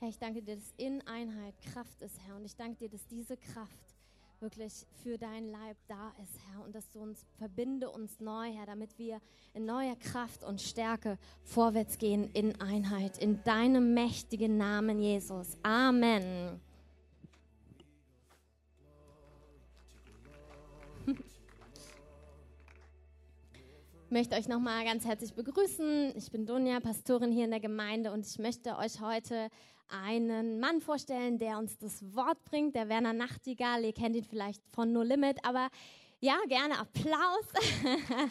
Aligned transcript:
Herr, 0.00 0.08
ich 0.08 0.18
danke 0.18 0.42
dir, 0.42 0.56
dass 0.56 0.74
in 0.76 1.06
Einheit 1.06 1.54
Kraft 1.72 2.02
ist, 2.02 2.18
Herr. 2.26 2.36
Und 2.36 2.44
ich 2.44 2.56
danke 2.56 2.76
dir, 2.76 2.88
dass 2.88 3.06
diese 3.06 3.36
Kraft 3.36 3.94
wirklich 4.40 4.86
für 5.02 5.16
dein 5.16 5.48
Leib 5.48 5.76
da 5.88 6.12
ist, 6.22 6.38
Herr. 6.46 6.64
Und 6.64 6.74
dass 6.74 6.90
du 6.90 7.00
uns 7.00 7.24
verbinde 7.38 7.90
uns 7.90 8.20
neu, 8.20 8.52
Herr, 8.52 8.66
damit 8.66 8.98
wir 8.98 9.20
in 9.54 9.64
neuer 9.64 9.96
Kraft 9.96 10.44
und 10.44 10.60
Stärke 10.60 11.18
vorwärts 11.42 11.98
gehen 11.98 12.30
in 12.32 12.60
Einheit. 12.60 13.18
In 13.18 13.42
deinem 13.44 13.94
mächtigen 13.94 14.56
Namen, 14.58 15.00
Jesus. 15.00 15.56
Amen. 15.62 16.60
Ich 24.04 24.10
möchte 24.10 24.36
euch 24.36 24.46
nochmal 24.46 24.84
ganz 24.84 25.04
herzlich 25.04 25.32
begrüßen. 25.32 26.12
Ich 26.16 26.30
bin 26.30 26.46
Dunja, 26.46 26.78
Pastorin 26.78 27.32
hier 27.32 27.46
in 27.46 27.50
der 27.50 27.60
Gemeinde 27.60 28.12
und 28.12 28.26
ich 28.26 28.38
möchte 28.38 28.76
euch 28.76 29.00
heute 29.00 29.48
einen 29.88 30.60
Mann 30.60 30.80
vorstellen, 30.80 31.38
der 31.38 31.58
uns 31.58 31.78
das 31.78 32.02
Wort 32.14 32.42
bringt, 32.44 32.74
der 32.74 32.88
Werner 32.88 33.12
Nachtigall. 33.12 33.84
Ihr 33.84 33.92
kennt 33.92 34.16
ihn 34.16 34.24
vielleicht 34.24 34.62
von 34.72 34.92
No 34.92 35.02
Limit, 35.02 35.44
aber 35.44 35.68
ja, 36.20 36.36
gerne 36.48 36.78
Applaus. 36.78 37.44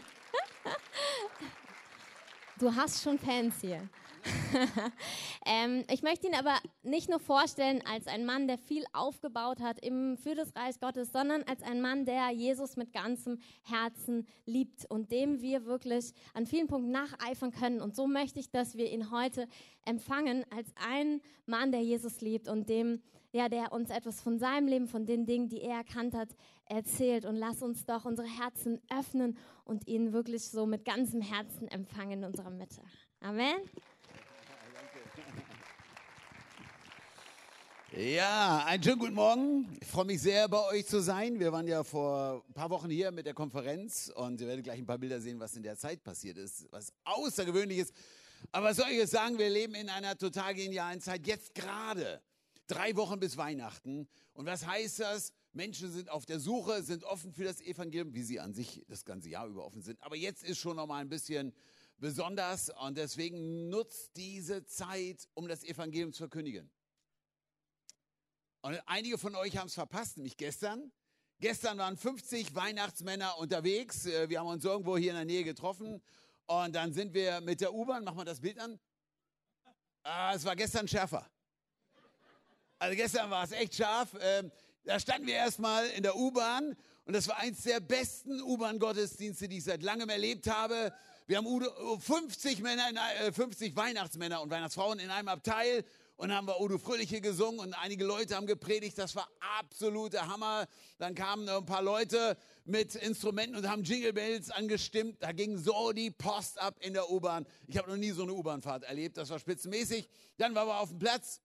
du 2.60 2.76
hast 2.76 3.04
schon 3.04 3.20
Fans 3.20 3.56
hier. 3.62 3.88
ähm, 5.46 5.84
ich 5.92 6.02
möchte 6.02 6.28
ihn 6.28 6.36
aber 6.36 6.56
nicht 6.84 7.10
nur 7.10 7.20
vorstellen 7.20 7.84
als 7.86 8.08
ein 8.08 8.26
Mann, 8.26 8.48
der 8.48 8.58
viel 8.58 8.84
aufgebaut 8.94 9.60
hat 9.62 9.84
im, 9.84 10.18
für 10.18 10.36
das 10.36 10.56
Reich 10.56 10.80
Gottes, 10.80 11.12
sondern 11.12 11.44
als 11.44 11.62
ein 11.64 11.82
Mann, 11.82 12.06
der 12.06 12.30
Jesus 12.32 12.78
mit 12.78 12.94
ganzem 12.94 13.40
Herzen 13.64 14.28
liebt 14.46 14.90
und 14.90 15.12
dem 15.12 15.42
wir 15.42 15.66
wirklich 15.66 16.14
an 16.34 16.46
vielen 16.46 16.68
Punkten 16.68 16.92
nacheifern 16.92 17.52
können. 17.52 17.82
Und 17.82 17.96
so 17.96 18.08
möchte 18.08 18.40
ich, 18.40 18.50
dass 18.50 18.76
wir 18.76 18.92
ihn 18.92 19.12
heute 19.12 19.48
empfangen 19.86 20.46
als 20.56 20.72
einen 20.76 21.22
Mann, 21.46 21.72
der 21.72 21.82
Jesus 21.82 22.22
liebt 22.22 22.48
und 22.48 22.70
dem, 22.70 23.02
ja, 23.32 23.50
der 23.50 23.74
uns 23.74 23.90
etwas 23.90 24.22
von 24.22 24.40
seinem 24.40 24.68
Leben, 24.68 24.88
von 24.88 25.06
den 25.06 25.26
Dingen, 25.26 25.50
die 25.50 25.62
er 25.62 25.78
erkannt 25.78 26.14
hat, 26.14 26.30
erzählt. 26.66 27.26
Und 27.26 27.36
lass 27.36 27.62
uns 27.62 27.86
doch 27.86 28.06
unsere 28.06 28.28
Herzen 28.28 28.80
öffnen 28.98 29.38
und 29.66 29.88
ihn 29.88 30.14
wirklich 30.14 30.50
so 30.50 30.66
mit 30.66 30.86
ganzem 30.86 31.22
Herzen 31.22 31.68
empfangen 31.68 32.20
in 32.20 32.24
unserer 32.26 32.52
Mitte. 32.52 32.82
Amen. 33.20 33.56
Ja, 37.96 38.66
einen 38.66 38.82
schönen 38.82 38.98
guten 38.98 39.14
Morgen. 39.14 39.78
Ich 39.80 39.88
freue 39.88 40.06
mich 40.06 40.20
sehr, 40.20 40.50
bei 40.50 40.66
euch 40.66 40.88
zu 40.88 41.00
sein. 41.00 41.40
Wir 41.40 41.52
waren 41.52 41.68
ja 41.68 41.84
vor 41.84 42.44
ein 42.50 42.54
paar 42.56 42.72
Wochen 42.72 42.90
hier 42.90 43.12
mit 43.12 43.28
der 43.28 43.36
Konferenz 43.36 44.12
und 44.16 44.42
ihr 44.42 44.48
werdet 44.48 44.64
gleich 44.64 44.80
ein 44.80 44.86
paar 44.88 44.98
Bilder 44.98 45.22
sehen, 45.22 45.40
was 45.40 45.56
in 45.56 45.62
der 45.62 45.78
Zeit 45.78 46.04
passiert 46.04 46.40
ist, 46.40 46.66
was 46.72 46.92
außergewöhnliches. 47.04 47.94
Aber 48.52 48.70
was 48.70 48.78
soll 48.78 48.88
ich 48.90 48.98
jetzt 48.98 49.12
sagen? 49.12 49.38
Wir 49.38 49.48
leben 49.48 49.76
in 49.76 49.90
einer 49.90 50.18
total 50.18 50.56
genialen 50.56 51.02
Zeit. 51.02 51.28
Jetzt 51.28 51.54
gerade 51.54 52.20
drei 52.66 52.96
Wochen 52.96 53.20
bis 53.20 53.38
Weihnachten. 53.38 54.08
Und 54.34 54.48
was 54.48 54.66
heißt 54.66 55.02
das? 55.02 55.32
Menschen 55.52 55.92
sind 55.92 56.10
auf 56.10 56.26
der 56.26 56.40
Suche, 56.40 56.82
sind 56.82 57.04
offen 57.04 57.32
für 57.32 57.44
das 57.44 57.62
Evangelium, 57.62 58.16
wie 58.16 58.24
sie 58.24 58.40
an 58.40 58.56
sich 58.56 58.84
das 58.88 59.06
ganze 59.06 59.30
Jahr 59.30 59.46
über 59.46 59.64
offen 59.64 59.84
sind. 59.84 60.02
Aber 60.02 60.16
jetzt 60.16 60.44
ist 60.44 60.58
schon 60.58 60.78
noch 60.78 60.88
mal 60.88 60.98
ein 60.98 61.10
bisschen 61.10 61.54
besonders 62.00 62.72
und 62.72 62.98
deswegen 62.98 63.70
nutzt 63.70 64.18
diese 64.18 64.66
Zeit, 64.66 65.28
um 65.36 65.48
das 65.48 65.64
Evangelium 65.64 66.12
zu 66.12 66.24
verkündigen. 66.24 66.72
Und 68.66 68.82
einige 68.86 69.18
von 69.18 69.36
euch 69.36 69.58
haben 69.58 69.68
es 69.68 69.74
verpasst, 69.74 70.16
nämlich 70.16 70.38
gestern. 70.38 70.90
Gestern 71.42 71.78
waren 71.80 71.98
50 71.98 72.56
Weihnachtsmänner 72.56 73.38
unterwegs. 73.38 74.06
Äh, 74.06 74.30
wir 74.30 74.40
haben 74.40 74.48
uns 74.48 74.64
irgendwo 74.64 74.96
hier 74.98 75.10
in 75.10 75.18
der 75.18 75.26
Nähe 75.26 75.44
getroffen. 75.44 76.02
Und 76.46 76.74
dann 76.74 76.94
sind 76.94 77.14
wir 77.14 77.42
mit 77.42 77.60
der 77.60 77.74
U-Bahn, 77.74 78.06
mach 78.06 78.14
mal 78.14 78.24
das 78.24 78.40
Bild 78.40 78.58
an. 78.60 78.80
Ah, 80.04 80.32
es 80.34 80.46
war 80.46 80.56
gestern 80.56 80.88
schärfer. 80.88 81.30
Also 82.80 82.96
gestern 82.96 83.30
war 83.30 83.44
es 83.44 83.52
echt 83.52 83.76
scharf. 83.76 84.16
Ähm, 84.22 84.50
da 84.86 84.98
standen 84.98 85.28
wir 85.28 85.36
erstmal 85.36 85.86
in 85.90 86.04
der 86.04 86.16
U-Bahn 86.16 86.78
und 87.04 87.14
das 87.14 87.28
war 87.28 87.40
eins 87.40 87.64
der 87.64 87.82
besten 87.82 88.42
U-Bahn-Gottesdienste, 88.42 89.50
die 89.50 89.58
ich 89.58 89.66
seit 89.66 89.84
langem 89.84 90.08
erlebt 90.08 90.48
habe. 90.48 90.94
Wir 91.28 91.38
haben 91.38 92.00
50 92.00 92.62
Männer, 92.62 92.90
50 93.34 93.74
äh, 93.74 93.76
Weihnachtsmänner 93.76 94.42
und 94.42 94.50
Weihnachtsfrauen 94.50 95.00
in 95.00 95.10
einem 95.10 95.28
Abteil 95.28 95.84
und 96.16 96.34
haben 96.34 96.48
wir 96.48 96.62
Udo 96.62 96.78
Fröhliche 96.78 97.22
gesungen 97.22 97.60
und 97.60 97.74
einige 97.74 98.06
Leute 98.06 98.36
haben 98.36 98.46
gepredigt. 98.46 98.98
Das 98.98 99.16
war 99.16 99.28
absoluter 99.60 100.28
Hammer. 100.28 100.68
Dann 100.98 101.16
kamen 101.16 101.50
ein 101.50 101.66
paar 101.66 101.82
Leute 101.82 102.38
mit 102.66 102.96
Instrumenten 102.96 103.56
und 103.56 103.68
haben 103.68 103.84
Jingle 103.84 104.14
Bells 104.14 104.50
angestimmt. 104.50 105.18
Da 105.22 105.32
ging 105.32 105.58
so 105.58 105.92
die 105.92 106.12
Post 106.12 106.62
ab 106.62 106.78
in 106.82 106.94
der 106.94 107.10
U-Bahn. 107.10 107.46
Ich 107.68 107.78
habe 107.78 107.90
noch 107.90 107.98
nie 107.98 108.12
so 108.12 108.24
eine 108.24 108.34
U-Bahnfahrt 108.34 108.84
erlebt. 108.84 109.18
Das 109.18 109.30
war 109.30 109.40
spitzenmäßig. 109.40 110.08
Dann 110.38 110.54
waren 110.56 110.68
wir 110.68 110.80
auf 110.80 110.90
dem 110.90 111.00
Platz 111.00 111.42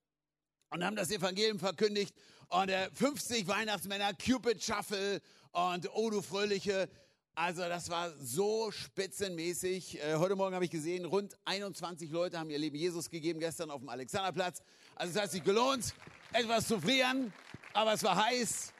und 0.70 0.84
haben 0.84 0.96
das 0.96 1.10
Evangelium 1.10 1.58
verkündigt. 1.58 2.14
Und 2.48 2.70
äh, 2.70 2.90
50 2.92 3.46
Weihnachtsmänner, 3.48 4.12
Cupid 4.14 4.62
Shuffle 4.62 5.20
und 5.52 5.88
Udo 5.94 6.22
Fröhliche 6.22 6.88
also 7.38 7.62
das 7.62 7.88
war 7.88 8.12
so 8.18 8.72
spitzenmäßig. 8.72 10.02
Äh, 10.02 10.16
heute 10.16 10.34
Morgen 10.34 10.56
habe 10.56 10.64
ich 10.64 10.72
gesehen, 10.72 11.04
rund 11.04 11.38
21 11.44 12.10
Leute 12.10 12.36
haben 12.36 12.50
ihr 12.50 12.58
Leben 12.58 12.74
Jesus 12.74 13.08
gegeben 13.08 13.38
gestern 13.38 13.70
auf 13.70 13.78
dem 13.78 13.88
Alexanderplatz. 13.88 14.60
Also 14.96 15.14
es 15.14 15.22
hat 15.22 15.30
sich 15.30 15.44
gelohnt, 15.44 15.94
etwas 16.32 16.66
zu 16.66 16.80
frieren, 16.80 17.32
aber 17.74 17.92
es 17.92 18.02
war 18.02 18.16
heiß. 18.26 18.72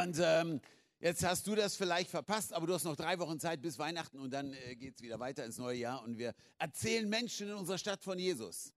Und 0.00 0.18
ähm, 0.22 0.62
jetzt 1.00 1.22
hast 1.22 1.46
du 1.46 1.54
das 1.54 1.76
vielleicht 1.76 2.08
verpasst, 2.08 2.54
aber 2.54 2.66
du 2.66 2.72
hast 2.72 2.84
noch 2.84 2.96
drei 2.96 3.18
Wochen 3.18 3.38
Zeit 3.38 3.60
bis 3.60 3.78
Weihnachten 3.78 4.18
und 4.18 4.30
dann 4.30 4.54
äh, 4.54 4.74
geht 4.74 4.94
es 4.96 5.02
wieder 5.02 5.20
weiter 5.20 5.44
ins 5.44 5.58
neue 5.58 5.76
Jahr 5.76 6.02
und 6.02 6.16
wir 6.16 6.32
erzählen 6.56 7.06
Menschen 7.06 7.48
in 7.48 7.54
unserer 7.54 7.76
Stadt 7.76 8.02
von 8.02 8.18
Jesus. 8.18 8.72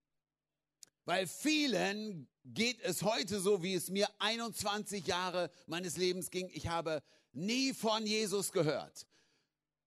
Weil 1.06 1.26
vielen 1.26 2.28
geht 2.44 2.82
es 2.82 3.02
heute 3.02 3.40
so, 3.40 3.64
wie 3.64 3.76
es 3.76 3.90
mir 3.90 4.10
21 4.20 5.08
Jahre 5.08 5.50
meines 5.68 5.96
Lebens 5.96 6.32
ging. 6.32 6.50
Ich 6.52 6.68
habe 6.68 7.02
nie 7.36 7.74
von 7.74 8.06
Jesus 8.06 8.52
gehört. 8.52 9.06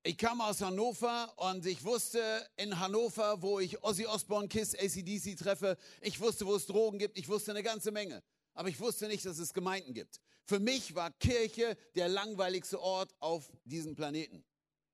Ich 0.03 0.17
kam 0.17 0.41
aus 0.41 0.61
Hannover 0.61 1.33
und 1.37 1.67
ich 1.67 1.85
wusste 1.85 2.23
in 2.57 2.79
Hannover, 2.79 3.43
wo 3.43 3.59
ich 3.59 3.83
Ozzy 3.83 4.07
Osbourne, 4.07 4.49
Kiss, 4.49 4.75
ACDC 4.75 5.37
treffe, 5.37 5.77
ich 6.01 6.21
wusste, 6.21 6.47
wo 6.47 6.55
es 6.55 6.67
Drogen 6.67 6.99
gibt, 6.99 7.19
ich 7.19 7.29
wusste 7.29 7.51
eine 7.51 7.63
ganze 7.63 7.91
Menge. 7.91 8.23
Aber 8.55 8.69
ich 8.69 8.81
wusste 8.81 9.07
nicht, 9.09 9.25
dass 9.25 9.39
es 9.39 9.53
Gemeinden 9.53 9.95
gibt. 9.95 10.21
Für 10.45 10.61
mich 10.61 10.95
war 10.95 11.11
Kirche 11.11 11.77
der 11.95 12.09
langweiligste 12.09 12.81
Ort 12.81 13.15
auf 13.21 13.53
diesem 13.65 13.95
Planeten. 13.95 14.45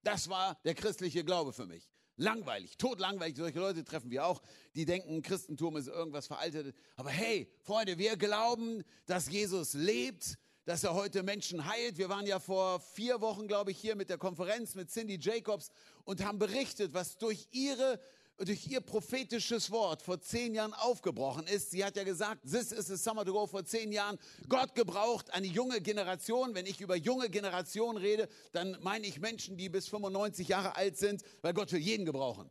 Das 0.03 0.29
war 0.29 0.59
der 0.65 0.75
christliche 0.75 1.25
Glaube 1.25 1.53
für 1.53 1.67
mich. 1.67 1.89
Langweilig, 2.17 2.77
totlangweilig. 2.77 3.37
Solche 3.37 3.59
Leute 3.59 3.85
treffen 3.85 4.11
wir 4.11 4.27
auch, 4.27 4.41
die 4.75 4.85
denken, 4.85 5.23
Christentum 5.23 5.77
ist 5.77 5.89
irgendwas 5.89 6.27
veraltet. 6.27 6.77
Aber 6.97 7.11
hey, 7.11 7.51
Freunde, 7.63 7.99
wir 7.99 8.17
glauben, 8.17 8.85
dass 9.07 9.31
Jesus 9.31 9.75
lebt, 9.75 10.39
dass 10.65 10.85
er 10.85 10.95
heute 10.95 11.23
Menschen 11.23 11.67
heilt. 11.67 11.99
Wir 11.99 12.09
waren 12.09 12.27
ja 12.27 12.39
vor 12.39 12.81
vier 12.81 13.21
Wochen, 13.21 13.47
glaube 13.47 13.71
ich, 13.71 13.79
hier 13.79 13.97
mit 13.97 14.09
der 14.09 14.19
Konferenz 14.19 14.75
mit 14.75 14.91
Cindy 14.91 15.19
Jacobs 15.21 15.71
und 16.05 16.25
haben 16.25 16.39
berichtet, 16.39 16.95
was 16.95 17.19
durch 17.19 17.49
ihre 17.53 18.01
durch 18.39 18.67
ihr 18.67 18.81
prophetisches 18.81 19.71
Wort 19.71 20.03
vor 20.03 20.21
zehn 20.21 20.55
Jahren 20.55 20.75
aufgebrochen 20.75 21.47
ist. 21.47 21.71
Sie 21.71 21.85
hat 21.85 21.97
ja 21.97 22.03
gesagt, 22.03 22.43
this 22.43 22.73
is 22.73 22.87
the 22.87 22.97
summer 22.97 23.25
to 23.25 23.33
go 23.33 23.47
vor 23.47 23.65
zehn 23.65 23.93
Jahren. 23.93 24.19
Gott 24.49 24.75
gebraucht 24.75 25.33
eine 25.33 25.47
junge 25.47 25.81
Generation. 25.81 26.53
Wenn 26.55 26.67
ich 26.67 26.81
über 26.81 26.97
junge 26.97 27.31
Generation 27.31 27.97
rede, 27.97 28.29
dann 28.51 28.77
meine 28.83 29.07
ich 29.07 29.21
Menschen, 29.21 29.57
die 29.57 29.69
bis 29.69 29.89
95 29.89 30.49
Jahre 30.49 30.75
alt 30.75 30.99
sind, 30.99 31.23
weil 31.43 31.55
Gott 31.55 31.71
will 31.71 31.79
jeden 31.79 32.05
gebrauchen. 32.05 32.51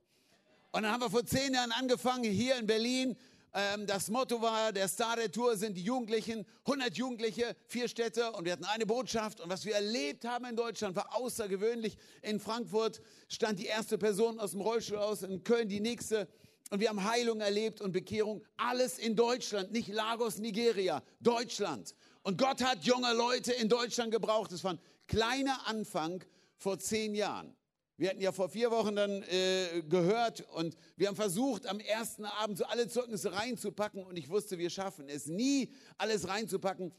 Und 0.72 0.84
dann 0.84 0.92
haben 0.92 1.02
wir 1.02 1.10
vor 1.10 1.26
zehn 1.26 1.54
Jahren 1.54 1.72
angefangen, 1.74 2.24
hier 2.24 2.56
in 2.58 2.66
Berlin 2.66 3.18
ähm, 3.54 3.86
das 3.86 4.10
Motto 4.10 4.42
war, 4.42 4.72
der 4.72 4.88
Star 4.88 5.16
der 5.16 5.32
Tour 5.32 5.56
sind 5.56 5.78
die 5.78 5.84
Jugendlichen, 5.84 6.46
100 6.66 6.98
Jugendliche, 6.98 7.56
vier 7.68 7.88
Städte 7.88 8.32
und 8.32 8.46
wir 8.46 8.54
hatten 8.54 8.66
eine 8.66 8.86
Botschaft. 8.86 9.40
Und 9.40 9.50
was 9.50 9.64
wir 9.66 9.76
erlebt 9.76 10.26
haben 10.26 10.46
in 10.46 10.56
Deutschland 10.56 10.96
war 10.96 11.16
außergewöhnlich. 11.16 11.98
In 12.24 12.40
Frankfurt 12.40 13.02
stand 13.28 13.60
die 13.60 13.68
erste 13.68 13.98
Person 14.00 14.40
aus 14.40 14.52
dem 14.52 14.62
Rollstuhl 14.62 14.98
aus, 14.98 15.22
in 15.22 15.44
Köln 15.44 15.70
die 15.70 15.80
nächste. 15.80 16.28
Und 16.72 16.80
wir 16.80 16.90
haben 16.90 17.04
Heilung 17.04 17.42
erlebt 17.42 17.82
und 17.82 17.92
Bekehrung. 17.92 18.44
Alles 18.58 18.98
in 18.98 19.16
Deutschland, 19.16 19.72
nicht 19.72 19.90
Lagos, 19.90 20.40
Nigeria, 20.40 21.04
Deutschland. 21.20 21.94
Und 22.24 22.40
Gott 22.40 22.64
hat 22.64 22.84
junge 22.84 23.14
Leute 23.14 23.52
in 23.54 23.70
Deutschland 23.70 24.12
gebraucht. 24.12 24.52
Das 24.52 24.64
war 24.64 24.74
ein 24.74 24.80
kleiner 25.08 25.68
Anfang 25.68 26.24
vor 26.58 26.80
zehn 26.80 27.14
Jahren. 27.14 27.56
Wir 27.96 28.10
hatten 28.10 28.22
ja 28.22 28.32
vor 28.32 28.50
vier 28.50 28.72
Wochen 28.72 28.96
dann 28.96 29.22
äh, 29.24 29.84
gehört 29.88 30.42
und 30.56 30.76
wir 30.96 31.08
haben 31.08 31.16
versucht, 31.16 31.68
am 31.68 31.80
ersten 31.80 32.26
Abend 32.26 32.58
so 32.58 32.66
alle 32.66 32.88
Zeugnisse 32.88 33.34
reinzupacken 33.34 34.04
und 34.04 34.18
ich 34.18 34.30
wusste, 34.30 34.58
wir 34.58 34.72
schaffen 34.72 35.10
es 35.10 35.28
nie, 35.28 35.72
alles 35.98 36.28
reinzupacken. 36.28 36.92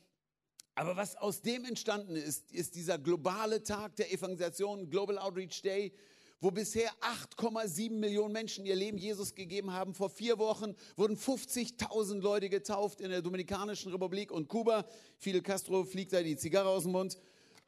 Aber 0.76 0.96
was 0.96 1.16
aus 1.16 1.42
dem 1.42 1.64
entstanden 1.64 2.14
ist, 2.14 2.52
ist 2.52 2.76
dieser 2.76 2.98
globale 2.98 3.62
Tag 3.62 3.96
der 3.96 4.12
Evangelisation, 4.12 4.88
Global 4.88 5.18
Outreach 5.18 5.62
Day, 5.62 5.92
wo 6.40 6.50
bisher 6.50 6.90
8,7 7.00 7.92
Millionen 7.92 8.32
Menschen 8.32 8.64
ihr 8.66 8.76
Leben 8.76 8.98
Jesus 8.98 9.34
gegeben 9.34 9.72
haben. 9.72 9.94
Vor 9.94 10.10
vier 10.10 10.38
Wochen 10.38 10.74
wurden 10.96 11.16
50.000 11.16 12.20
Leute 12.20 12.48
getauft 12.48 13.00
in 13.00 13.10
der 13.10 13.22
Dominikanischen 13.22 13.90
Republik 13.90 14.30
und 14.30 14.48
Kuba. 14.48 14.84
Fidel 15.18 15.42
Castro 15.42 15.84
fliegt 15.84 16.12
da 16.12 16.22
die 16.22 16.36
Zigarre 16.36 16.68
aus 16.68 16.82
dem 16.82 16.92
Mund. 16.92 17.18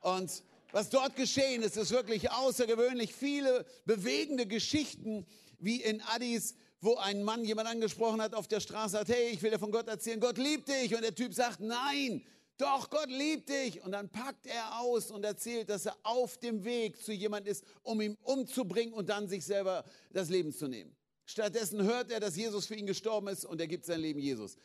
Und 0.01 0.45
was 0.73 0.91
dort 0.91 1.17
geschehen 1.17 1.63
ist, 1.63 1.77
ist 1.77 1.91
wirklich 1.91 2.31
außergewöhnlich. 2.31 3.15
Viele 3.15 3.65
bewegende 3.85 4.47
Geschichten, 4.47 5.27
wie 5.59 5.81
in 5.83 6.01
Addis, 6.03 6.55
wo 6.81 6.97
ein 6.97 7.23
Mann 7.23 7.45
jemand 7.45 7.69
angesprochen 7.69 8.21
hat 8.21 8.35
auf 8.35 8.49
der 8.49 8.61
Straße, 8.61 8.93
sagt, 8.93 9.09
hey, 9.09 9.31
ich 9.31 9.43
will 9.43 9.51
dir 9.51 9.59
von 9.59 9.71
Gott 9.71 9.89
erzählen, 9.89 10.21
Gott 10.21 10.39
liebt 10.39 10.69
dich. 10.69 10.95
Und 10.95 11.03
der 11.03 11.15
Typ 11.15 11.33
sagt, 11.35 11.61
nein, 11.61 12.23
doch, 12.59 12.91
Gott 12.91 13.09
liebt 13.09 13.49
dich. 13.49 13.83
Und 13.83 13.93
dann 13.93 14.09
packt 14.09 14.47
er 14.47 14.81
aus 14.81 15.11
und 15.11 15.25
erzählt, 15.25 15.69
dass 15.69 15.87
er 15.87 15.97
auf 16.03 16.39
dem 16.39 16.65
Weg 16.65 17.03
zu 17.03 17.13
jemand 17.13 17.47
ist, 17.47 17.65
um 17.83 18.01
ihn 18.01 18.17
umzubringen 18.23 18.95
und 18.95 19.09
dann 19.09 19.29
sich 19.29 19.45
selber 19.45 19.85
das 20.13 20.29
Leben 20.29 20.53
zu 20.53 20.67
nehmen. 20.69 20.95
Stattdessen 21.27 21.83
hört 21.83 22.11
er, 22.11 22.21
dass 22.21 22.37
Jesus 22.37 22.67
für 22.67 22.77
ihn 22.77 22.87
gestorben 22.87 23.29
ist 23.29 23.45
und 23.45 23.61
er 23.61 23.67
gibt 23.67 23.85
sein 23.85 24.01
Leben 24.01 24.21
Jesus. 24.21 24.57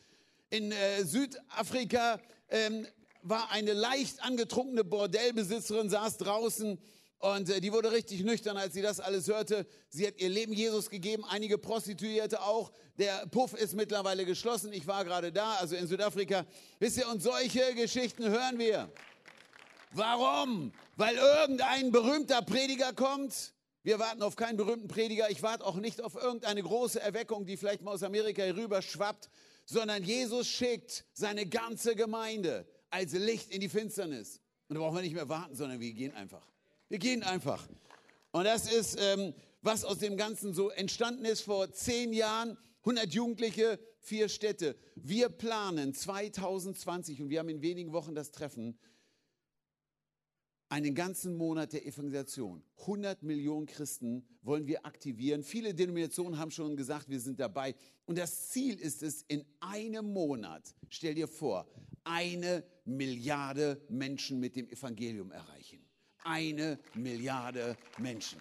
In 0.49 0.71
äh, 0.71 1.03
Südafrika 1.03 2.19
ähm, 2.49 2.85
war 3.23 3.51
eine 3.51 3.73
leicht 3.73 4.23
angetrunkene 4.23 4.83
Bordellbesitzerin, 4.83 5.89
saß 5.89 6.17
draußen 6.17 6.79
und 7.21 7.49
äh, 7.49 7.61
die 7.61 7.71
wurde 7.71 7.91
richtig 7.91 8.23
nüchtern, 8.23 8.57
als 8.57 8.73
sie 8.73 8.81
das 8.81 8.99
alles 8.99 9.27
hörte. 9.27 9.67
Sie 9.89 10.07
hat 10.07 10.19
ihr 10.19 10.29
Leben 10.29 10.53
Jesus 10.53 10.89
gegeben, 10.89 11.23
einige 11.29 11.59
Prostituierte 11.59 12.41
auch. 12.41 12.71
Der 12.97 13.27
Puff 13.27 13.53
ist 13.53 13.75
mittlerweile 13.75 14.25
geschlossen. 14.25 14.73
Ich 14.73 14.87
war 14.87 15.05
gerade 15.05 15.31
da, 15.31 15.53
also 15.53 15.75
in 15.75 15.85
Südafrika. 15.85 16.45
Wisst 16.79 16.97
ihr, 16.97 17.07
und 17.09 17.21
solche 17.21 17.75
Geschichten 17.75 18.27
hören 18.27 18.57
wir. 18.57 18.91
Warum? 19.91 20.71
Weil 20.95 21.15
irgendein 21.15 21.91
berühmter 21.91 22.41
Prediger 22.41 22.91
kommt. 22.93 23.53
Wir 23.83 23.99
warten 23.99 24.23
auf 24.23 24.35
keinen 24.35 24.57
berühmten 24.57 24.87
Prediger. 24.87 25.29
Ich 25.29 25.43
warte 25.43 25.63
auch 25.65 25.75
nicht 25.75 26.01
auf 26.01 26.15
irgendeine 26.15 26.63
große 26.63 26.99
Erweckung, 26.99 27.45
die 27.45 27.55
vielleicht 27.55 27.83
mal 27.83 27.93
aus 27.93 28.01
Amerika 28.01 28.41
herüber 28.41 28.81
schwappt, 28.81 29.29
sondern 29.65 30.03
Jesus 30.03 30.47
schickt 30.47 31.05
seine 31.13 31.45
ganze 31.45 31.95
Gemeinde 31.95 32.65
als 32.91 33.13
Licht 33.13 33.51
in 33.51 33.61
die 33.61 33.69
Finsternis. 33.69 34.39
Und 34.67 34.75
da 34.75 34.81
brauchen 34.81 34.95
wir 34.95 35.01
nicht 35.01 35.15
mehr 35.15 35.29
warten, 35.29 35.55
sondern 35.55 35.79
wir 35.79 35.91
gehen 35.93 36.13
einfach. 36.13 36.45
Wir 36.87 36.99
gehen 36.99 37.23
einfach. 37.23 37.67
Und 38.31 38.43
das 38.45 38.71
ist, 38.71 38.97
ähm, 38.99 39.33
was 39.61 39.83
aus 39.83 39.97
dem 39.97 40.17
Ganzen 40.17 40.53
so 40.53 40.69
entstanden 40.69 41.25
ist 41.25 41.41
vor 41.41 41.71
zehn 41.71 42.13
Jahren. 42.13 42.57
100 42.81 43.13
Jugendliche, 43.13 43.79
vier 43.99 44.27
Städte. 44.27 44.75
Wir 44.95 45.29
planen 45.29 45.93
2020 45.93 47.21
und 47.21 47.29
wir 47.29 47.39
haben 47.39 47.49
in 47.49 47.61
wenigen 47.61 47.93
Wochen 47.93 48.15
das 48.15 48.31
Treffen, 48.31 48.77
einen 50.71 50.95
ganzen 50.95 51.35
Monat 51.35 51.73
der 51.73 51.85
Evangelisation. 51.85 52.63
100 52.79 53.23
Millionen 53.23 53.65
Christen 53.65 54.25
wollen 54.41 54.67
wir 54.67 54.85
aktivieren. 54.85 55.43
Viele 55.43 55.73
Denominationen 55.73 56.39
haben 56.39 56.49
schon 56.49 56.77
gesagt, 56.77 57.09
wir 57.09 57.19
sind 57.19 57.41
dabei. 57.41 57.75
Und 58.05 58.17
das 58.17 58.49
Ziel 58.49 58.79
ist 58.79 59.03
es, 59.03 59.23
in 59.27 59.43
einem 59.59 60.13
Monat, 60.13 60.73
stell 60.89 61.13
dir 61.13 61.27
vor, 61.27 61.67
eine 62.05 62.63
Milliarde 62.97 63.81
Menschen 63.89 64.39
mit 64.39 64.55
dem 64.55 64.69
Evangelium 64.69 65.31
erreichen 65.31 65.85
eine 66.23 66.79
Milliarde 66.93 67.77
Menschen. 67.97 68.39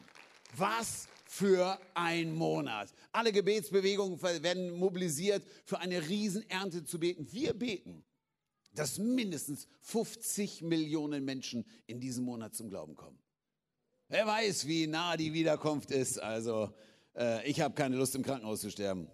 Was 0.56 1.08
für 1.26 1.78
ein 1.94 2.32
Monat. 2.32 2.92
Alle 3.12 3.32
Gebetsbewegungen 3.32 4.20
werden 4.20 4.72
mobilisiert, 4.72 5.44
für 5.64 5.78
eine 5.78 6.08
Riesenernte 6.08 6.84
zu 6.84 6.98
beten. 6.98 7.30
Wir 7.30 7.54
beten, 7.54 8.04
dass 8.74 8.98
mindestens 8.98 9.68
50 9.82 10.62
Millionen 10.62 11.24
Menschen 11.24 11.64
in 11.86 12.00
diesem 12.00 12.24
Monat 12.24 12.54
zum 12.54 12.68
Glauben 12.68 12.96
kommen. 12.96 13.18
Wer 14.08 14.26
weiß, 14.26 14.66
wie 14.66 14.88
nah 14.88 15.16
die 15.16 15.32
Wiederkunft 15.32 15.92
ist. 15.92 16.18
Also, 16.18 16.74
äh, 17.16 17.48
ich 17.48 17.60
habe 17.60 17.74
keine 17.74 17.96
Lust, 17.96 18.16
im 18.16 18.24
Krankenhaus 18.24 18.60
zu 18.60 18.70
sterben. 18.70 19.08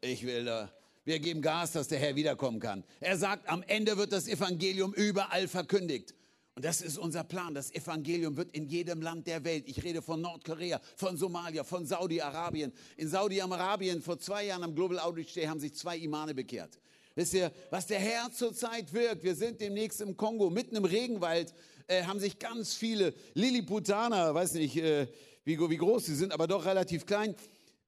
Ich 0.00 0.26
will, 0.26 0.48
äh, 0.48 0.66
wir 1.06 1.20
geben 1.20 1.40
Gas, 1.40 1.72
dass 1.72 1.86
der 1.86 2.00
Herr 2.00 2.16
wiederkommen 2.16 2.58
kann. 2.58 2.84
Er 3.00 3.16
sagt, 3.16 3.48
am 3.48 3.62
Ende 3.62 3.96
wird 3.96 4.12
das 4.12 4.26
Evangelium 4.26 4.92
überall 4.92 5.46
verkündigt. 5.46 6.14
Und 6.56 6.64
das 6.64 6.80
ist 6.80 6.98
unser 6.98 7.22
Plan. 7.22 7.54
Das 7.54 7.72
Evangelium 7.72 8.36
wird 8.36 8.50
in 8.56 8.66
jedem 8.66 9.00
Land 9.00 9.28
der 9.28 9.44
Welt. 9.44 9.68
Ich 9.68 9.84
rede 9.84 10.02
von 10.02 10.20
Nordkorea, 10.20 10.80
von 10.96 11.16
Somalia, 11.16 11.62
von 11.62 11.86
Saudi-Arabien. 11.86 12.72
In 12.96 13.08
Saudi-Arabien 13.08 14.02
vor 14.02 14.18
zwei 14.18 14.46
Jahren 14.46 14.64
am 14.64 14.74
Global 14.74 14.98
Outreach 14.98 15.32
Day 15.32 15.46
haben 15.46 15.60
sich 15.60 15.74
zwei 15.74 15.96
Imane 15.96 16.34
bekehrt. 16.34 16.78
Wisst 17.14 17.34
ihr, 17.34 17.52
was 17.70 17.86
der 17.86 18.00
Herr 18.00 18.32
zurzeit 18.32 18.92
wirkt? 18.92 19.22
Wir 19.22 19.36
sind 19.36 19.60
demnächst 19.60 20.00
im 20.00 20.16
Kongo, 20.16 20.50
mitten 20.50 20.74
im 20.74 20.84
Regenwald, 20.84 21.54
äh, 21.86 22.02
haben 22.02 22.18
sich 22.18 22.38
ganz 22.38 22.74
viele 22.74 23.14
Lilliputaner, 23.34 24.34
weiß 24.34 24.54
nicht, 24.54 24.76
äh, 24.76 25.06
wie, 25.44 25.58
wie, 25.58 25.76
groß 25.76 26.06
sie 26.06 26.16
sind, 26.16 26.32
aber 26.32 26.48
doch 26.48 26.64
relativ 26.64 27.06
klein, 27.06 27.36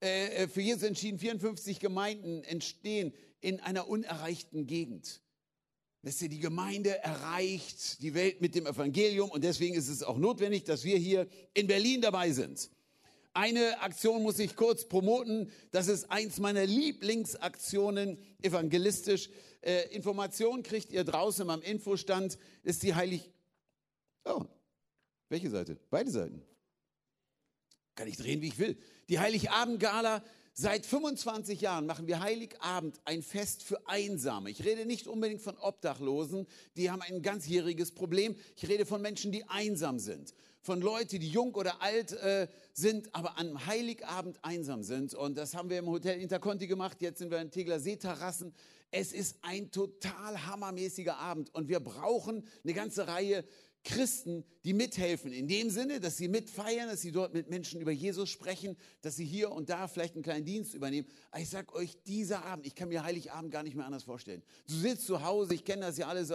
äh, 0.01 0.45
äh 0.45 0.49
für 0.49 0.61
Jesus 0.61 0.83
entschieden. 0.83 1.19
54 1.19 1.81
Gemeinden 1.81 2.45
entstehen 2.45 3.13
in 3.41 3.61
einer 3.61 3.89
unerreichten 3.89 4.67
Gegend. 4.67 5.21
Ihr, 6.03 6.29
die 6.29 6.39
Gemeinde 6.39 7.03
erreicht 7.03 8.01
die 8.03 8.15
Welt 8.15 8.41
mit 8.41 8.55
dem 8.55 8.67
Evangelium 8.67 9.31
und 9.31 9.45
deswegen 9.45 9.75
ist 9.75 9.89
es 9.89 10.03
auch 10.03 10.17
notwendig, 10.17 10.65
dass 10.65 10.85
wir 10.85 10.97
hier 10.97 11.27
in 11.55 11.67
Berlin 11.67 12.01
dabei 12.01 12.33
sind. 12.33 12.71
Eine 13.35 13.81
Aktion 13.83 14.23
muss 14.23 14.39
ich 14.39 14.57
kurz 14.57 14.89
promoten. 14.89 15.51
Das 15.71 15.87
ist 15.87 16.11
eins 16.11 16.39
meiner 16.39 16.67
Lieblingsaktionen 16.67 18.19
evangelistisch. 18.43 19.29
Äh, 19.61 19.95
Informationen 19.95 20.63
kriegt 20.63 20.93
ihr 20.93 21.05
draußen 21.05 21.49
am 21.51 21.63
Infostand. 21.63 22.39
Ist 22.63 22.83
die 22.83 22.95
Heilig. 22.95 23.31
Oh, 24.25 24.45
welche 25.29 25.51
Seite? 25.51 25.79
Beide 25.91 26.11
Seiten. 26.11 26.43
Kann 27.99 28.07
ich 28.07 28.17
drehen, 28.17 28.41
wie 28.43 28.47
ich 28.47 28.61
will. 28.61 28.77
Die 29.09 29.19
Heiligabend-Gala 29.19 30.23
Seit 30.61 30.87
25 30.87 31.61
Jahren 31.61 31.87
machen 31.87 32.09
wir 32.09 32.19
Heiligabend 32.19 33.01
ein 33.05 33.23
Fest 33.23 33.63
für 33.63 33.87
Einsame. 33.87 34.51
Ich 34.51 34.65
rede 34.65 34.87
nicht 34.87 35.07
unbedingt 35.07 35.41
von 35.41 35.57
Obdachlosen, 35.57 36.49
die 36.77 36.91
haben 36.91 37.01
ein 37.01 37.23
ganzjähriges 37.23 37.93
Problem. 37.93 38.35
Ich 38.57 38.69
rede 38.69 38.85
von 38.85 39.01
Menschen, 39.01 39.31
die 39.31 39.45
einsam 39.49 40.01
sind. 40.01 40.35
Von 40.61 40.81
Leuten, 40.81 41.21
die 41.21 41.29
jung 41.29 41.55
oder 41.55 41.81
alt 41.81 42.13
äh, 42.13 42.49
sind, 42.73 43.15
aber 43.15 43.39
am 43.39 43.67
Heiligabend 43.67 44.45
einsam 44.45 44.83
sind. 44.83 45.15
Und 45.15 45.39
das 45.39 45.55
haben 45.55 45.71
wir 45.71 45.79
im 45.79 45.87
Hotel 45.87 46.21
Interconti 46.21 46.67
gemacht. 46.67 47.01
Jetzt 47.03 47.21
sind 47.21 47.31
wir 47.31 47.41
in 47.41 47.53
Tegler 47.53 47.79
Seeterrassen. 47.79 48.53
Es 48.91 49.13
ist 49.13 49.37
ein 49.43 49.71
total 49.71 50.47
hammermäßiger 50.47 51.19
Abend 51.19 51.55
und 51.55 51.69
wir 51.69 51.79
brauchen 51.79 52.45
eine 52.65 52.75
ganze 52.75 53.07
Reihe 53.07 53.45
Christen, 53.85 54.45
die 54.65 54.75
mithelfen, 54.75 55.33
in 55.33 55.49
dem 55.49 55.71
Sinne, 55.71 56.01
dass 56.01 56.17
sie 56.17 56.29
mitfeiern, 56.29 56.89
dass 56.89 57.01
sie 57.01 57.13
dort 57.13 57.33
mit 57.33 57.49
Menschen 57.49 57.81
über 57.81 57.93
Jesus 57.93 58.29
sprechen, 58.29 58.77
dass 59.01 59.17
sie 59.17 59.25
hier 59.25 59.51
und 59.51 59.71
da 59.71 59.89
vielleicht 59.89 60.15
einen 60.15 60.23
kleinen 60.23 60.45
Dienst 60.45 60.75
übernehmen. 60.75 61.09
Aber 61.31 61.41
ich 61.41 61.49
sage 61.49 61.73
euch, 61.75 61.97
dieser 62.05 62.45
Abend, 62.45 62.67
ich 62.67 62.75
kann 62.75 62.89
mir 62.89 63.05
Heiligabend 63.05 63.51
gar 63.51 63.63
nicht 63.63 63.77
mehr 63.77 63.87
anders 63.87 64.03
vorstellen. 64.03 64.43
Du 64.67 64.75
sitzt 64.75 65.07
zu 65.07 65.23
Hause, 65.23 65.55
ich 65.55 65.65
kenne 65.65 65.83
das 65.83 65.97
ja 65.97 66.09
alles, 66.09 66.33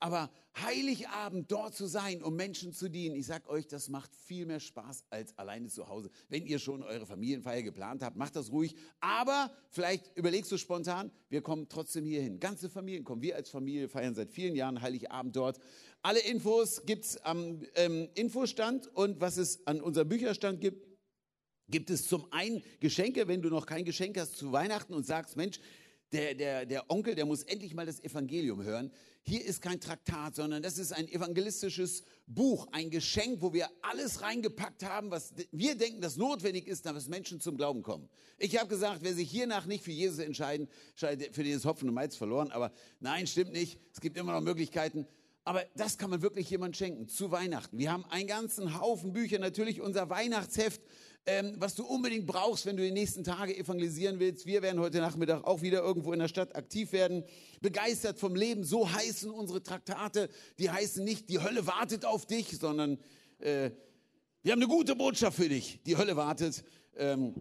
aber 0.00 0.30
Heiligabend 0.62 1.52
dort 1.52 1.74
zu 1.74 1.86
sein, 1.86 2.22
um 2.22 2.34
Menschen 2.34 2.72
zu 2.72 2.88
dienen, 2.88 3.14
ich 3.14 3.26
sage 3.26 3.48
euch, 3.50 3.66
das 3.66 3.90
macht 3.90 4.16
viel 4.16 4.46
mehr 4.46 4.58
Spaß 4.60 5.04
als 5.10 5.36
alleine 5.38 5.68
zu 5.68 5.88
Hause. 5.88 6.10
Wenn 6.30 6.46
ihr 6.46 6.58
schon 6.58 6.82
eure 6.82 7.04
Familienfeier 7.04 7.62
geplant 7.62 8.02
habt, 8.02 8.16
macht 8.16 8.36
das 8.36 8.50
ruhig. 8.50 8.74
Aber 9.00 9.50
vielleicht 9.68 10.16
überlegst 10.16 10.50
du 10.50 10.56
spontan, 10.56 11.10
wir 11.28 11.42
kommen 11.42 11.68
trotzdem 11.68 12.06
hier 12.06 12.22
hin. 12.22 12.40
Ganze 12.40 12.70
Familien 12.70 13.04
kommen. 13.04 13.20
Wir 13.20 13.36
als 13.36 13.50
Familie 13.50 13.88
feiern 13.88 14.14
seit 14.14 14.32
vielen 14.32 14.56
Jahren 14.56 14.80
Heiligabend 14.80 15.36
dort. 15.36 15.58
Alle 16.06 16.20
Infos 16.20 16.86
gibt 16.86 17.04
es 17.04 17.16
am 17.24 17.66
ähm, 17.74 18.08
Infostand 18.14 18.86
und 18.94 19.20
was 19.20 19.38
es 19.38 19.66
an 19.66 19.80
unserem 19.80 20.08
Bücherstand 20.08 20.60
gibt, 20.60 20.86
gibt 21.68 21.90
es 21.90 22.06
zum 22.06 22.32
einen 22.32 22.62
Geschenke, 22.78 23.26
wenn 23.26 23.42
du 23.42 23.48
noch 23.48 23.66
kein 23.66 23.84
Geschenk 23.84 24.16
hast 24.16 24.36
zu 24.36 24.52
Weihnachten 24.52 24.94
und 24.94 25.04
sagst, 25.04 25.34
Mensch, 25.34 25.58
der, 26.12 26.36
der, 26.36 26.64
der 26.64 26.88
Onkel, 26.92 27.16
der 27.16 27.26
muss 27.26 27.42
endlich 27.42 27.74
mal 27.74 27.86
das 27.86 27.98
Evangelium 27.98 28.62
hören. 28.62 28.92
Hier 29.22 29.44
ist 29.44 29.60
kein 29.60 29.80
Traktat, 29.80 30.36
sondern 30.36 30.62
das 30.62 30.78
ist 30.78 30.92
ein 30.92 31.08
evangelistisches 31.08 32.04
Buch, 32.28 32.68
ein 32.70 32.90
Geschenk, 32.90 33.42
wo 33.42 33.52
wir 33.52 33.68
alles 33.82 34.22
reingepackt 34.22 34.84
haben, 34.84 35.10
was 35.10 35.34
wir 35.50 35.74
denken, 35.74 36.00
das 36.00 36.16
notwendig 36.16 36.68
ist, 36.68 36.86
damit 36.86 37.08
Menschen 37.08 37.40
zum 37.40 37.56
Glauben 37.56 37.82
kommen. 37.82 38.08
Ich 38.38 38.56
habe 38.56 38.68
gesagt, 38.68 39.00
wer 39.02 39.12
sich 39.12 39.28
hiernach 39.28 39.66
nicht 39.66 39.82
für 39.82 39.90
Jesus 39.90 40.20
entscheiden, 40.20 40.68
für 40.94 41.16
den 41.16 41.56
ist 41.56 41.64
Hopfen 41.64 41.88
und 41.88 41.96
Malz 41.96 42.14
verloren. 42.14 42.52
Aber 42.52 42.70
nein, 43.00 43.26
stimmt 43.26 43.50
nicht. 43.50 43.80
Es 43.92 44.00
gibt 44.00 44.16
immer 44.16 44.30
noch 44.30 44.42
Möglichkeiten. 44.42 45.08
Aber 45.46 45.64
das 45.76 45.96
kann 45.96 46.10
man 46.10 46.22
wirklich 46.22 46.50
jemand 46.50 46.76
schenken 46.76 47.06
zu 47.06 47.30
Weihnachten. 47.30 47.78
Wir 47.78 47.92
haben 47.92 48.04
einen 48.06 48.26
ganzen 48.26 48.80
Haufen 48.80 49.12
Bücher, 49.12 49.38
natürlich 49.38 49.80
unser 49.80 50.10
Weihnachtsheft, 50.10 50.80
ähm, 51.24 51.54
was 51.58 51.76
du 51.76 51.86
unbedingt 51.86 52.26
brauchst, 52.26 52.66
wenn 52.66 52.76
du 52.76 52.82
die 52.82 52.90
nächsten 52.90 53.22
Tage 53.22 53.56
evangelisieren 53.56 54.18
willst. 54.18 54.46
Wir 54.46 54.60
werden 54.60 54.80
heute 54.80 54.98
Nachmittag 54.98 55.44
auch 55.44 55.62
wieder 55.62 55.82
irgendwo 55.82 56.12
in 56.12 56.18
der 56.18 56.26
Stadt 56.26 56.56
aktiv 56.56 56.90
werden. 56.90 57.22
Begeistert 57.60 58.18
vom 58.18 58.34
Leben, 58.34 58.64
so 58.64 58.90
heißen 58.90 59.30
unsere 59.30 59.62
Traktate. 59.62 60.30
Die 60.58 60.68
heißen 60.68 61.04
nicht, 61.04 61.30
die 61.30 61.38
Hölle 61.38 61.64
wartet 61.68 62.04
auf 62.04 62.26
dich, 62.26 62.58
sondern 62.58 62.98
äh, 63.38 63.70
wir 64.42 64.50
haben 64.50 64.60
eine 64.60 64.68
gute 64.68 64.96
Botschaft 64.96 65.36
für 65.36 65.48
dich. 65.48 65.80
Die 65.86 65.96
Hölle 65.96 66.16
wartet. 66.16 66.64
Ähm, 66.96 67.34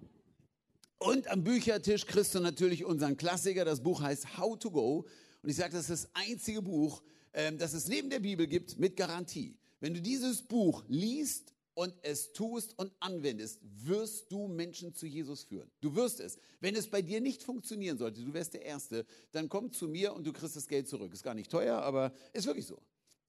und 1.00 1.28
am 1.32 1.44
Büchertisch 1.44 2.06
kriegst 2.06 2.36
du 2.36 2.40
natürlich 2.40 2.86
unseren 2.86 3.18
Klassiker. 3.18 3.66
Das 3.66 3.82
Buch 3.82 4.04
heißt 4.04 4.38
How 4.38 4.60
to 4.60 4.70
Go. 4.70 5.08
Und 5.42 5.50
ich 5.50 5.56
sage, 5.56 5.74
das 5.74 5.90
ist 5.90 6.04
das 6.04 6.10
einzige 6.14 6.62
Buch, 6.62 7.02
ähm, 7.36 7.58
das 7.58 7.74
es 7.74 7.88
neben 7.88 8.10
der 8.10 8.22
Bibel 8.22 8.48
gibt, 8.48 8.80
mit 8.80 8.96
Garantie. 8.96 9.58
Wenn 9.80 9.94
du 9.94 10.02
dieses 10.02 10.42
Buch 10.42 10.84
liest 10.88 11.54
und 11.74 11.94
es 12.02 12.32
tust 12.32 12.80
und 12.80 12.94
anwendest, 13.02 13.60
wirst 13.62 14.32
du 14.32 14.48
Menschen 14.48 14.96
zu 14.96 15.06
Jesus 15.06 15.44
führen. 15.44 15.70
Du 15.82 15.96
wirst 15.96 16.22
es. 16.22 16.38
Wenn 16.62 16.76
es 16.76 16.88
bei 16.88 17.02
dir 17.02 17.20
nicht 17.20 17.44
funktionieren 17.44 17.98
sollte, 17.98 18.24
du 18.24 18.34
wärst 18.34 18.54
der 18.54 18.64
Erste, 18.64 19.06
dann 19.34 19.50
komm 19.50 19.72
zu 19.72 19.90
mir 19.90 20.14
und 20.14 20.26
du 20.26 20.32
kriegst 20.32 20.56
das 20.56 20.68
Geld 20.68 20.88
zurück. 20.88 21.14
Ist 21.14 21.24
gar 21.24 21.34
nicht 21.34 21.52
teuer, 21.52 21.82
aber 21.82 22.14
ist 22.34 22.48
wirklich 22.48 22.66
so. 22.66 22.82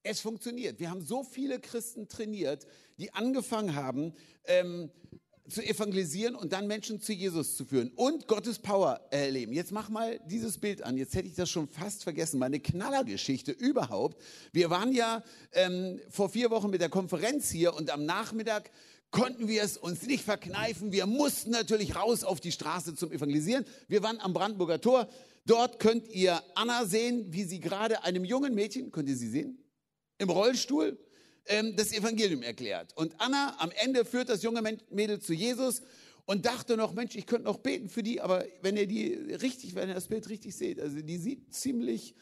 Es 0.05 0.21
funktioniert. 0.21 0.79
Wir 0.79 0.89
haben 0.89 1.01
so 1.01 1.25
viele 1.25 1.59
Christen 1.59 2.07
trainiert, 2.07 2.65
die 2.99 3.13
angefangen 3.13 3.75
haben, 3.75 4.15
ähm, 4.45 4.89
zu 5.49 5.63
evangelisieren 5.63 6.35
und 6.35 6.53
dann 6.53 6.67
Menschen 6.67 7.01
zu 7.01 7.13
Jesus 7.13 7.57
zu 7.57 7.65
führen 7.65 7.91
und 7.95 8.27
Gottes 8.27 8.59
Power 8.59 9.01
erleben. 9.11 9.53
Jetzt 9.53 9.73
mach 9.73 9.89
mal 9.89 10.21
dieses 10.27 10.59
Bild 10.59 10.83
an. 10.83 10.97
Jetzt 10.97 11.15
hätte 11.15 11.29
ich 11.29 11.35
das 11.35 11.51
schon 11.51 11.69
fast 11.69 12.05
vergessen. 12.05 12.39
Meine 12.39 12.61
Knallergeschichte 12.61 13.53
überhaupt. 13.53 14.21
Wir 14.53 14.71
waren 14.71 14.93
ja 14.93 15.23
ähm, 15.53 16.01
vor 16.11 16.29
vier 16.29 16.51
Wochen 16.51 16.71
mit 16.71 16.81
der 16.81 16.89
Konferenz 16.89 17.51
hier 17.51 17.75
und 17.75 17.91
am 17.91 18.05
Nachmittag 18.05 18.71
konnten 19.11 19.49
wir 19.49 19.63
es 19.63 19.77
uns 19.77 20.03
nicht 20.03 20.25
verkneifen. 20.25 20.93
Wir 20.93 21.07
mussten 21.07 21.51
natürlich 21.51 21.97
raus 21.97 22.25
auf 22.25 22.41
die 22.41 22.53
Straße 22.53 22.95
zum 22.95 23.13
Evangelisieren. 23.13 23.65
Wir 23.89 24.03
waren 24.03 24.21
am 24.21 24.33
Brandenburger 24.33 24.81
Tor. 24.81 25.09
Dort 25.47 25.79
könnt 25.79 26.09
ihr 26.09 26.43
Anna 26.55 26.85
sehen, 26.87 27.33
wie 27.33 27.45
sie 27.45 27.61
gerade 27.61 28.03
einem 28.03 28.25
jungen 28.25 28.55
Mädchen, 28.55 28.91
könnt 28.91 29.09
ihr 29.09 29.17
sie 29.17 29.31
sehen? 29.31 29.59
Im 30.19 30.29
Rollstuhl 30.29 30.99
ähm, 31.49 31.77
das 31.77 31.93
Evangelium 31.93 32.43
erklärt. 32.43 32.97
Und 32.97 33.21
Anna 33.21 33.57
am 33.59 33.71
Ende 33.71 34.05
führt 34.05 34.29
das 34.29 34.43
junge 34.43 34.63
Mädel 34.91 35.21
zu 35.21 35.33
Jesus 35.33 35.83
und 36.25 36.47
dachte 36.47 36.77
noch, 36.77 36.93
Mensch, 36.93 37.15
ich 37.15 37.27
könnte 37.27 37.45
noch 37.45 37.59
beten 37.59 37.89
für 37.89 38.03
die, 38.03 38.21
aber 38.21 38.45
wenn 38.63 38.77
ihr 38.77 38.87
die 38.87 39.15
richtig, 39.15 39.75
wenn 39.75 39.89
ihr 39.89 39.95
das 39.95 40.09
Bild 40.09 40.29
richtig 40.29 40.57
seht, 40.57 40.81
also 40.81 41.01
die 41.01 41.17
sieht 41.17 41.55
ziemlich 41.55 42.15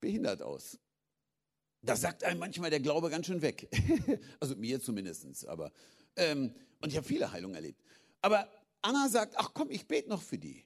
behindert 0.00 0.42
aus. 0.42 0.78
Da 1.82 1.96
sagt 1.96 2.24
einem 2.24 2.38
manchmal 2.38 2.68
der 2.68 2.80
Glaube 2.80 3.08
ganz 3.08 3.26
schön 3.26 3.40
weg. 3.40 3.68
also 4.40 4.54
mir 4.56 4.80
zumindest, 4.80 5.46
aber 5.46 5.72
ähm, 6.16 6.54
und 6.80 6.90
ich 6.90 6.96
habe 6.96 7.06
viele 7.06 7.32
Heilungen 7.32 7.54
erlebt. 7.54 7.82
Aber 8.20 8.50
Anna 8.82 9.08
sagt, 9.08 9.34
ach 9.36 9.52
komm, 9.54 9.70
ich 9.70 9.86
bete 9.86 10.08
noch 10.08 10.22
für 10.22 10.38
die. 10.38 10.64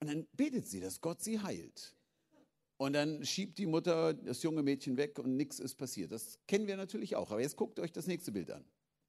Und 0.00 0.08
dann 0.08 0.26
betet 0.34 0.66
sie, 0.66 0.80
dass 0.80 1.00
Gott 1.00 1.22
sie 1.22 1.40
heilt. 1.40 1.94
Und 2.80 2.94
dann 2.94 3.22
schiebt 3.26 3.58
die 3.58 3.66
Mutter 3.66 4.14
das 4.14 4.42
junge 4.42 4.62
Mädchen 4.62 4.96
weg 4.96 5.18
und 5.18 5.36
nichts 5.36 5.58
ist 5.58 5.74
passiert. 5.74 6.12
Das 6.12 6.38
kennen 6.48 6.66
wir 6.66 6.78
natürlich 6.78 7.14
auch. 7.14 7.30
Aber 7.30 7.42
jetzt 7.42 7.56
guckt 7.56 7.78
euch 7.78 7.92
das 7.92 8.06
nächste 8.06 8.32
Bild 8.32 8.50
an. 8.50 8.64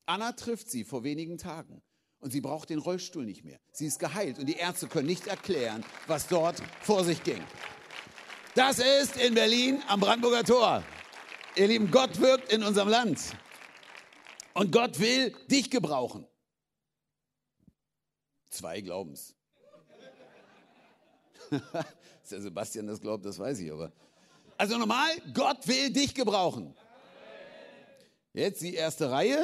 Anna 0.06 0.34
trifft 0.34 0.70
sie 0.70 0.84
vor 0.84 1.06
wenigen 1.06 1.38
Tagen 1.38 1.82
und 2.20 2.32
sie 2.32 2.42
braucht 2.42 2.70
den 2.70 2.80
Rollstuhl 2.80 3.24
nicht 3.24 3.46
mehr. 3.46 3.62
Sie 3.72 3.86
ist 3.86 3.98
geheilt 3.98 4.40
und 4.40 4.48
die 4.48 4.58
Ärzte 4.58 4.88
können 4.88 5.08
nicht 5.08 5.28
erklären, 5.28 5.86
was 6.08 6.28
dort 6.28 6.62
vor 6.82 7.06
sich 7.06 7.24
ging. 7.24 7.42
Das 8.56 8.80
ist 8.80 9.16
in 9.16 9.36
Berlin 9.36 9.82
am 9.88 10.02
Brandenburger 10.02 10.44
Tor. 10.44 10.84
Ihr 11.56 11.68
Lieben, 11.70 11.90
Gott 11.92 12.20
wirkt 12.20 12.52
in 12.52 12.64
unserem 12.64 12.90
Land. 12.90 13.22
Und 14.54 14.74
Gott 14.74 15.00
will 15.00 15.34
dich 15.50 15.72
gebrauchen. 15.72 16.28
Zwei 18.50 18.82
Glaubens. 18.82 19.34
Dass 21.74 22.30
der 22.30 22.42
Sebastian 22.42 22.88
das 22.88 23.02
glaubt, 23.02 23.26
das 23.26 23.38
weiß 23.38 23.60
ich 23.60 23.72
aber. 23.72 23.92
Also 24.58 24.78
nochmal, 24.78 25.10
Gott 25.34 25.68
will 25.68 25.90
dich 25.92 26.14
gebrauchen. 26.14 26.74
Jetzt 28.34 28.62
die 28.62 28.76
erste 28.76 29.12
Reihe. 29.12 29.44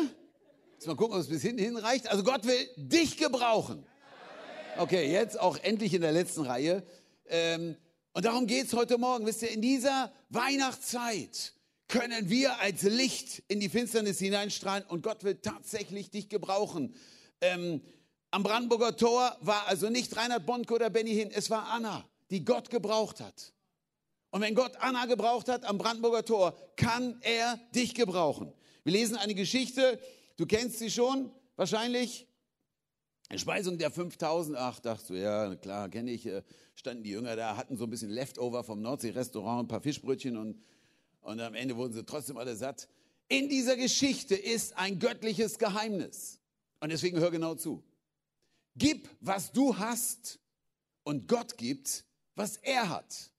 Jetzt 0.74 0.88
mal 0.88 0.96
gucken, 0.96 1.16
ob 1.16 1.22
es 1.22 1.28
bis 1.28 1.42
hinten 1.42 1.62
hinreicht. 1.62 2.08
Also 2.10 2.24
Gott 2.24 2.46
will 2.46 2.70
dich 2.78 3.18
gebrauchen. 3.18 3.86
Okay, 4.78 5.12
jetzt 5.12 5.40
auch 5.40 5.58
endlich 5.58 5.94
in 5.94 6.02
der 6.02 6.12
letzten 6.12 6.42
Reihe. 6.42 6.84
Ähm, 7.26 7.76
und 8.14 8.26
darum 8.26 8.48
geht 8.48 8.68
es 8.68 8.74
heute 8.74 8.98
Morgen. 8.98 9.26
Wisst 9.26 9.42
ihr, 9.42 9.52
in 9.52 9.62
dieser 9.62 10.14
Weihnachtszeit 10.30 11.54
können 11.88 12.30
wir 12.30 12.60
als 12.60 12.84
Licht 12.84 13.44
in 13.48 13.60
die 13.60 13.70
Finsternis 13.70 14.20
hineinstrahlen 14.20 14.86
und 14.88 15.04
Gott 15.04 15.24
will 15.24 15.36
tatsächlich 15.36 16.12
dich 16.12 16.30
gebrauchen. 16.30 16.94
Ähm, 17.42 17.82
am 18.32 18.44
Brandenburger 18.44 18.96
Tor 18.96 19.38
war 19.42 19.68
also 19.68 19.90
nicht 19.90 20.16
Reinhard 20.16 20.46
Bonke 20.46 20.74
oder 20.74 20.90
Benny 20.90 21.14
Hinn, 21.14 21.32
es 21.32 21.50
war 21.50 21.68
Anna 21.70 22.08
die 22.30 22.44
Gott 22.44 22.70
gebraucht 22.70 23.20
hat. 23.20 23.54
Und 24.32 24.42
wenn 24.42 24.56
Gott 24.56 24.76
Anna 24.80 25.06
gebraucht 25.06 25.48
hat 25.48 25.64
am 25.66 25.78
Brandenburger 25.78 26.26
Tor, 26.26 26.58
kann 26.76 27.18
er 27.22 27.60
dich 27.74 27.96
gebrauchen. 27.96 28.54
Wir 28.84 28.94
lesen 28.94 29.16
eine 29.16 29.36
Geschichte, 29.36 30.00
du 30.38 30.46
kennst 30.46 30.80
sie 30.80 30.92
schon, 30.92 31.32
wahrscheinlich. 31.56 32.28
Speisung 33.36 33.78
der 33.78 33.92
5000, 33.92 34.58
ach, 34.58 34.80
dachte 34.80 35.14
du, 35.14 35.20
ja, 35.20 35.54
klar, 35.56 35.90
kenne 35.90 36.12
ich, 36.12 36.26
äh, 36.26 36.44
standen 36.76 37.04
die 37.04 37.10
Jünger 37.10 37.36
da, 37.36 37.58
hatten 37.58 37.76
so 37.76 37.84
ein 37.84 37.90
bisschen 37.90 38.10
Leftover 38.10 38.64
vom 38.64 38.82
Nordsee-Restaurant, 38.82 39.66
ein 39.66 39.68
paar 39.68 39.82
Fischbrötchen 39.82 40.38
und, 40.38 40.62
und 41.22 41.40
am 41.42 41.54
Ende 41.54 41.76
wurden 41.76 41.94
sie 41.94 42.06
trotzdem 42.06 42.38
alle 42.38 42.56
satt. 42.56 42.88
In 43.28 43.50
dieser 43.50 43.76
Geschichte 43.76 44.36
ist 44.36 44.78
ein 44.78 45.00
göttliches 45.00 45.58
Geheimnis. 45.58 46.40
Und 46.80 46.92
deswegen 46.92 47.20
hör 47.20 47.32
genau 47.32 47.56
zu. 47.56 47.84
Gib, 48.78 49.10
was 49.20 49.52
du 49.52 49.78
hast, 49.78 50.40
und 51.08 51.26
Gott 51.26 51.58
gibt, 51.58 52.04
was 52.36 52.58
er 52.58 52.90
hat. 52.90 53.32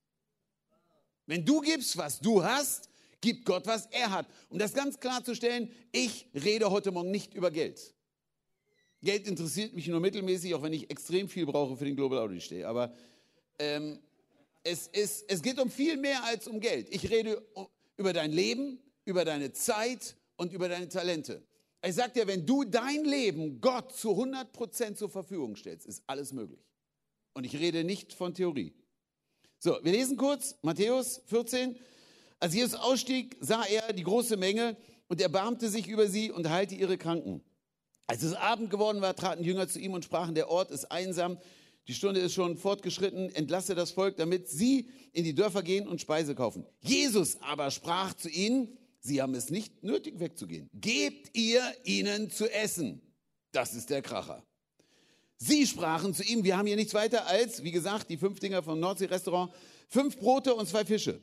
Wenn 1.27 1.45
du 1.45 1.61
gibst, 1.61 1.99
was 1.99 2.19
du 2.19 2.43
hast, 2.43 2.89
gibt 3.21 3.45
Gott, 3.45 3.67
was 3.67 3.85
er 3.91 4.11
hat. 4.11 4.27
Um 4.49 4.59
das 4.59 4.73
ganz 4.73 4.99
klarzustellen, 4.99 5.71
ich 5.93 6.31
rede 6.33 6.71
heute 6.71 6.91
Morgen 6.93 7.11
nicht 7.11 7.35
über 7.35 7.51
Geld. 7.51 7.95
Geld 9.03 9.27
interessiert 9.27 9.75
mich 9.75 9.87
nur 9.87 10.01
mittelmäßig, 10.01 10.55
auch 10.55 10.63
wenn 10.63 10.73
ich 10.73 10.91
extrem 10.91 11.29
viel 11.29 11.45
brauche 11.45 11.77
für 11.77 11.85
den 11.85 11.95
Global 11.95 12.21
Outreach 12.21 12.49
Day. 12.49 12.65
Aber 12.65 12.95
ähm, 13.59 13.99
es, 14.65 14.87
ist, 14.87 15.27
es 15.29 15.43
geht 15.43 15.61
um 15.61 15.71
viel 15.71 15.99
mehr 15.99 16.25
als 16.25 16.49
um 16.49 16.61
Geld. 16.61 16.89
Ich 16.91 17.11
rede 17.11 17.47
über 17.99 18.15
dein 18.15 18.33
Leben, 18.33 18.81
über 19.05 19.27
deine 19.27 19.53
Zeit 19.53 20.17
und 20.37 20.55
über 20.55 20.71
deine 20.71 20.89
Talente. 20.89 21.47
Ich 21.85 21.95
sage 21.95 22.13
dir, 22.13 22.27
wenn 22.27 22.45
du 22.45 22.65
dein 22.65 23.05
Leben 23.05 23.61
Gott 23.61 23.93
zu 23.93 24.11
100 24.11 24.53
Prozent 24.53 24.99
zur 24.99 25.09
Verfügung 25.09 25.55
stellst, 25.55 25.87
ist 25.87 26.03
alles 26.07 26.33
möglich. 26.33 26.61
Und 27.35 27.45
ich 27.45 27.57
rede 27.57 27.85
nicht 27.85 28.13
von 28.13 28.35
Theorie. 28.35 28.75
So, 29.61 29.79
wir 29.83 29.93
lesen 29.93 30.17
kurz 30.17 30.57
Matthäus 30.63 31.23
14. 31.27 31.77
Als 32.41 32.55
Jesus 32.55 32.79
ausstieg, 32.79 33.37
sah 33.41 33.65
er 33.65 33.93
die 33.93 34.03
große 34.03 34.37
Menge 34.37 34.77
und 35.09 35.21
erbarmte 35.21 35.69
sich 35.69 35.87
über 35.87 36.09
sie 36.09 36.31
und 36.31 36.49
heilte 36.49 36.75
ihre 36.75 36.99
Kranken. 36.99 37.43
Als 38.07 38.23
es 38.23 38.35
Abend 38.35 38.71
geworden 38.71 39.01
war, 39.01 39.15
traten 39.15 39.45
Jünger 39.45 39.69
zu 39.69 39.79
ihm 39.79 39.93
und 39.93 40.05
sprachen, 40.05 40.35
der 40.35 40.49
Ort 40.49 40.71
ist 40.71 40.91
einsam, 40.91 41.39
die 41.89 41.95
Stunde 41.95 42.21
ist 42.21 42.35
schon 42.35 42.57
fortgeschritten, 42.57 43.31
entlasse 43.35 43.75
das 43.75 43.93
Volk, 43.93 44.17
damit 44.17 44.49
sie 44.49 44.89
in 45.13 45.25
die 45.25 45.35
Dörfer 45.35 45.63
gehen 45.63 45.89
und 45.89 46.01
Speise 46.01 46.35
kaufen. 46.35 46.67
Jesus 46.81 47.41
aber 47.41 47.71
sprach 47.71 48.15
zu 48.15 48.29
ihnen, 48.29 48.77
sie 49.09 49.21
haben 49.21 49.35
es 49.35 49.51
nicht 49.51 49.83
nötig 49.83 50.21
wegzugehen. 50.21 50.69
Gebt 50.75 51.37
ihr 51.37 51.63
ihnen 51.85 52.31
zu 52.31 52.51
essen. 52.53 53.01
Das 53.53 53.75
ist 53.75 53.91
der 53.91 54.03
Kracher. 54.03 54.45
Sie 55.39 55.67
sprachen 55.67 56.15
zu 56.15 56.23
ihm, 56.25 56.45
wir 56.45 56.57
haben 56.57 56.67
hier 56.67 56.77
nichts 56.77 56.95
weiter 56.95 57.27
als, 57.27 57.63
wie 57.63 57.71
gesagt, 57.71 58.11
die 58.11 58.17
fünf 58.17 58.41
Dinger 58.41 58.63
vom 58.63 58.81
Nordsee-Restaurant, 58.81 59.53
fünf 59.89 60.19
Brote 60.19 60.55
und 60.55 60.69
zwei 60.69 60.85
Fische. 60.85 61.23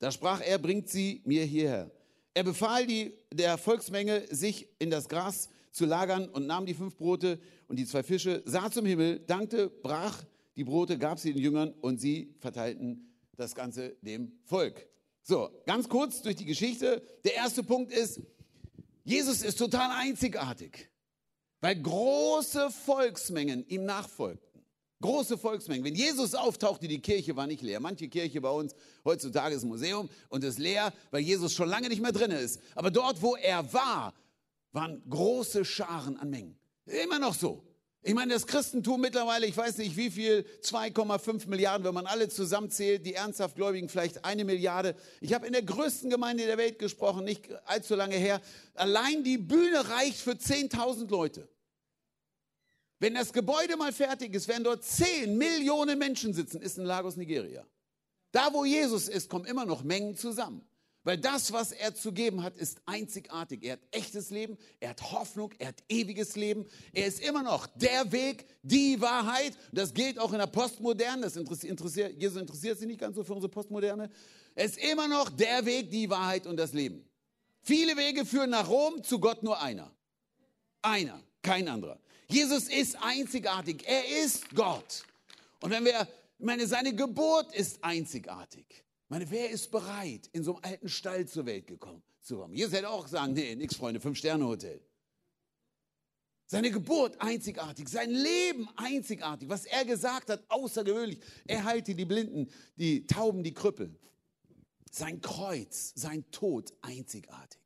Da 0.00 0.10
sprach 0.10 0.40
er, 0.40 0.58
bringt 0.58 0.88
sie 0.88 1.22
mir 1.24 1.44
hierher. 1.44 1.90
Er 2.34 2.44
befahl 2.44 2.86
die, 2.86 3.12
der 3.32 3.56
Volksmenge, 3.58 4.26
sich 4.30 4.68
in 4.78 4.90
das 4.90 5.08
Gras 5.08 5.48
zu 5.70 5.86
lagern 5.86 6.28
und 6.28 6.46
nahm 6.46 6.66
die 6.66 6.74
fünf 6.74 6.96
Brote 6.96 7.38
und 7.68 7.78
die 7.78 7.86
zwei 7.86 8.02
Fische, 8.02 8.42
sah 8.46 8.70
zum 8.70 8.86
Himmel, 8.86 9.20
dankte, 9.20 9.68
brach 9.68 10.24
die 10.56 10.64
Brote, 10.64 10.98
gab 10.98 11.18
sie 11.18 11.32
den 11.32 11.42
Jüngern 11.42 11.72
und 11.80 12.00
sie 12.00 12.34
verteilten 12.40 13.14
das 13.36 13.54
Ganze 13.54 13.96
dem 14.02 14.32
Volk. 14.44 14.88
So, 15.22 15.50
ganz 15.66 15.88
kurz 15.88 16.22
durch 16.22 16.36
die 16.36 16.44
Geschichte. 16.44 17.02
Der 17.24 17.34
erste 17.34 17.62
Punkt 17.62 17.92
ist, 17.92 18.20
Jesus 19.04 19.42
ist 19.42 19.58
total 19.58 19.90
einzigartig 19.92 20.90
weil 21.60 21.76
große 21.80 22.70
Volksmengen 22.70 23.66
ihm 23.68 23.84
nachfolgten. 23.84 24.64
Große 25.02 25.38
Volksmengen. 25.38 25.84
Wenn 25.84 25.94
Jesus 25.94 26.34
auftauchte, 26.34 26.86
die 26.86 27.00
Kirche 27.00 27.34
war 27.34 27.46
nicht 27.46 27.62
leer. 27.62 27.80
Manche 27.80 28.08
Kirche 28.08 28.40
bei 28.40 28.50
uns 28.50 28.74
heutzutage 29.04 29.54
ist 29.54 29.62
ein 29.62 29.68
Museum 29.68 30.10
und 30.28 30.44
ist 30.44 30.58
leer, 30.58 30.92
weil 31.10 31.22
Jesus 31.22 31.54
schon 31.54 31.68
lange 31.68 31.88
nicht 31.88 32.02
mehr 32.02 32.12
drin 32.12 32.30
ist. 32.30 32.60
Aber 32.74 32.90
dort, 32.90 33.22
wo 33.22 33.34
er 33.36 33.72
war, 33.72 34.12
waren 34.72 35.02
große 35.08 35.64
Scharen 35.64 36.18
an 36.18 36.28
Mengen. 36.28 36.58
Immer 36.84 37.18
noch 37.18 37.34
so. 37.34 37.64
Ich 38.02 38.14
meine, 38.14 38.32
das 38.32 38.46
Christentum 38.46 39.02
mittlerweile, 39.02 39.46
ich 39.46 39.56
weiß 39.56 39.76
nicht 39.76 39.94
wie 39.94 40.10
viel, 40.10 40.46
2,5 40.62 41.48
Milliarden, 41.48 41.84
wenn 41.86 41.92
man 41.92 42.06
alle 42.06 42.30
zusammenzählt, 42.30 43.04
die 43.04 43.12
ernsthaft 43.12 43.56
Gläubigen 43.56 43.90
vielleicht 43.90 44.24
eine 44.24 44.46
Milliarde. 44.46 44.96
Ich 45.20 45.34
habe 45.34 45.46
in 45.46 45.52
der 45.52 45.62
größten 45.62 46.08
Gemeinde 46.08 46.46
der 46.46 46.56
Welt 46.56 46.78
gesprochen, 46.78 47.24
nicht 47.24 47.50
allzu 47.66 47.94
lange 47.94 48.16
her. 48.16 48.40
Allein 48.74 49.22
die 49.22 49.36
Bühne 49.36 49.86
reicht 49.90 50.18
für 50.18 50.32
10.000 50.32 51.10
Leute. 51.10 51.46
Wenn 53.00 53.14
das 53.14 53.34
Gebäude 53.34 53.76
mal 53.76 53.92
fertig 53.92 54.34
ist, 54.34 54.48
werden 54.48 54.64
dort 54.64 54.82
10 54.82 55.36
Millionen 55.36 55.98
Menschen 55.98 56.32
sitzen, 56.32 56.62
ist 56.62 56.78
in 56.78 56.84
Lagos, 56.84 57.16
Nigeria. 57.16 57.66
Da, 58.32 58.52
wo 58.52 58.64
Jesus 58.64 59.08
ist, 59.08 59.28
kommen 59.28 59.44
immer 59.44 59.66
noch 59.66 59.82
Mengen 59.82 60.16
zusammen. 60.16 60.66
Weil 61.02 61.16
das, 61.16 61.52
was 61.52 61.72
er 61.72 61.94
zu 61.94 62.12
geben 62.12 62.42
hat, 62.42 62.58
ist 62.58 62.82
einzigartig. 62.84 63.64
Er 63.64 63.74
hat 63.74 63.80
echtes 63.90 64.28
Leben, 64.28 64.58
er 64.80 64.90
hat 64.90 65.12
Hoffnung, 65.12 65.50
er 65.58 65.68
hat 65.68 65.82
ewiges 65.88 66.36
Leben. 66.36 66.66
Er 66.92 67.06
ist 67.06 67.20
immer 67.20 67.42
noch 67.42 67.66
der 67.68 68.12
Weg, 68.12 68.44
die 68.62 69.00
Wahrheit. 69.00 69.56
Das 69.72 69.94
gilt 69.94 70.18
auch 70.18 70.32
in 70.32 70.38
der 70.38 70.46
Postmoderne. 70.46 71.22
Das 71.22 71.36
interessiert, 71.36 72.20
Jesus 72.20 72.40
interessiert 72.40 72.78
sich 72.78 72.86
nicht 72.86 73.00
ganz 73.00 73.16
so 73.16 73.24
für 73.24 73.32
unsere 73.32 73.50
Postmoderne. 73.50 74.10
Er 74.54 74.64
ist 74.66 74.76
immer 74.76 75.08
noch 75.08 75.30
der 75.30 75.64
Weg, 75.64 75.90
die 75.90 76.10
Wahrheit 76.10 76.46
und 76.46 76.58
das 76.58 76.74
Leben. 76.74 77.08
Viele 77.62 77.96
Wege 77.96 78.26
führen 78.26 78.50
nach 78.50 78.68
Rom, 78.68 79.02
zu 79.02 79.18
Gott 79.20 79.42
nur 79.42 79.60
einer. 79.60 79.90
Einer, 80.82 81.22
kein 81.40 81.68
anderer. 81.68 81.98
Jesus 82.28 82.68
ist 82.68 82.96
einzigartig. 83.02 83.84
Er 83.86 84.22
ist 84.22 84.54
Gott. 84.54 85.04
Und 85.60 85.70
wenn 85.70 85.84
wir, 85.84 86.06
meine, 86.38 86.66
seine 86.66 86.94
Geburt 86.94 87.54
ist 87.54 87.82
einzigartig. 87.82 88.84
Meine, 89.10 89.28
wer 89.28 89.50
ist 89.50 89.72
bereit, 89.72 90.30
in 90.32 90.44
so 90.44 90.54
einem 90.54 90.64
alten 90.64 90.88
Stall 90.88 91.26
zur 91.26 91.44
Welt 91.44 91.66
gekommen, 91.66 92.00
zu 92.20 92.38
kommen? 92.38 92.54
Jesus 92.54 92.72
hätte 92.72 92.88
auch 92.88 93.08
sagen, 93.08 93.32
nee, 93.32 93.56
nix, 93.56 93.74
Freunde, 93.74 94.00
Fünf-Sterne-Hotel. 94.00 94.80
Seine 96.46 96.70
Geburt 96.70 97.20
einzigartig, 97.20 97.88
sein 97.88 98.10
Leben 98.10 98.68
einzigartig, 98.76 99.48
was 99.48 99.66
er 99.66 99.84
gesagt 99.84 100.30
hat, 100.30 100.44
außergewöhnlich. 100.48 101.18
Er 101.44 101.64
heilte 101.64 101.96
die 101.96 102.04
Blinden, 102.04 102.48
die 102.76 103.04
Tauben, 103.04 103.42
die 103.42 103.52
Krüppel. 103.52 103.98
Sein 104.92 105.20
Kreuz, 105.20 105.92
sein 105.96 106.30
Tod 106.30 106.72
einzigartig. 106.80 107.60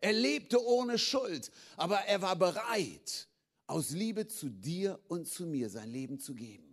Er 0.00 0.12
lebte 0.12 0.60
ohne 0.64 0.98
Schuld, 0.98 1.52
aber 1.76 1.98
er 1.98 2.22
war 2.22 2.34
bereit, 2.34 3.28
aus 3.68 3.90
Liebe 3.90 4.26
zu 4.26 4.48
dir 4.48 4.98
und 5.06 5.28
zu 5.28 5.46
mir 5.46 5.70
sein 5.70 5.90
Leben 5.90 6.18
zu 6.18 6.34
geben. 6.34 6.67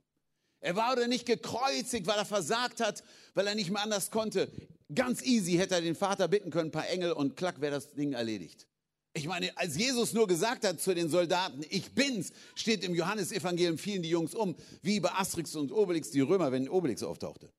Er 0.65 0.75
war 0.75 0.93
oder 0.93 1.07
nicht 1.07 1.27
gekreuzigt, 1.27 2.07
weil 2.07 2.17
er 2.17 2.25
versagt 2.25 2.81
hat, 2.81 3.03
weil 3.35 3.45
er 3.45 3.53
nicht 3.53 3.69
mehr 3.69 3.83
anders 3.83 4.09
konnte. 4.09 4.51
Ganz 4.95 5.21
easy 5.21 5.57
hätte 5.57 5.75
er 5.75 5.81
den 5.81 5.93
Vater 5.93 6.27
bitten 6.27 6.49
können, 6.49 6.69
ein 6.69 6.71
paar 6.71 6.89
Engel 6.89 7.11
und 7.11 7.37
klack 7.37 7.61
wäre 7.61 7.75
das 7.75 7.93
Ding 7.93 8.13
erledigt. 8.13 8.65
Ich 9.13 9.27
meine, 9.27 9.55
als 9.59 9.77
Jesus 9.77 10.13
nur 10.13 10.25
gesagt 10.25 10.65
hat 10.65 10.81
zu 10.81 10.95
den 10.95 11.07
Soldaten, 11.07 11.63
ich 11.69 11.91
bin's, 11.93 12.31
steht 12.55 12.83
im 12.83 12.95
Johannesevangelium, 12.95 13.77
fielen 13.77 14.01
die 14.01 14.09
Jungs 14.09 14.33
um, 14.33 14.55
wie 14.81 14.99
bei 14.99 15.11
Asterix 15.11 15.55
und 15.55 15.71
Obelix 15.71 16.09
die 16.09 16.21
Römer, 16.21 16.51
wenn 16.51 16.67
Obelix 16.67 17.03
auftauchte. 17.03 17.53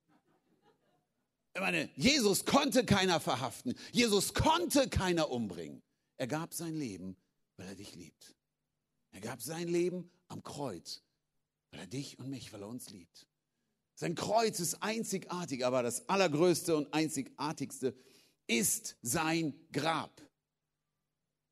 Ich 1.54 1.60
meine, 1.60 1.88
Jesus 1.94 2.44
konnte 2.44 2.84
keiner 2.84 3.20
verhaften. 3.20 3.76
Jesus 3.92 4.34
konnte 4.34 4.88
keiner 4.88 5.30
umbringen. 5.30 5.80
Er 6.16 6.26
gab 6.26 6.52
sein 6.52 6.74
Leben, 6.74 7.16
weil 7.56 7.68
er 7.68 7.76
dich 7.76 7.94
liebt. 7.94 8.34
Er 9.12 9.20
gab 9.20 9.40
sein 9.40 9.68
Leben 9.68 10.10
am 10.26 10.42
Kreuz, 10.42 11.04
weil 11.70 11.80
er 11.80 11.86
dich 11.86 12.18
und 12.18 12.30
mich, 12.30 12.52
weil 12.52 12.62
er 12.62 12.68
uns 12.68 12.90
liebt. 12.90 13.26
Sein 13.94 14.14
Kreuz 14.14 14.60
ist 14.60 14.82
einzigartig, 14.82 15.64
aber 15.64 15.82
das 15.82 16.08
allergrößte 16.08 16.76
und 16.76 16.92
einzigartigste 16.92 17.94
ist 18.46 18.96
sein 19.02 19.54
Grab. 19.72 20.20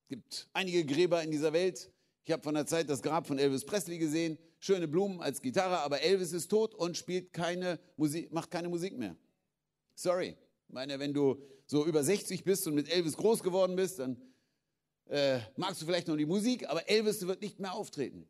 Es 0.03 0.09
gibt 0.09 0.49
einige 0.53 0.85
Gräber 0.85 1.23
in 1.23 1.31
dieser 1.31 1.53
Welt. 1.53 1.91
Ich 2.25 2.33
habe 2.33 2.43
von 2.43 2.55
der 2.55 2.67
Zeit 2.67 2.89
das 2.91 3.03
Grab 3.03 3.27
von 3.27 3.39
Elvis 3.39 3.65
Presley 3.65 3.99
gesehen. 3.99 4.39
Schöne 4.59 4.89
Blumen 4.89 5.21
als 5.21 5.41
Gitarre, 5.41 5.79
aber 5.81 6.03
Elvis 6.03 6.33
ist 6.33 6.49
tot 6.49 6.75
und 6.75 6.97
spielt 6.97 7.33
keine 7.33 7.79
Musik, 7.97 8.33
macht 8.33 8.51
keine 8.51 8.69
Musik 8.69 8.97
mehr. 8.97 9.17
Sorry. 9.95 10.37
Ich 10.69 10.75
meine, 10.75 10.99
wenn 10.99 11.15
du 11.15 11.43
so 11.67 11.85
über 11.87 12.03
60 12.03 12.45
bist 12.45 12.67
und 12.67 12.75
mit 12.75 12.91
Elvis 12.91 13.17
groß 13.17 13.43
geworden 13.43 13.77
bist, 13.77 13.99
dann 13.99 14.21
äh, 15.07 15.41
magst 15.57 15.83
du 15.83 15.87
vielleicht 15.87 16.09
noch 16.09 16.17
die 16.17 16.27
Musik, 16.27 16.69
aber 16.69 16.89
Elvis 16.89 17.27
wird 17.27 17.41
nicht 17.43 17.61
mehr 17.61 17.75
auftreten. 17.75 18.29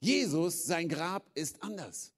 Jesus, 0.00 0.64
sein 0.64 0.88
Grab 0.88 1.30
ist 1.34 1.62
anders. 1.62 2.12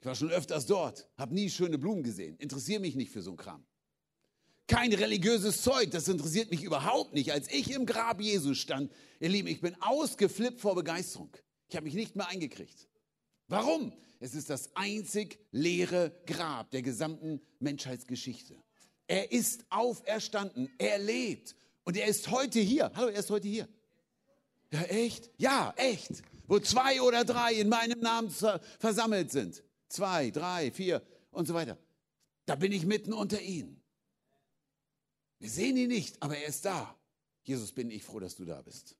Ich 0.00 0.06
war 0.06 0.14
schon 0.14 0.30
öfters 0.30 0.66
dort, 0.66 1.08
habe 1.16 1.34
nie 1.34 1.48
schöne 1.48 1.78
Blumen 1.78 2.02
gesehen, 2.02 2.36
interessiere 2.38 2.80
mich 2.80 2.94
nicht 2.94 3.10
für 3.10 3.22
so 3.22 3.30
einen 3.30 3.36
Kram 3.38 3.64
kein 4.66 4.92
religiöses 4.92 5.62
Zeug, 5.62 5.90
das 5.90 6.08
interessiert 6.08 6.50
mich 6.50 6.62
überhaupt 6.62 7.12
nicht. 7.12 7.32
Als 7.32 7.50
ich 7.50 7.70
im 7.72 7.86
Grab 7.86 8.20
Jesus 8.20 8.58
stand, 8.58 8.90
ihr 9.20 9.28
Lieben, 9.28 9.48
ich 9.48 9.60
bin 9.60 9.76
ausgeflippt 9.80 10.60
vor 10.60 10.74
Begeisterung. 10.74 11.30
Ich 11.68 11.76
habe 11.76 11.84
mich 11.84 11.94
nicht 11.94 12.16
mehr 12.16 12.28
eingekriegt. 12.28 12.88
Warum? 13.48 13.92
Es 14.20 14.34
ist 14.34 14.48
das 14.48 14.74
einzig 14.74 15.38
leere 15.50 16.12
Grab 16.26 16.70
der 16.70 16.82
gesamten 16.82 17.40
Menschheitsgeschichte. 17.58 18.56
Er 19.06 19.32
ist 19.32 19.66
auferstanden, 19.68 20.70
er 20.78 20.98
lebt 20.98 21.54
und 21.84 21.96
er 21.96 22.06
ist 22.06 22.30
heute 22.30 22.58
hier. 22.58 22.90
Hallo, 22.94 23.08
er 23.08 23.20
ist 23.20 23.30
heute 23.30 23.48
hier. 23.48 23.68
Ja, 24.72 24.82
echt? 24.84 25.30
Ja, 25.36 25.74
echt. 25.76 26.22
Wo 26.46 26.58
zwei 26.58 27.00
oder 27.00 27.24
drei 27.24 27.54
in 27.54 27.68
meinem 27.68 28.00
Namen 28.00 28.30
versammelt 28.78 29.30
sind. 29.30 29.62
Zwei, 29.88 30.30
drei, 30.30 30.70
vier 30.70 31.02
und 31.30 31.46
so 31.46 31.54
weiter. 31.54 31.78
Da 32.46 32.54
bin 32.54 32.72
ich 32.72 32.84
mitten 32.84 33.12
unter 33.12 33.40
ihnen. 33.40 33.82
Wir 35.38 35.50
sehen 35.50 35.76
ihn 35.76 35.88
nicht, 35.88 36.22
aber 36.22 36.36
er 36.36 36.48
ist 36.48 36.64
da. 36.64 36.98
Jesus, 37.42 37.72
bin 37.72 37.90
ich 37.90 38.02
froh, 38.02 38.20
dass 38.20 38.34
du 38.34 38.44
da 38.44 38.60
bist. 38.62 38.96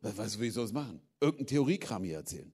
Was 0.00 0.38
will 0.38 0.48
ich 0.48 0.54
sonst 0.54 0.72
machen? 0.72 1.00
Irgendein 1.20 1.46
Theoriekram 1.46 2.04
hier 2.04 2.16
erzählen. 2.16 2.52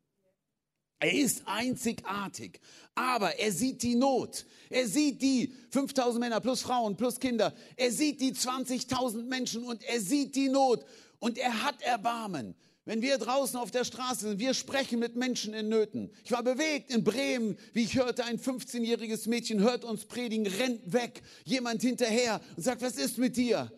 Er 0.98 1.12
ist 1.12 1.42
einzigartig, 1.46 2.58
aber 2.94 3.38
er 3.38 3.52
sieht 3.52 3.82
die 3.82 3.94
Not. 3.94 4.46
Er 4.70 4.88
sieht 4.88 5.20
die 5.20 5.52
5000 5.70 6.18
Männer 6.18 6.40
plus 6.40 6.62
Frauen 6.62 6.96
plus 6.96 7.21
Kinder. 7.21 7.54
Er 7.76 7.92
sieht 7.92 8.21
die 8.21 8.32
20.000 8.32 9.25
Menschen 9.25 9.64
und 9.64 9.82
er 9.84 10.00
sieht 10.00 10.34
die 10.34 10.49
Not 10.49 10.86
und 11.18 11.36
er 11.36 11.62
hat 11.62 11.82
Erbarmen. 11.82 12.54
Wenn 12.86 13.02
wir 13.02 13.18
draußen 13.18 13.58
auf 13.58 13.72
der 13.72 13.84
Straße 13.84 14.28
sind, 14.28 14.38
wir 14.38 14.54
sprechen 14.54 15.00
mit 15.00 15.16
Menschen 15.16 15.52
in 15.54 15.68
Nöten. 15.68 16.12
Ich 16.22 16.30
war 16.30 16.44
bewegt 16.44 16.88
in 16.92 17.02
Bremen, 17.02 17.58
wie 17.72 17.82
ich 17.82 17.96
hörte, 17.96 18.25
ein 18.25 18.38
15-jähriges 18.38 19.28
Mädchen 19.28 19.60
hört 19.60 19.84
uns 19.84 20.04
predigen, 20.06 20.46
rennt 20.46 20.92
weg, 20.92 21.20
jemand 21.44 21.82
hinterher 21.82 22.40
und 22.56 22.62
sagt, 22.62 22.82
was 22.82 22.96
ist 22.96 23.18
mit 23.18 23.36
dir? 23.36 23.72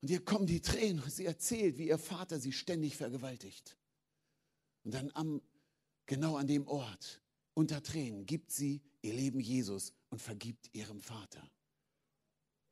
Und 0.00 0.10
ihr 0.10 0.24
kommen 0.24 0.46
die 0.46 0.60
Tränen 0.60 1.00
und 1.00 1.12
sie 1.12 1.24
erzählt, 1.24 1.78
wie 1.78 1.86
ihr 1.86 1.98
Vater 1.98 2.40
sie 2.40 2.50
ständig 2.50 2.96
vergewaltigt. 2.96 3.76
Und 4.82 4.92
dann 4.92 5.12
am, 5.14 5.40
genau 6.06 6.34
an 6.34 6.48
dem 6.48 6.66
Ort, 6.66 7.22
unter 7.54 7.80
Tränen, 7.80 8.26
gibt 8.26 8.50
sie 8.50 8.82
ihr 9.02 9.14
Leben 9.14 9.38
Jesus 9.38 9.92
und 10.10 10.20
vergibt 10.20 10.68
ihrem 10.72 11.00
Vater. 11.00 11.48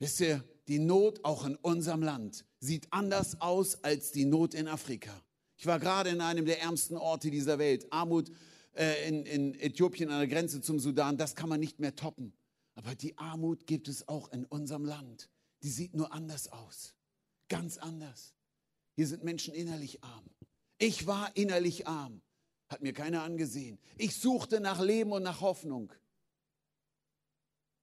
Wisst 0.00 0.18
ihr, 0.18 0.42
die 0.66 0.80
Not 0.80 1.24
auch 1.24 1.44
in 1.44 1.54
unserem 1.54 2.02
Land 2.02 2.44
sieht 2.58 2.92
anders 2.92 3.40
aus 3.40 3.84
als 3.84 4.10
die 4.10 4.24
Not 4.24 4.54
in 4.54 4.66
Afrika. 4.66 5.14
Ich 5.60 5.66
war 5.66 5.78
gerade 5.78 6.08
in 6.08 6.22
einem 6.22 6.46
der 6.46 6.62
ärmsten 6.62 6.96
Orte 6.96 7.30
dieser 7.30 7.58
Welt. 7.58 7.86
Armut 7.92 8.30
äh, 8.72 9.06
in, 9.06 9.26
in 9.26 9.54
Äthiopien 9.60 10.10
an 10.10 10.20
der 10.20 10.26
Grenze 10.26 10.62
zum 10.62 10.80
Sudan, 10.80 11.18
das 11.18 11.36
kann 11.36 11.50
man 11.50 11.60
nicht 11.60 11.80
mehr 11.80 11.94
toppen. 11.94 12.32
Aber 12.76 12.94
die 12.94 13.18
Armut 13.18 13.66
gibt 13.66 13.86
es 13.86 14.08
auch 14.08 14.32
in 14.32 14.46
unserem 14.46 14.86
Land. 14.86 15.28
Die 15.62 15.68
sieht 15.68 15.94
nur 15.94 16.14
anders 16.14 16.50
aus. 16.50 16.94
Ganz 17.50 17.76
anders. 17.76 18.32
Hier 18.96 19.06
sind 19.06 19.22
Menschen 19.22 19.52
innerlich 19.52 20.02
arm. 20.02 20.24
Ich 20.78 21.06
war 21.06 21.30
innerlich 21.36 21.86
arm. 21.86 22.22
Hat 22.70 22.80
mir 22.80 22.94
keiner 22.94 23.22
angesehen. 23.22 23.78
Ich 23.98 24.16
suchte 24.16 24.60
nach 24.60 24.80
Leben 24.80 25.12
und 25.12 25.24
nach 25.24 25.42
Hoffnung. 25.42 25.92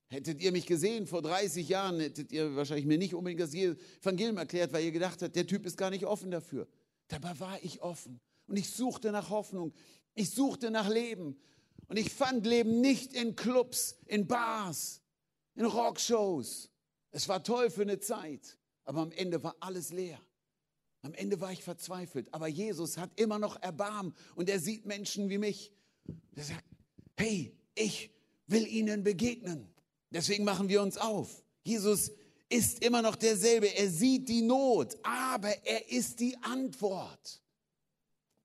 Hättet 0.07 0.41
ihr 0.41 0.51
mich 0.51 0.65
gesehen 0.65 1.05
vor 1.05 1.21
30 1.21 1.69
Jahren, 1.69 1.99
hättet 1.99 2.31
ihr 2.31 2.55
wahrscheinlich 2.55 2.87
mir 2.87 2.97
nicht 2.97 3.13
unbedingt 3.13 3.41
das 3.41 3.53
Evangelium 3.53 4.37
erklärt, 4.37 4.73
weil 4.73 4.83
ihr 4.83 4.91
gedacht 4.91 5.21
habt, 5.21 5.35
der 5.35 5.45
Typ 5.45 5.67
ist 5.67 5.77
gar 5.77 5.91
nicht 5.91 6.07
offen 6.07 6.31
dafür. 6.31 6.67
Dabei 7.07 7.39
war 7.39 7.63
ich 7.63 7.81
offen 7.81 8.19
und 8.47 8.57
ich 8.57 8.69
suchte 8.69 9.11
nach 9.11 9.29
Hoffnung. 9.29 9.73
Ich 10.13 10.31
suchte 10.31 10.71
nach 10.71 10.89
Leben. 10.89 11.39
Und 11.87 11.97
ich 11.97 12.11
fand 12.11 12.45
Leben 12.45 12.81
nicht 12.81 13.13
in 13.13 13.35
Clubs, 13.35 13.95
in 14.05 14.27
Bars, 14.27 15.01
in 15.55 15.65
Rockshows. 15.65 16.69
Es 17.11 17.29
war 17.29 17.43
toll 17.43 17.69
für 17.69 17.83
eine 17.83 17.99
Zeit, 17.99 18.57
aber 18.83 19.01
am 19.01 19.11
Ende 19.11 19.41
war 19.43 19.55
alles 19.59 19.91
leer. 19.91 20.19
Am 21.01 21.13
Ende 21.13 21.39
war 21.39 21.51
ich 21.51 21.63
verzweifelt. 21.63 22.33
Aber 22.33 22.47
Jesus 22.47 22.97
hat 22.97 23.17
immer 23.19 23.39
noch 23.39 23.61
Erbarmen 23.61 24.13
und 24.35 24.49
er 24.49 24.59
sieht 24.59 24.85
Menschen 24.85 25.29
wie 25.29 25.37
mich. 25.37 25.71
Er 26.35 26.43
sagt, 26.43 26.65
hey, 27.15 27.55
ich 27.75 28.11
will 28.47 28.67
ihnen 28.67 29.03
begegnen. 29.03 29.73
Deswegen 30.09 30.43
machen 30.43 30.69
wir 30.69 30.81
uns 30.81 30.97
auf. 30.97 31.43
Jesus 31.63 32.11
ist 32.49 32.83
immer 32.83 33.01
noch 33.01 33.15
derselbe. 33.15 33.67
Er 33.75 33.89
sieht 33.89 34.29
die 34.29 34.41
Not, 34.41 34.97
aber 35.03 35.49
er 35.65 35.91
ist 35.91 36.19
die 36.19 36.37
Antwort. 36.41 37.41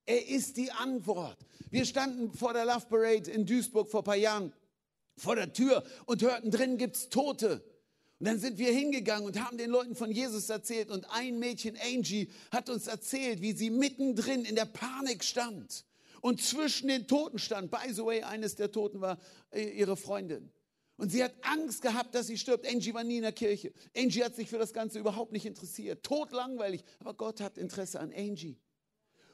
Er 0.04 0.28
ist 0.28 0.56
die 0.56 0.70
Antwort. 0.72 1.38
Wir 1.70 1.84
standen 1.84 2.32
vor 2.32 2.52
der 2.52 2.64
Love 2.64 2.86
Parade 2.88 3.30
in 3.30 3.46
Duisburg 3.46 3.88
vor 3.88 4.00
ein 4.00 4.04
paar 4.04 4.16
Jahren 4.16 4.52
vor 5.16 5.36
der 5.36 5.52
Tür 5.52 5.84
und 6.06 6.22
hörten, 6.22 6.50
drin 6.50 6.78
gibt 6.78 6.96
es 6.96 7.08
Tote. 7.08 7.62
Und 8.18 8.26
dann 8.26 8.38
sind 8.38 8.58
wir 8.58 8.72
hingegangen 8.72 9.26
und 9.26 9.40
haben 9.44 9.58
den 9.58 9.70
Leuten 9.70 9.96
von 9.96 10.10
Jesus 10.10 10.48
erzählt. 10.48 10.90
Und 10.90 11.10
ein 11.10 11.38
Mädchen, 11.38 11.76
Angie, 11.76 12.30
hat 12.50 12.68
uns 12.68 12.86
erzählt, 12.86 13.40
wie 13.40 13.52
sie 13.52 13.70
mittendrin 13.70 14.44
in 14.44 14.54
der 14.54 14.64
Panik 14.64 15.24
stand 15.24 15.84
und 16.20 16.40
zwischen 16.40 16.88
den 16.88 17.06
Toten 17.06 17.38
stand. 17.38 17.70
By 17.70 17.92
the 17.92 18.04
way, 18.04 18.22
eines 18.22 18.54
der 18.54 18.70
Toten 18.70 19.00
war 19.00 19.18
äh, 19.50 19.64
ihre 19.64 19.96
Freundin. 19.96 20.50
Und 20.96 21.10
sie 21.10 21.24
hat 21.24 21.34
Angst 21.42 21.82
gehabt, 21.82 22.14
dass 22.14 22.26
sie 22.26 22.38
stirbt. 22.38 22.66
Angie 22.66 22.94
war 22.94 23.02
nie 23.02 23.16
in 23.16 23.22
der 23.22 23.32
Kirche. 23.32 23.72
Angie 23.96 24.22
hat 24.22 24.34
sich 24.34 24.48
für 24.48 24.58
das 24.58 24.72
Ganze 24.72 24.98
überhaupt 24.98 25.32
nicht 25.32 25.46
interessiert. 25.46 26.04
Totlangweilig. 26.04 26.84
Aber 27.00 27.14
Gott 27.14 27.40
hat 27.40 27.58
Interesse 27.58 27.98
an 27.98 28.12
Angie. 28.12 28.56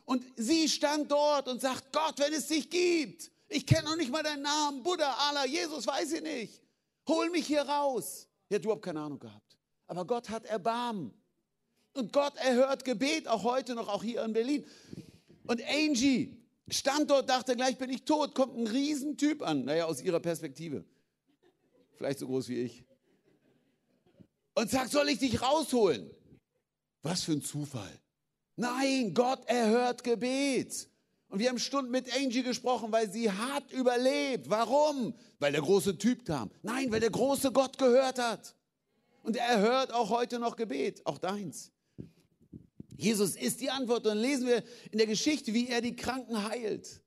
Und 0.05 0.25
sie 0.37 0.68
stand 0.68 1.11
dort 1.11 1.49
und 1.49 1.61
sagt, 1.61 1.92
Gott, 1.92 2.18
wenn 2.18 2.33
es 2.33 2.47
dich 2.47 2.71
gibt, 2.71 3.31
ich 3.49 3.66
kenne 3.66 3.85
noch 3.85 3.97
nicht 3.97 4.11
mal 4.11 4.23
deinen 4.23 4.42
Namen, 4.42 4.83
Buddha, 4.83 5.14
Allah, 5.29 5.47
Jesus, 5.47 5.87
weiß 5.87 6.12
ich 6.12 6.23
nicht. 6.23 6.62
Hol 7.07 7.29
mich 7.31 7.47
hier 7.47 7.62
raus. 7.62 8.29
Sie 8.49 8.55
hat 8.55 8.62
überhaupt 8.62 8.85
keine 8.85 9.01
Ahnung 9.01 9.18
gehabt. 9.18 9.59
Aber 9.87 10.07
Gott 10.07 10.31
hat 10.31 10.44
Erbarmen. 10.47 11.12
Und 11.94 12.12
Gott 12.12 12.37
erhört 12.37 12.85
Gebet, 12.85 13.27
auch 13.27 13.42
heute 13.42 13.75
noch, 13.75 13.88
auch 13.88 14.03
hier 14.03 14.23
in 14.23 14.33
Berlin. 14.33 14.64
Und 15.47 15.62
Angie 15.66 16.37
stand 16.71 17.11
dort, 17.11 17.29
dachte, 17.29 17.57
gleich 17.57 17.77
bin 17.77 17.90
ich 17.90 18.05
tot, 18.05 18.35
kommt 18.35 18.57
ein 18.57 18.66
Riesentyp 18.66 19.42
an. 19.42 19.64
Naja, 19.64 19.87
aus 19.87 20.01
ihrer 20.01 20.21
Perspektive 20.21 20.85
vielleicht 21.99 22.21
so 22.21 22.27
groß 22.27 22.49
wie 22.49 22.61
ich, 22.61 22.85
und 24.55 24.71
sagt, 24.71 24.91
soll 24.91 25.09
ich 25.09 25.19
dich 25.19 25.41
rausholen? 25.41 26.11
Was 27.03 27.23
für 27.23 27.33
ein 27.33 27.43
Zufall. 27.43 28.01
Nein, 28.57 29.15
Gott 29.15 29.45
erhört 29.47 30.03
Gebet. 30.03 30.89
Und 31.29 31.39
wir 31.39 31.49
haben 31.49 31.59
Stunden 31.59 31.93
mit 31.93 32.13
Angie 32.17 32.43
gesprochen, 32.43 32.91
weil 32.91 33.11
sie 33.11 33.31
hat 33.31 33.71
überlebt. 33.71 34.51
Warum? 34.51 35.15
Weil 35.39 35.53
der 35.53 35.61
große 35.61 35.97
Typ 35.99 36.25
kam. 36.25 36.51
Nein, 36.63 36.91
weil 36.91 37.01
der 37.01 37.11
große 37.11 37.53
Gott 37.53 37.79
gehört 37.79 38.19
hat. 38.19 38.57
Und 39.23 39.37
er 39.37 39.61
hört 39.61 39.93
auch 39.93 40.11
heute 40.11 40.39
noch 40.39 40.57
Gebet, 40.57 41.05
auch 41.07 41.19
deins. 41.19 41.71
Jesus 42.97 43.37
ist 43.37 43.61
die 43.61 43.71
Antwort. 43.71 43.99
Und 43.99 44.17
dann 44.17 44.19
lesen 44.19 44.47
wir 44.49 44.65
in 44.91 44.99
der 44.99 45.07
Geschichte, 45.07 45.53
wie 45.53 45.69
er 45.69 45.81
die 45.81 45.95
Kranken 45.95 46.49
heilt. 46.49 47.01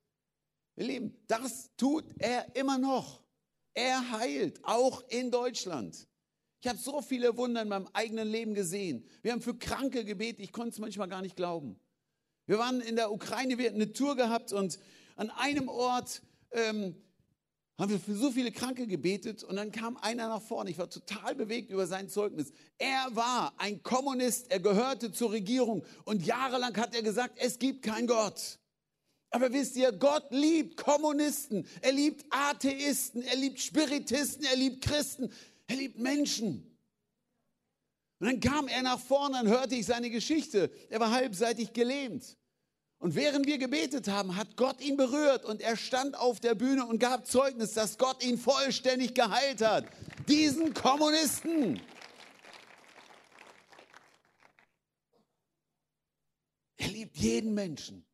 Wir 0.76 0.86
Lieben, 0.86 1.18
das 1.28 1.70
tut 1.76 2.06
er 2.18 2.56
immer 2.56 2.78
noch. 2.78 3.21
Er 3.74 4.12
heilt, 4.12 4.60
auch 4.64 5.04
in 5.10 5.32
Deutschland. 5.32 6.08
Ich 6.62 6.68
habe 6.68 6.78
so 6.78 7.02
viele 7.02 7.36
Wunder 7.38 7.64
in 7.64 7.70
meinem 7.70 7.88
eigenen 7.94 8.28
Leben 8.28 8.54
gesehen. 8.54 9.06
Wir 9.24 9.32
haben 9.32 9.42
für 9.42 9.56
Kranke 9.56 10.06
gebetet, 10.06 10.42
ich 10.42 10.52
konnte 10.52 10.70
es 10.70 10.80
manchmal 10.80 11.08
gar 11.08 11.22
nicht 11.22 11.36
glauben. 11.36 11.80
Wir 12.46 12.60
waren 12.60 12.82
in 12.82 12.96
der 12.96 13.12
Ukraine, 13.12 13.58
wir 13.58 13.68
hatten 13.68 13.82
eine 13.82 13.94
Tour 13.94 14.16
gehabt 14.16 14.54
und 14.54 14.78
an 15.16 15.30
einem 15.32 15.70
Ort 15.70 16.22
ähm, 16.52 16.96
haben 17.80 17.90
wir 17.90 18.00
für 18.00 18.14
so 18.14 18.30
viele 18.30 18.52
Kranke 18.52 18.86
gebetet 18.86 19.44
und 19.44 19.56
dann 19.56 19.72
kam 19.72 19.98
einer 19.98 20.28
nach 20.28 20.42
vorne. 20.42 20.70
Ich 20.70 20.78
war 20.78 20.90
total 20.90 21.34
bewegt 21.34 21.72
über 21.72 21.88
sein 21.88 22.10
Zeugnis. 22.10 22.52
Er 22.78 23.08
war 23.16 23.54
ein 23.58 23.82
Kommunist, 23.82 24.52
er 24.52 24.60
gehörte 24.60 25.12
zur 25.12 25.32
Regierung 25.32 25.84
und 26.06 26.24
jahrelang 26.24 26.78
hat 26.78 26.94
er 26.94 27.02
gesagt, 27.02 27.40
es 27.40 27.58
gibt 27.58 27.82
keinen 27.82 28.06
Gott. 28.06 28.60
Aber 29.32 29.52
wisst 29.54 29.78
ihr, 29.78 29.94
Gott 29.94 30.26
liebt 30.30 30.76
Kommunisten, 30.76 31.66
er 31.82 31.94
liebt 31.94 32.26
Atheisten, 32.30 33.24
er 33.24 33.38
liebt 33.38 33.62
Spiritisten, 33.62 34.44
er 34.44 34.58
liebt 34.58 34.84
Christen, 34.84 35.32
er 35.68 35.78
liebt 35.78 35.98
Menschen. 35.98 36.78
Und 38.20 38.28
dann 38.28 38.40
kam 38.42 38.68
er 38.68 38.84
nach 38.84 39.00
vorne, 39.00 39.38
dann 39.38 39.48
hörte 39.48 39.74
ich 39.74 39.86
seine 39.86 40.10
Geschichte. 40.10 40.70
Er 40.90 41.00
war 41.00 41.12
halbseitig 41.12 41.72
gelähmt. 41.72 42.38
Und 43.00 43.16
während 43.16 43.48
wir 43.48 43.58
gebetet 43.58 44.10
haben, 44.10 44.36
hat 44.36 44.58
Gott 44.58 44.80
ihn 44.82 44.96
berührt 44.96 45.44
und 45.46 45.62
er 45.62 45.76
stand 45.76 46.16
auf 46.16 46.40
der 46.40 46.54
Bühne 46.54 46.86
und 46.86 47.00
gab 47.00 47.26
Zeugnis, 47.26 47.74
dass 47.74 47.98
Gott 47.98 48.24
ihn 48.24 48.38
vollständig 48.38 49.16
geheilt 49.16 49.62
hat. 49.62 49.86
Diesen 50.28 50.74
Kommunisten. 50.76 51.82
Er 56.78 56.90
liebt 56.90 57.18
jeden 57.18 57.56
Menschen. 57.56 58.06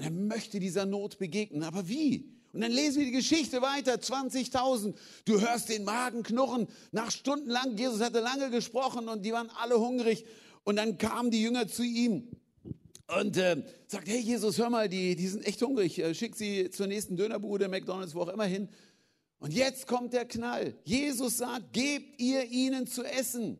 Und 0.00 0.06
er 0.06 0.12
möchte 0.12 0.60
dieser 0.60 0.86
Not 0.86 1.18
begegnen. 1.18 1.62
Aber 1.62 1.86
wie? 1.86 2.32
Und 2.54 2.62
dann 2.62 2.72
lesen 2.72 3.00
wir 3.00 3.04
die 3.04 3.12
Geschichte 3.12 3.60
weiter, 3.60 3.96
20.000. 3.96 4.94
Du 5.26 5.38
hörst 5.42 5.68
den 5.68 5.84
Magen 5.84 6.22
knurren. 6.22 6.68
Nach 6.90 7.10
stundenlang, 7.10 7.76
Jesus 7.76 8.00
hatte 8.00 8.20
lange 8.20 8.48
gesprochen 8.48 9.10
und 9.10 9.26
die 9.26 9.32
waren 9.32 9.50
alle 9.60 9.78
hungrig. 9.78 10.24
Und 10.64 10.76
dann 10.76 10.96
kamen 10.96 11.30
die 11.30 11.42
Jünger 11.42 11.68
zu 11.68 11.82
ihm 11.82 12.28
und 13.20 13.36
äh, 13.36 13.62
sagt, 13.88 14.08
hey 14.08 14.20
Jesus, 14.20 14.56
hör 14.56 14.70
mal, 14.70 14.88
die, 14.88 15.16
die 15.16 15.28
sind 15.28 15.46
echt 15.46 15.60
hungrig, 15.60 15.98
äh, 15.98 16.14
schick 16.14 16.34
sie 16.34 16.70
zur 16.70 16.86
nächsten 16.86 17.18
Dönerbude, 17.18 17.68
McDonalds, 17.68 18.14
wo 18.14 18.22
auch 18.22 18.28
immer 18.28 18.44
hin. 18.44 18.70
Und 19.38 19.52
jetzt 19.52 19.86
kommt 19.86 20.14
der 20.14 20.24
Knall. 20.24 20.78
Jesus 20.84 21.36
sagt, 21.36 21.74
gebt 21.74 22.18
ihr 22.18 22.46
ihnen 22.46 22.86
zu 22.86 23.04
essen. 23.04 23.58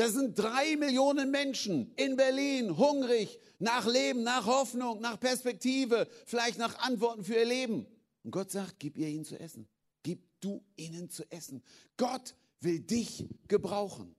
Das 0.00 0.14
sind 0.14 0.38
drei 0.38 0.76
Millionen 0.76 1.30
Menschen 1.30 1.92
in 1.96 2.16
Berlin 2.16 2.78
hungrig 2.78 3.38
nach 3.58 3.86
Leben, 3.86 4.22
nach 4.22 4.46
Hoffnung, 4.46 4.98
nach 4.98 5.20
Perspektive, 5.20 6.08
vielleicht 6.24 6.58
nach 6.58 6.78
Antworten 6.78 7.22
für 7.22 7.34
ihr 7.34 7.44
Leben. 7.44 7.86
Und 8.22 8.30
Gott 8.30 8.50
sagt, 8.50 8.76
gib 8.78 8.96
ihr 8.96 9.08
ihnen 9.08 9.26
zu 9.26 9.38
essen. 9.38 9.68
Gib 10.02 10.22
du 10.40 10.64
ihnen 10.76 11.10
zu 11.10 11.30
essen. 11.30 11.62
Gott 11.98 12.34
will 12.60 12.80
dich 12.80 13.28
gebrauchen. 13.46 14.16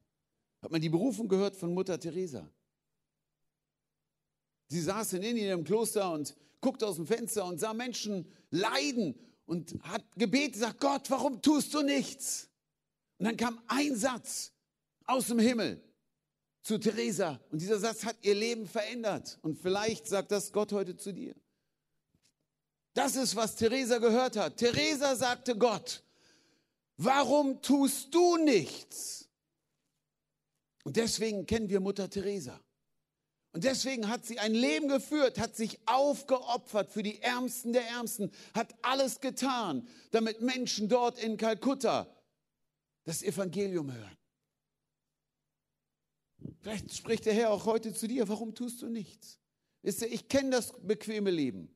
Hat 0.62 0.72
man 0.72 0.82
die 0.82 0.90
Berufung 0.90 1.28
gehört 1.28 1.56
von 1.56 1.74
Mutter 1.74 2.00
Teresa? 2.00 2.48
Sie 4.68 4.82
saß 4.82 5.14
in 5.14 5.24
Indien 5.24 5.50
im 5.50 5.64
Kloster 5.64 6.14
und 6.14 6.36
guckte 6.60 6.86
aus 6.86 6.98
dem 6.98 7.08
Fenster 7.08 7.44
und 7.44 7.60
sah 7.60 7.74
Menschen 7.74 8.28
leiden 8.52 9.16
und 9.48 9.74
hat 9.82 10.04
gebetet, 10.16 10.58
sagt 10.58 10.80
Gott, 10.80 11.10
warum 11.10 11.42
tust 11.42 11.74
du 11.74 11.82
nichts? 11.82 12.52
Und 13.18 13.26
dann 13.26 13.36
kam 13.36 13.60
ein 13.66 13.96
Satz 13.96 14.54
aus 15.06 15.28
dem 15.28 15.40
Himmel 15.40 15.82
zu 16.62 16.78
Teresa 16.78 17.40
und 17.52 17.62
dieser 17.62 17.80
Satz 17.80 18.06
hat 18.06 18.18
ihr 18.22 18.36
Leben 18.36 18.68
verändert 18.68 19.40
und 19.42 19.58
vielleicht 19.58 20.08
sagt 20.08 20.32
das 20.32 20.52
Gott 20.52 20.72
heute 20.72 20.96
zu 20.96 21.12
dir. 21.12 21.36
Das 22.94 23.16
ist, 23.16 23.36
was 23.36 23.56
Teresa 23.56 24.00
gehört 24.00 24.36
hat. 24.36 24.58
Teresa 24.58 25.16
sagte 25.16 25.58
Gott, 25.58 26.04
warum 26.98 27.62
tust 27.62 28.14
du 28.14 28.38
nichts? 28.38 29.30
Und 30.84 30.98
deswegen 30.98 31.46
kennen 31.46 31.70
wir 31.70 31.80
Mutter 31.80 32.10
Teresa. 32.10 32.60
Und 33.54 33.66
deswegen 33.66 34.08
hat 34.08 34.26
sie 34.26 34.40
ein 34.40 34.54
Leben 34.54 34.88
geführt, 34.88 35.38
hat 35.38 35.56
sich 35.56 35.80
aufgeopfert 35.86 36.90
für 36.90 37.04
die 37.04 37.22
Ärmsten 37.22 37.74
der 37.74 37.86
Ärmsten, 37.88 38.32
hat 38.54 38.74
alles 38.82 39.20
getan, 39.20 39.88
damit 40.12 40.42
Menschen 40.42 40.88
dort 40.88 41.22
in 41.22 41.38
Kalkutta 41.38 42.08
das 43.04 43.24
Evangelium 43.24 43.92
hören. 43.92 44.18
Vielleicht 46.62 46.96
spricht 46.96 47.26
der 47.26 47.34
Herr 47.34 47.52
auch 47.52 47.66
heute 47.66 47.94
zu 47.94 48.08
dir, 48.08 48.28
warum 48.30 48.54
tust 48.54 48.82
du 48.82 48.88
nichts? 48.88 49.40
Wisst 49.82 50.02
ihr, 50.02 50.12
ich 50.12 50.28
kenne 50.28 50.52
das 50.52 50.74
bequeme 50.82 51.32
Leben. 51.32 51.76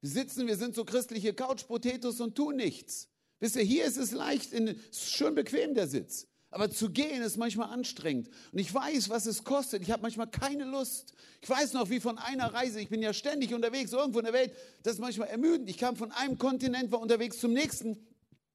Wir 0.00 0.10
sitzen, 0.10 0.46
wir 0.46 0.56
sind 0.56 0.74
so 0.74 0.84
christliche 0.84 1.34
Couch-Potatoes 1.34 2.20
und 2.20 2.36
tun 2.36 2.56
nichts. 2.56 3.08
Wisst 3.40 3.56
ihr, 3.56 3.62
hier 3.62 3.84
ist 3.84 3.96
es 3.96 4.12
leicht, 4.12 4.52
in, 4.52 4.68
ist 4.68 5.10
schön 5.10 5.34
bequem 5.34 5.74
der 5.74 5.88
Sitz. 5.88 6.28
Aber 6.50 6.70
zu 6.70 6.90
gehen 6.90 7.22
ist 7.22 7.38
manchmal 7.38 7.70
anstrengend. 7.70 8.28
Und 8.52 8.58
ich 8.58 8.72
weiß, 8.72 9.08
was 9.08 9.26
es 9.26 9.42
kostet. 9.42 9.82
Ich 9.82 9.90
habe 9.90 10.02
manchmal 10.02 10.30
keine 10.30 10.64
Lust. 10.64 11.14
Ich 11.40 11.48
weiß 11.48 11.72
noch, 11.72 11.88
wie 11.88 11.98
von 11.98 12.18
einer 12.18 12.52
Reise, 12.52 12.80
ich 12.80 12.88
bin 12.88 13.02
ja 13.02 13.12
ständig 13.12 13.54
unterwegs, 13.54 13.92
irgendwo 13.92 14.18
in 14.18 14.26
der 14.26 14.34
Welt, 14.34 14.54
das 14.82 14.94
ist 14.94 14.98
manchmal 15.00 15.28
ermüdend. 15.28 15.70
Ich 15.70 15.78
kam 15.78 15.96
von 15.96 16.12
einem 16.12 16.38
Kontinent, 16.38 16.92
war 16.92 17.00
unterwegs 17.00 17.38
zum 17.40 17.52
nächsten 17.52 18.06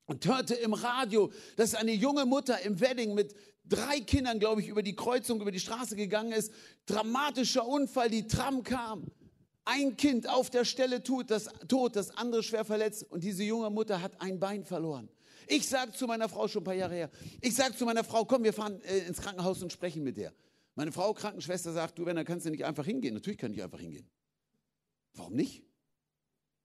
und 0.05 0.25
hörte 0.25 0.53
im 0.53 0.73
Radio, 0.73 1.31
dass 1.55 1.75
eine 1.75 1.91
junge 1.91 2.25
Mutter 2.25 2.61
im 2.61 2.79
Wedding 2.79 3.13
mit 3.13 3.35
drei 3.69 3.99
Kindern, 3.99 4.39
glaube 4.39 4.61
ich, 4.61 4.67
über 4.67 4.83
die 4.83 4.95
Kreuzung, 4.95 5.41
über 5.41 5.51
die 5.51 5.59
Straße 5.59 5.95
gegangen 5.95 6.31
ist. 6.31 6.51
Dramatischer 6.85 7.67
Unfall, 7.67 8.09
die 8.09 8.27
Tram 8.27 8.63
kam. 8.63 9.11
Ein 9.65 9.97
Kind 9.97 10.29
auf 10.29 10.49
der 10.49 10.63
Stelle 10.63 11.03
tut 11.03 11.29
das, 11.29 11.49
tot, 11.67 11.95
das 11.95 12.11
andere 12.11 12.41
schwer 12.41 12.63
verletzt 12.63 13.03
und 13.03 13.23
diese 13.23 13.43
junge 13.43 13.69
Mutter 13.69 14.01
hat 14.01 14.21
ein 14.21 14.39
Bein 14.39 14.63
verloren. 14.63 15.09
Ich 15.47 15.67
sage 15.67 15.91
zu 15.91 16.07
meiner 16.07 16.29
Frau 16.29 16.47
schon 16.47 16.61
ein 16.61 16.65
paar 16.65 16.73
Jahre 16.73 16.95
her, 16.95 17.11
ich 17.41 17.53
sage 17.53 17.75
zu 17.75 17.85
meiner 17.85 18.03
Frau, 18.03 18.23
komm, 18.25 18.43
wir 18.43 18.53
fahren 18.53 18.81
äh, 18.83 18.99
ins 18.99 19.21
Krankenhaus 19.21 19.61
und 19.61 19.73
sprechen 19.73 20.03
mit 20.03 20.17
der. 20.17 20.33
Meine 20.75 20.91
Frau, 20.91 21.13
Krankenschwester, 21.13 21.73
sagt, 21.73 21.97
du, 21.97 22.05
wenn, 22.05 22.15
dann 22.15 22.25
kannst 22.25 22.45
du 22.45 22.49
nicht 22.49 22.63
einfach 22.63 22.85
hingehen. 22.85 23.15
Natürlich 23.15 23.39
kann 23.39 23.51
ich 23.51 23.63
einfach 23.63 23.79
hingehen. 23.79 24.07
Warum 25.15 25.33
nicht? 25.33 25.63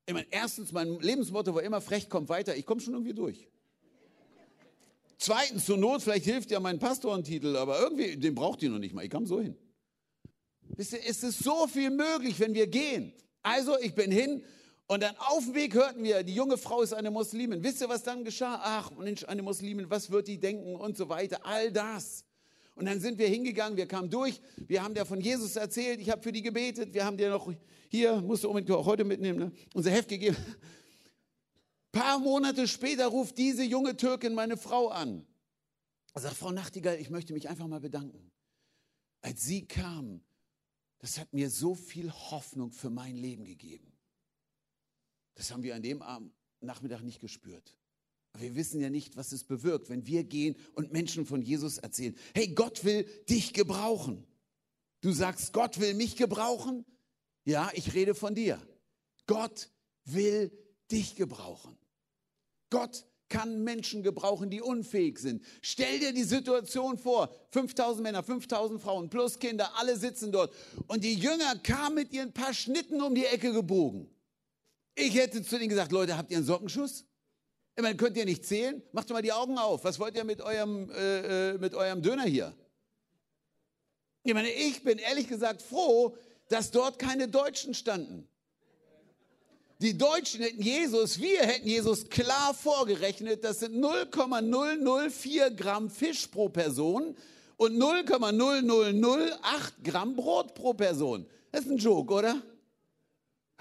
Ich 0.07 0.13
meine, 0.13 0.27
erstens, 0.31 0.71
mein 0.73 1.01
Lebensmotto 1.01 1.55
war 1.55 1.63
immer, 1.63 1.81
frech 1.81 2.09
kommt 2.09 2.29
weiter. 2.29 2.55
Ich 2.55 2.67
komme 2.67 2.81
schon 2.81 2.93
irgendwie 2.93 3.15
durch. 3.15 3.49
Zweitens, 5.25 5.67
zur 5.67 5.77
Not, 5.77 6.03
vielleicht 6.03 6.25
hilft 6.25 6.51
ja 6.51 6.59
mein 6.59 6.81
Pastorentitel, 6.81 7.55
aber 7.55 7.79
irgendwie, 7.79 8.17
den 8.17 8.35
braucht 8.35 8.61
ihr 8.61 8.71
noch 8.71 8.81
nicht 8.81 8.93
mal. 8.93 9.05
Ich 9.05 9.11
kam 9.11 9.25
so 9.25 9.41
hin. 9.41 9.57
Wisst 10.77 10.95
ihr, 10.95 10.99
es 11.07 11.23
ist 11.23 11.45
so 11.45 11.69
viel 11.69 11.91
möglich, 11.91 12.41
wenn 12.41 12.55
wir 12.55 12.67
gehen. 12.67 13.13
Also, 13.41 13.79
ich 13.79 13.95
bin 13.95 14.11
hin, 14.11 14.43
und 14.89 15.01
dann 15.01 15.15
auf 15.19 15.45
dem 15.45 15.55
Weg 15.55 15.75
hörten 15.75 16.03
wir, 16.03 16.25
die 16.25 16.35
junge 16.35 16.59
Frau 16.59 16.83
ist 16.83 16.93
eine 16.93 17.13
Muslimin. 17.13 17.63
Wisst 17.63 17.81
ihr, 17.81 17.89
was 17.89 18.03
dann 18.03 18.25
geschah? 18.25 18.61
Ach, 18.65 18.91
Mensch, 18.99 19.23
eine 19.25 19.43
Muslimin, 19.43 19.89
was 19.89 20.11
wird 20.11 20.27
die 20.27 20.41
denken 20.41 20.75
und 20.75 20.97
so 20.97 21.09
weiter. 21.09 21.47
All 21.47 21.71
das. 21.71 22.25
Und 22.75 22.87
dann 22.87 22.99
sind 22.99 23.17
wir 23.17 23.29
hingegangen, 23.29 23.77
wir 23.77 23.87
kamen 23.87 24.11
durch, 24.11 24.41
wir 24.57 24.83
haben 24.83 24.93
dir 24.93 25.07
von 25.07 25.21
Jesus 25.21 25.55
erzählt, 25.55 26.01
ich 26.01 26.11
habe 26.11 26.21
für 26.21 26.33
die 26.33 26.43
gebetet, 26.43 26.93
wir 26.95 27.05
haben 27.05 27.17
dir 27.17 27.31
noch 27.31 27.53
hier, 27.91 28.21
musst 28.21 28.43
du 28.43 28.49
unbedingt 28.49 28.77
auch 28.77 28.87
heute 28.87 29.05
mitnehmen, 29.05 29.39
ne? 29.39 29.53
unser 29.73 29.93
Heft 29.93 30.09
gegeben. 30.09 30.37
Paar 31.93 32.19
Monate 32.19 32.67
später 32.67 33.07
ruft 33.07 33.37
diese 33.37 33.63
junge 33.63 33.97
Türkin 33.97 34.35
meine 34.35 34.57
Frau 34.57 34.89
an. 34.89 35.27
Sagt, 36.15 36.37
Frau 36.37 36.51
Nachtigall, 36.51 36.99
ich 36.99 37.11
möchte 37.11 37.33
mich 37.33 37.49
einfach 37.49 37.67
mal 37.67 37.81
bedanken. 37.81 38.31
Als 39.21 39.43
sie 39.45 39.67
kam, 39.67 40.23
das 40.99 41.19
hat 41.19 41.33
mir 41.33 41.51
so 41.51 41.75
viel 41.75 42.11
Hoffnung 42.11 42.73
für 42.73 42.91
mein 42.91 43.17
Leben 43.17 43.45
gegeben. 43.45 43.93
Das 45.35 45.51
haben 45.51 45.63
wir 45.63 45.75
an 45.75 45.83
dem 45.83 46.03
Abend, 46.03 46.33
Nachmittag 46.61 47.03
nicht 47.03 47.21
gespürt. 47.21 47.77
Aber 48.33 48.43
wir 48.43 48.55
wissen 48.55 48.81
ja 48.81 48.89
nicht, 48.89 49.17
was 49.17 49.33
es 49.33 49.45
bewirkt, 49.45 49.91
wenn 49.91 50.07
wir 50.07 50.25
gehen 50.25 50.57
und 50.75 50.93
Menschen 50.93 51.27
von 51.27 51.43
Jesus 51.43 51.79
erzählen. 51.79 52.17
Hey, 52.35 52.49
Gott 52.49 52.85
will 52.85 53.05
dich 53.29 53.53
gebrauchen. 53.53 54.27
Du 55.01 55.13
sagst, 55.13 55.53
Gott 55.53 55.81
will 55.81 55.95
mich 55.95 56.17
gebrauchen? 56.17 56.87
Ja, 57.45 57.71
ich 57.75 57.93
rede 57.95 58.15
von 58.15 58.35
dir. 58.35 58.61
Gott 59.27 59.71
will 60.05 60.51
dich 60.91 61.17
gebrauchen. 61.17 61.77
Gott 62.73 63.05
kann 63.29 63.63
Menschen 63.63 64.03
gebrauchen, 64.03 64.51
die 64.51 64.61
unfähig 64.61 65.19
sind. 65.19 65.45
Stell 65.61 65.99
dir 65.99 66.13
die 66.13 66.25
Situation 66.25 66.99
vor, 66.99 67.31
5000 67.51 68.03
Männer, 68.03 68.23
5000 68.23 68.81
Frauen 68.81 69.09
plus 69.11 69.39
Kinder, 69.39 69.71
alle 69.77 69.97
sitzen 69.97 70.33
dort. 70.33 70.53
Und 70.87 71.05
die 71.05 71.15
Jünger 71.15 71.57
kamen 71.63 71.95
mit 71.97 72.13
ihren 72.13 72.33
paar 72.33 72.53
Schnitten 72.53 73.01
um 73.01 73.15
die 73.15 73.27
Ecke 73.27 73.53
gebogen. 73.53 74.11
Ich 74.95 75.15
hätte 75.15 75.43
zu 75.43 75.57
denen 75.57 75.69
gesagt, 75.69 75.93
Leute, 75.93 76.17
habt 76.17 76.31
ihr 76.31 76.39
einen 76.39 76.47
Sockenschuss? 76.47 77.05
Ich 77.77 77.83
meine, 77.83 77.97
könnt 77.97 78.17
ihr 78.17 78.25
nicht 78.25 78.45
zählen? 78.45 78.83
Macht 78.93 79.09
doch 79.09 79.15
mal 79.15 79.23
die 79.23 79.33
Augen 79.33 79.57
auf. 79.59 79.85
Was 79.85 79.99
wollt 79.99 80.17
ihr 80.17 80.25
mit 80.25 80.41
eurem, 80.41 80.91
äh, 80.91 81.51
äh, 81.51 81.59
mit 81.59 81.75
eurem 81.75 82.03
Döner 82.03 82.25
hier? 82.25 82.55
Ich 84.25 84.35
meine, 84.35 84.51
ich 84.51 84.83
bin 84.83 84.99
ehrlich 84.99 85.29
gesagt 85.29 85.63
froh, 85.63 86.17
dass 86.49 86.71
dort 86.71 86.99
keine 86.99 87.29
Deutschen 87.29 87.75
standen. 87.75 88.29
Die 89.83 89.99
Deutschen 89.99 90.43
hätten 90.43 90.63
Jesus, 90.63 91.21
wir 91.21 91.41
hätten 91.41 91.67
Jesus 91.67 92.09
klar 92.09 92.55
vorgerechnet, 92.55 93.43
das 93.43 93.59
sind 93.59 93.75
0,004 93.75 95.51
Gramm 95.51 95.91
Fisch 95.91 96.29
pro 96.29 96.49
Person 96.49 97.17
und 97.57 97.77
0,0008 97.77 99.73
Gramm 99.83 100.15
Brot 100.15 100.55
pro 100.55 100.73
Person. 100.73 101.27
Das 101.51 101.65
ist 101.65 101.71
ein 101.73 101.79
Joke, 101.79 102.15
oder? 102.15 102.41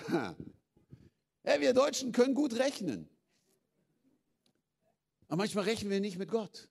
Ja, 1.43 1.59
wir 1.59 1.73
Deutschen 1.73 2.11
können 2.11 2.35
gut 2.35 2.53
rechnen. 2.59 3.09
Aber 5.27 5.37
manchmal 5.37 5.63
rechnen 5.63 5.89
wir 5.89 5.99
nicht 5.99 6.19
mit 6.19 6.29
Gott. 6.29 6.69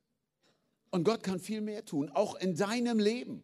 Und 0.93 1.03
Gott 1.03 1.25
kann 1.25 1.41
viel 1.41 1.61
mehr 1.61 1.85
tun, 1.85 2.09
auch 2.09 2.37
in 2.37 2.55
deinem 2.55 3.01
Leben. 3.01 3.43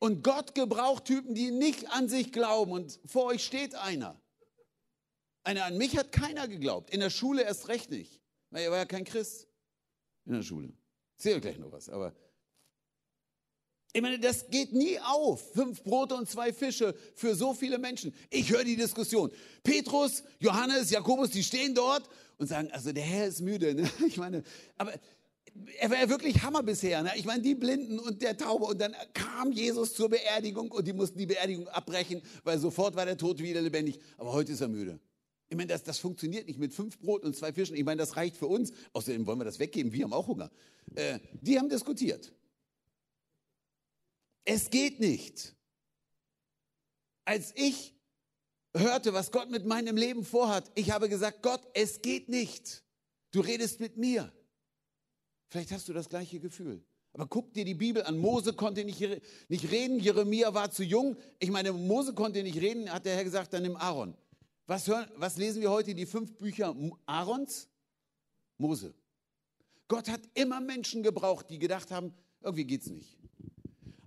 Und 0.00 0.24
Gott 0.24 0.56
gebraucht 0.56 1.04
Typen, 1.04 1.36
die 1.36 1.52
nicht 1.52 1.88
an 1.92 2.08
sich 2.08 2.32
glauben. 2.32 2.72
Und 2.72 2.98
vor 3.06 3.26
euch 3.26 3.44
steht 3.44 3.76
einer. 3.76 4.20
Einer 5.46 5.64
an 5.64 5.78
mich 5.78 5.96
hat 5.96 6.10
keiner 6.10 6.48
geglaubt. 6.48 6.90
In 6.90 6.98
der 6.98 7.08
Schule 7.08 7.44
erst 7.44 7.68
recht 7.68 7.88
nicht. 7.88 8.20
Weil 8.50 8.64
er 8.64 8.72
war 8.72 8.78
ja 8.78 8.84
kein 8.84 9.04
Christ. 9.04 9.46
In 10.24 10.32
der 10.32 10.42
Schule. 10.42 10.72
Erzähl 11.16 11.40
gleich 11.40 11.56
noch 11.56 11.70
was. 11.70 11.88
Aber 11.88 12.12
ich 13.92 14.02
meine, 14.02 14.18
das 14.18 14.50
geht 14.50 14.72
nie 14.72 14.98
auf. 14.98 15.52
Fünf 15.52 15.84
Brote 15.84 16.16
und 16.16 16.28
zwei 16.28 16.52
Fische 16.52 16.96
für 17.14 17.36
so 17.36 17.54
viele 17.54 17.78
Menschen. 17.78 18.12
Ich 18.28 18.50
höre 18.50 18.64
die 18.64 18.74
Diskussion. 18.74 19.30
Petrus, 19.62 20.24
Johannes, 20.40 20.90
Jakobus, 20.90 21.30
die 21.30 21.44
stehen 21.44 21.76
dort 21.76 22.08
und 22.38 22.48
sagen, 22.48 22.68
also 22.72 22.92
der 22.92 23.04
Herr 23.04 23.28
ist 23.28 23.40
müde. 23.40 23.72
Ne? 23.72 23.88
Ich 24.08 24.16
meine, 24.16 24.42
aber 24.76 24.94
er 25.78 25.90
war 25.90 25.96
ja 25.96 26.08
wirklich 26.08 26.42
Hammer 26.42 26.64
bisher. 26.64 27.04
Ne? 27.04 27.12
Ich 27.14 27.24
meine, 27.24 27.42
die 27.42 27.54
Blinden 27.54 28.00
und 28.00 28.20
der 28.20 28.36
Taube. 28.36 28.64
Und 28.64 28.80
dann 28.80 28.96
kam 29.14 29.52
Jesus 29.52 29.94
zur 29.94 30.08
Beerdigung 30.08 30.72
und 30.72 30.88
die 30.88 30.92
mussten 30.92 31.18
die 31.18 31.26
Beerdigung 31.26 31.68
abbrechen, 31.68 32.20
weil 32.42 32.58
sofort 32.58 32.96
war 32.96 33.06
der 33.06 33.16
Tod 33.16 33.38
wieder 33.38 33.60
lebendig. 33.60 34.00
Aber 34.18 34.32
heute 34.32 34.50
ist 34.50 34.60
er 34.60 34.66
müde. 34.66 34.98
Ich 35.48 35.56
meine, 35.56 35.68
das, 35.68 35.84
das 35.84 35.98
funktioniert 35.98 36.46
nicht 36.46 36.58
mit 36.58 36.74
fünf 36.74 36.98
Brot 36.98 37.22
und 37.24 37.36
zwei 37.36 37.52
Fischen. 37.52 37.76
Ich 37.76 37.84
meine, 37.84 38.00
das 38.00 38.16
reicht 38.16 38.36
für 38.36 38.46
uns. 38.46 38.72
Außerdem 38.92 39.26
wollen 39.26 39.38
wir 39.38 39.44
das 39.44 39.58
weggeben. 39.58 39.92
Wir 39.92 40.04
haben 40.04 40.12
auch 40.12 40.26
Hunger. 40.26 40.50
Äh, 40.94 41.20
die 41.40 41.58
haben 41.58 41.68
diskutiert. 41.68 42.32
Es 44.44 44.70
geht 44.70 45.00
nicht. 45.00 45.54
Als 47.24 47.52
ich 47.56 47.94
hörte, 48.74 49.12
was 49.12 49.30
Gott 49.30 49.50
mit 49.50 49.66
meinem 49.66 49.96
Leben 49.96 50.24
vorhat, 50.24 50.70
ich 50.74 50.90
habe 50.90 51.08
gesagt, 51.08 51.42
Gott, 51.42 51.60
es 51.74 52.02
geht 52.02 52.28
nicht. 52.28 52.84
Du 53.32 53.40
redest 53.40 53.80
mit 53.80 53.96
mir. 53.96 54.32
Vielleicht 55.48 55.70
hast 55.70 55.88
du 55.88 55.92
das 55.92 56.08
gleiche 56.08 56.40
Gefühl. 56.40 56.84
Aber 57.12 57.26
guck 57.26 57.54
dir 57.54 57.64
die 57.64 57.74
Bibel 57.74 58.02
an. 58.02 58.18
Mose 58.18 58.52
konnte 58.52 58.84
nicht, 58.84 59.00
nicht 59.48 59.70
reden, 59.70 59.98
Jeremia 60.00 60.52
war 60.54 60.70
zu 60.70 60.82
jung. 60.82 61.16
Ich 61.38 61.50
meine, 61.50 61.72
Mose 61.72 62.14
konnte 62.14 62.42
nicht 62.42 62.60
reden, 62.60 62.92
hat 62.92 63.06
der 63.06 63.14
Herr 63.14 63.24
gesagt, 63.24 63.52
dann 63.52 63.62
nimm 63.62 63.76
Aaron. 63.76 64.16
Was, 64.66 64.88
hören, 64.88 65.08
was 65.16 65.36
lesen 65.36 65.62
wir 65.62 65.70
heute, 65.70 65.94
die 65.94 66.06
fünf 66.06 66.36
Bücher 66.36 66.74
Aarons? 67.06 67.68
Mose. 68.58 68.94
Gott 69.86 70.08
hat 70.08 70.22
immer 70.34 70.60
Menschen 70.60 71.02
gebraucht, 71.02 71.50
die 71.50 71.58
gedacht 71.58 71.90
haben, 71.92 72.12
irgendwie 72.40 72.64
geht's 72.64 72.88
nicht. 72.88 73.16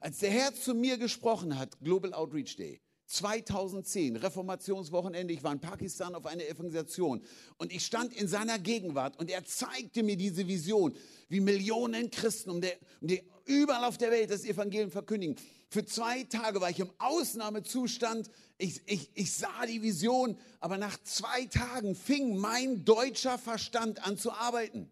Als 0.02 0.20
der 0.20 0.32
Herr 0.32 0.54
zu 0.54 0.74
mir 0.74 0.98
gesprochen 0.98 1.58
hat, 1.58 1.80
Global 1.80 2.14
Outreach 2.14 2.58
Day, 2.58 2.82
2010, 3.06 4.18
Reformationswochenende, 4.18 5.34
ich 5.34 5.44
war 5.44 5.54
in 5.54 5.60
Pakistan 5.60 6.14
auf 6.14 6.26
einer 6.26 6.46
Evangelisation 6.46 7.22
und 7.58 7.72
ich 7.72 7.86
stand 7.86 8.14
in 8.14 8.28
seiner 8.28 8.60
Gegenwart 8.60 9.18
und 9.18 9.30
er 9.32 9.46
zeigte 9.46 10.04
mir 10.04 10.18
diese 10.18 10.48
Vision, 10.48 10.94
wie 11.30 11.40
Millionen 11.40 12.12
Christen 12.12 12.50
um 12.50 12.62
der, 12.62 12.78
um 13.02 13.08
der, 13.08 13.22
überall 13.46 13.86
auf 13.86 13.98
der 13.98 14.12
Welt 14.12 14.30
das 14.30 14.44
Evangelium 14.44 14.92
verkündigen. 14.92 15.38
Für 15.70 15.86
zwei 15.86 16.24
Tage 16.24 16.62
war 16.62 16.72
ich 16.72 16.80
im 16.80 16.92
Ausnahmezustand. 16.98 18.30
Ich, 18.58 18.82
ich, 18.88 19.12
ich 19.14 19.34
sah 19.34 19.66
die 19.68 19.84
Vision, 19.84 20.38
aber 20.60 20.78
nach 20.78 21.02
zwei 21.04 21.46
Tagen 21.46 21.96
fing 21.96 22.38
mein 22.38 22.84
deutscher 22.86 23.38
Verstand 23.38 24.06
an 24.06 24.18
zu 24.18 24.32
arbeiten. 24.32 24.92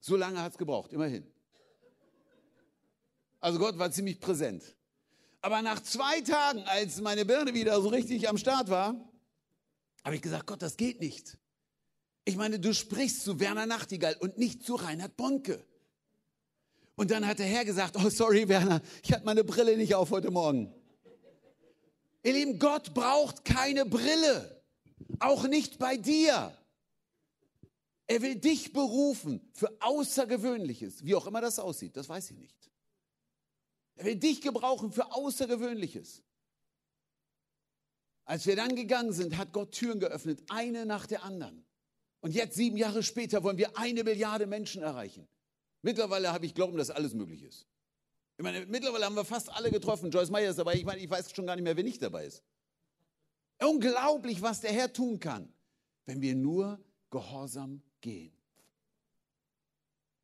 So 0.00 0.16
lange 0.16 0.42
hat 0.42 0.52
es 0.52 0.58
gebraucht, 0.58 0.92
immerhin. 0.92 1.26
Also 3.40 3.58
Gott 3.58 3.78
war 3.78 3.90
ziemlich 3.90 4.20
präsent. 4.20 4.76
Aber 5.40 5.62
nach 5.62 5.82
zwei 5.82 6.20
Tagen, 6.20 6.62
als 6.64 7.00
meine 7.00 7.24
Birne 7.24 7.54
wieder 7.54 7.80
so 7.80 7.88
richtig 7.88 8.28
am 8.28 8.36
Start 8.36 8.68
war, 8.68 8.94
habe 10.04 10.14
ich 10.14 10.22
gesagt, 10.22 10.46
Gott, 10.46 10.60
das 10.60 10.76
geht 10.76 11.00
nicht. 11.00 11.38
Ich 12.24 12.36
meine, 12.36 12.60
du 12.60 12.74
sprichst 12.74 13.24
zu 13.24 13.40
Werner 13.40 13.66
Nachtigall 13.66 14.16
und 14.20 14.38
nicht 14.38 14.62
zu 14.62 14.74
Reinhard 14.74 15.16
Bonke. 15.16 15.64
Und 16.96 17.10
dann 17.10 17.26
hat 17.26 17.38
der 17.38 17.46
Herr 17.46 17.64
gesagt, 17.64 17.96
oh 17.96 18.10
sorry 18.10 18.48
Werner, 18.48 18.82
ich 19.02 19.12
hatte 19.12 19.24
meine 19.24 19.44
Brille 19.44 19.76
nicht 19.76 19.94
auf 19.94 20.10
heute 20.10 20.30
Morgen. 20.30 20.72
Ihr 22.22 22.32
Lieben, 22.34 22.58
Gott 22.58 22.94
braucht 22.94 23.44
keine 23.44 23.84
Brille. 23.84 24.62
Auch 25.18 25.46
nicht 25.48 25.78
bei 25.78 25.96
dir. 25.96 26.56
Er 28.06 28.22
will 28.22 28.36
dich 28.36 28.72
berufen 28.72 29.40
für 29.54 29.74
Außergewöhnliches, 29.80 31.04
wie 31.04 31.14
auch 31.14 31.26
immer 31.26 31.40
das 31.40 31.58
aussieht, 31.58 31.96
das 31.96 32.08
weiß 32.08 32.30
ich 32.30 32.38
nicht. 32.38 32.70
Er 33.96 34.04
will 34.04 34.16
dich 34.16 34.40
gebrauchen 34.40 34.92
für 34.92 35.12
Außergewöhnliches. 35.12 36.22
Als 38.24 38.46
wir 38.46 38.56
dann 38.56 38.76
gegangen 38.76 39.12
sind, 39.12 39.36
hat 39.36 39.52
Gott 39.52 39.72
Türen 39.72 40.00
geöffnet, 40.00 40.42
eine 40.48 40.86
nach 40.86 41.06
der 41.06 41.24
anderen. 41.24 41.64
Und 42.20 42.34
jetzt, 42.34 42.54
sieben 42.54 42.76
Jahre 42.76 43.02
später, 43.02 43.42
wollen 43.42 43.58
wir 43.58 43.76
eine 43.76 44.04
Milliarde 44.04 44.46
Menschen 44.46 44.82
erreichen. 44.82 45.26
Mittlerweile 45.82 46.32
habe 46.32 46.46
ich 46.46 46.54
Glauben, 46.54 46.78
dass 46.78 46.90
alles 46.90 47.12
möglich 47.12 47.42
ist. 47.42 47.66
Ich 48.38 48.42
meine, 48.42 48.64
mittlerweile 48.66 49.04
haben 49.04 49.16
wir 49.16 49.24
fast 49.24 49.50
alle 49.50 49.70
getroffen. 49.70 50.10
Joyce 50.10 50.30
Meyer 50.30 50.50
ist 50.50 50.58
dabei. 50.58 50.74
Ich 50.74 50.84
meine, 50.84 51.00
ich 51.00 51.10
weiß 51.10 51.32
schon 51.34 51.46
gar 51.46 51.56
nicht 51.56 51.64
mehr, 51.64 51.76
wer 51.76 51.84
nicht 51.84 52.00
dabei 52.00 52.26
ist. 52.26 52.42
Unglaublich, 53.60 54.40
was 54.42 54.60
der 54.60 54.72
Herr 54.72 54.92
tun 54.92 55.18
kann, 55.20 55.52
wenn 56.06 56.20
wir 56.20 56.34
nur 56.34 56.80
gehorsam 57.10 57.82
gehen. 58.00 58.32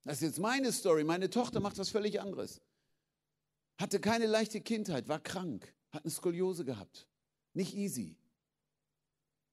Das 0.05 0.16
ist 0.16 0.23
jetzt 0.23 0.38
meine 0.38 0.73
Story. 0.73 1.05
Meine 1.05 1.29
Tochter 1.29 1.61
macht 1.61 1.77
was 1.79 1.90
völlig 1.90 2.21
anderes. 2.21 2.61
Hatte 3.79 4.01
keine 4.01 4.27
leichte 4.27 4.61
Kindheit, 4.61 5.07
war 5.07 5.21
krank, 5.21 5.73
hat 5.90 6.05
eine 6.05 6.11
Skoliose 6.11 6.64
gehabt. 6.64 7.07
Nicht 7.53 7.75
easy. 7.75 8.16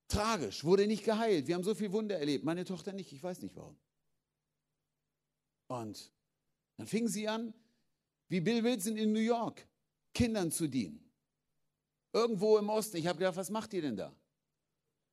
Tragisch, 0.07 0.63
wurde 0.63 0.87
nicht 0.87 1.03
geheilt. 1.03 1.47
Wir 1.47 1.55
haben 1.55 1.63
so 1.63 1.75
viel 1.75 1.91
Wunder 1.91 2.17
erlebt. 2.17 2.43
Meine 2.45 2.63
Tochter 2.63 2.93
nicht, 2.93 3.11
ich 3.11 3.21
weiß 3.21 3.41
nicht 3.41 3.55
warum. 3.55 3.77
Und 5.67 6.11
dann 6.77 6.87
fing 6.87 7.07
sie 7.07 7.27
an, 7.27 7.53
wie 8.27 8.41
Bill 8.41 8.63
Wilson 8.63 8.97
in 8.97 9.11
New 9.11 9.19
York, 9.19 9.67
Kindern 10.13 10.51
zu 10.51 10.67
dienen. 10.67 11.01
Irgendwo 12.13 12.57
im 12.57 12.69
Osten. 12.69 12.97
Ich 12.97 13.07
habe 13.07 13.19
gedacht, 13.19 13.35
was 13.35 13.49
macht 13.49 13.73
ihr 13.73 13.81
denn 13.81 13.97
da? 13.97 14.15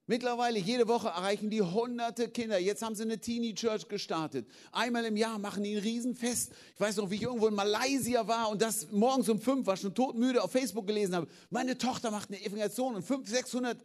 Mittlerweile 0.07 0.59
jede 0.59 0.89
Woche 0.89 1.09
erreichen 1.09 1.49
die 1.49 1.63
hunderte 1.63 2.29
Kinder. 2.29 2.59
Jetzt 2.59 2.83
haben 2.83 2.95
sie 2.95 3.05
eine 3.05 3.19
Teenie 3.19 3.55
Church 3.55 3.87
gestartet. 3.87 4.49
Einmal 4.73 5.05
im 5.05 5.17
Jahr 5.17 5.39
machen 5.39 5.63
die 5.63 5.77
ein 5.77 5.83
Riesenfest. 5.83 6.53
Ich 6.75 6.81
weiß 6.81 6.97
noch, 6.97 7.11
wie 7.11 7.15
ich 7.15 7.23
irgendwo 7.23 7.47
in 7.47 7.55
Malaysia 7.55 8.27
war 8.27 8.51
und 8.51 8.61
das 8.61 8.91
morgens 8.91 9.29
um 9.29 9.41
fünf 9.41 9.67
war, 9.67 9.77
schon 9.77 9.95
todmüde 9.95 10.43
auf 10.43 10.51
Facebook 10.51 10.87
gelesen 10.89 11.15
habe. 11.15 11.29
Meine 11.51 11.79
Tochter 11.79 12.11
macht 12.11 12.31
eine 12.31 12.41
Evangelisation 12.41 12.97
und 12.97 13.03
500, 13.03 13.29
600 13.29 13.79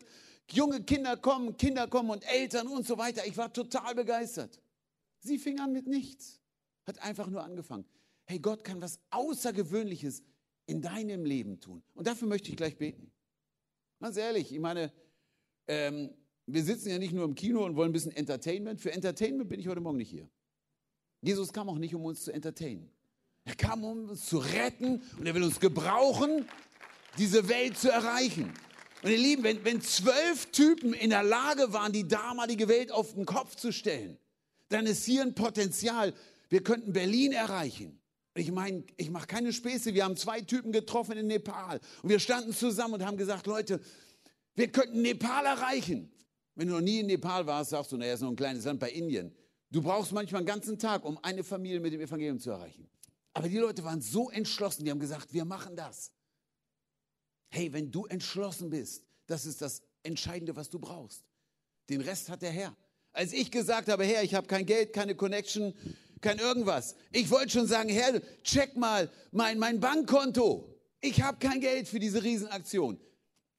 junge 0.52 0.82
Kinder 0.84 1.18
kommen, 1.18 1.56
Kinder 1.56 1.88
kommen 1.88 2.10
und 2.10 2.24
Eltern 2.28 2.68
und 2.68 2.88
so 2.88 2.98
weiter. 2.98 3.26
Ich 3.28 3.38
war 3.38 3.54
total 3.54 3.94
begeistert. 3.94 4.60
Sie 5.20 5.38
fing 5.38 5.60
an 5.60 5.72
mit 5.72 5.88
nichts. 5.88 6.37
Hat 6.88 7.02
einfach 7.04 7.28
nur 7.28 7.44
angefangen. 7.44 7.86
Hey, 8.26 8.40
Gott 8.40 8.64
kann 8.64 8.82
was 8.82 9.00
Außergewöhnliches 9.12 10.24
in 10.66 10.82
deinem 10.82 11.26
Leben 11.26 11.60
tun. 11.60 11.84
Und 11.94 12.08
dafür 12.08 12.28
möchte 12.28 12.50
ich 12.50 12.58
gleich 12.58 12.78
beten. 12.78 13.12
Ganz 14.00 14.18
ehrlich, 14.18 14.52
ich 14.52 14.60
meine, 14.60 14.92
ähm, 15.68 16.10
wir 16.46 16.64
sitzen 16.64 16.90
ja 16.90 16.98
nicht 16.98 17.14
nur 17.14 17.26
im 17.26 17.36
Kino 17.36 17.66
und 17.66 17.76
wollen 17.76 17.90
ein 17.90 17.94
bisschen 17.94 18.16
Entertainment. 18.16 18.80
Für 18.80 18.92
Entertainment 18.92 19.50
bin 19.50 19.60
ich 19.60 19.68
heute 19.68 19.82
Morgen 19.82 19.98
nicht 19.98 20.10
hier. 20.10 20.30
Jesus 21.22 21.52
kam 21.52 21.68
auch 21.68 21.78
nicht, 21.78 21.94
um 21.94 22.06
uns 22.06 22.24
zu 22.24 22.32
entertainen. 22.32 22.90
Er 23.44 23.56
kam, 23.56 23.84
um 23.84 24.10
uns 24.10 24.26
zu 24.26 24.38
retten 24.38 25.02
und 25.18 25.26
er 25.26 25.34
will 25.34 25.44
uns 25.44 25.60
gebrauchen, 25.60 26.48
diese 27.18 27.50
Welt 27.50 27.78
zu 27.78 27.90
erreichen. 27.90 28.54
Und 29.04 29.12
ihr 29.12 29.18
Lieben, 29.18 29.44
wenn, 29.44 29.64
wenn 29.64 29.82
zwölf 29.82 30.48
Typen 30.52 30.94
in 30.94 31.10
der 31.10 31.24
Lage 31.24 31.72
waren, 31.74 31.92
die 31.92 32.08
damalige 32.08 32.68
Welt 32.68 32.92
auf 32.92 33.14
den 33.14 33.26
Kopf 33.26 33.56
zu 33.56 33.72
stellen, 33.72 34.18
dann 34.70 34.86
ist 34.86 35.06
hier 35.06 35.22
ein 35.22 35.34
Potenzial. 35.34 36.14
Wir 36.50 36.64
könnten 36.64 36.94
Berlin 36.94 37.32
erreichen. 37.32 38.00
Ich 38.36 38.52
meine, 38.52 38.84
ich 38.98 39.10
mache 39.10 39.28
keine 39.28 39.52
Späße. 39.52 39.94
Wir 39.94 40.04
haben 40.04 40.16
zwei 40.16 40.42
Typen 40.42 40.72
getroffen 40.72 41.18
in 41.18 41.28
Nepal 41.28 41.80
und 42.04 42.10
wir 42.10 42.20
standen 42.20 42.54
zusammen 42.54 42.96
und 42.96 43.06
haben 43.06 43.18
gesagt, 43.18 43.48
Leute, 43.48 43.82
wir 44.56 44.72
könnten 44.72 45.02
Nepal 45.02 45.46
erreichen. 45.46 46.12
Wenn 46.56 46.68
du 46.68 46.76
noch 46.76 46.82
nie 46.82 47.00
in 47.00 47.08
Nepal 47.08 47.46
warst, 47.46 47.72
sagst 47.72 47.92
du, 47.92 47.98
naja, 47.98 48.14
ist 48.14 48.22
noch 48.22 48.30
ein 48.30 48.36
kleines 48.36 48.66
Land 48.66 48.80
bei 48.80 48.92
Indien. 48.92 49.36
Du 49.70 49.82
brauchst 49.82 50.12
manchmal 50.12 50.40
einen 50.40 50.48
ganzen 50.48 50.80
Tag, 50.80 51.04
um 51.04 51.18
eine 51.24 51.44
Familie 51.44 51.80
mit 51.80 51.94
dem 51.94 52.02
Evangelium 52.02 52.40
zu 52.40 52.52
erreichen. 52.52 52.90
Aber 53.34 53.50
die 53.50 53.58
Leute 53.58 53.84
waren 53.84 54.02
so 54.02 54.30
entschlossen, 54.30 54.86
die 54.86 54.92
haben 54.92 55.00
gesagt, 55.00 55.34
wir 55.34 55.46
machen 55.46 55.76
das. 55.76 56.12
Hey, 57.50 57.72
wenn 57.74 57.92
du 57.92 58.06
entschlossen 58.06 58.70
bist, 58.70 59.04
das 59.28 59.46
ist 59.46 59.62
das 59.62 59.84
Entscheidende, 60.04 60.56
was 60.56 60.70
du 60.70 60.80
brauchst. 60.80 61.24
Den 61.90 62.02
Rest 62.02 62.30
hat 62.30 62.42
der 62.42 62.52
Herr. 62.52 62.76
Als 63.14 63.34
ich 63.34 63.52
gesagt 63.52 63.90
habe, 63.90 64.06
Herr, 64.06 64.24
ich 64.24 64.34
habe 64.34 64.48
kein 64.48 64.66
Geld, 64.66 64.94
keine 64.94 65.16
Connection, 65.16 65.74
kein 66.22 66.40
irgendwas. 66.40 66.96
Ich 67.12 67.30
wollte 67.30 67.52
schon 67.52 67.68
sagen, 67.68 67.90
Herr, 67.90 68.22
check 68.44 68.76
mal 68.76 69.10
mein, 69.32 69.60
mein 69.60 69.80
Bankkonto. 69.80 70.74
Ich 71.02 71.22
habe 71.22 71.38
kein 71.38 71.62
Geld 71.62 71.88
für 71.88 72.00
diese 72.00 72.24
Riesenaktion. 72.24 73.00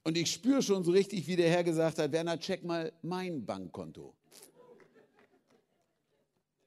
Und 0.04 0.16
ich 0.16 0.30
spüre 0.30 0.62
schon 0.62 0.84
so 0.84 0.90
richtig, 0.90 1.26
wie 1.26 1.36
der 1.36 1.50
Herr 1.50 1.64
gesagt 1.64 1.98
hat, 1.98 2.12
Werner, 2.12 2.38
check 2.38 2.64
mal 2.64 2.92
mein 3.02 3.44
Bankkonto. 3.44 4.16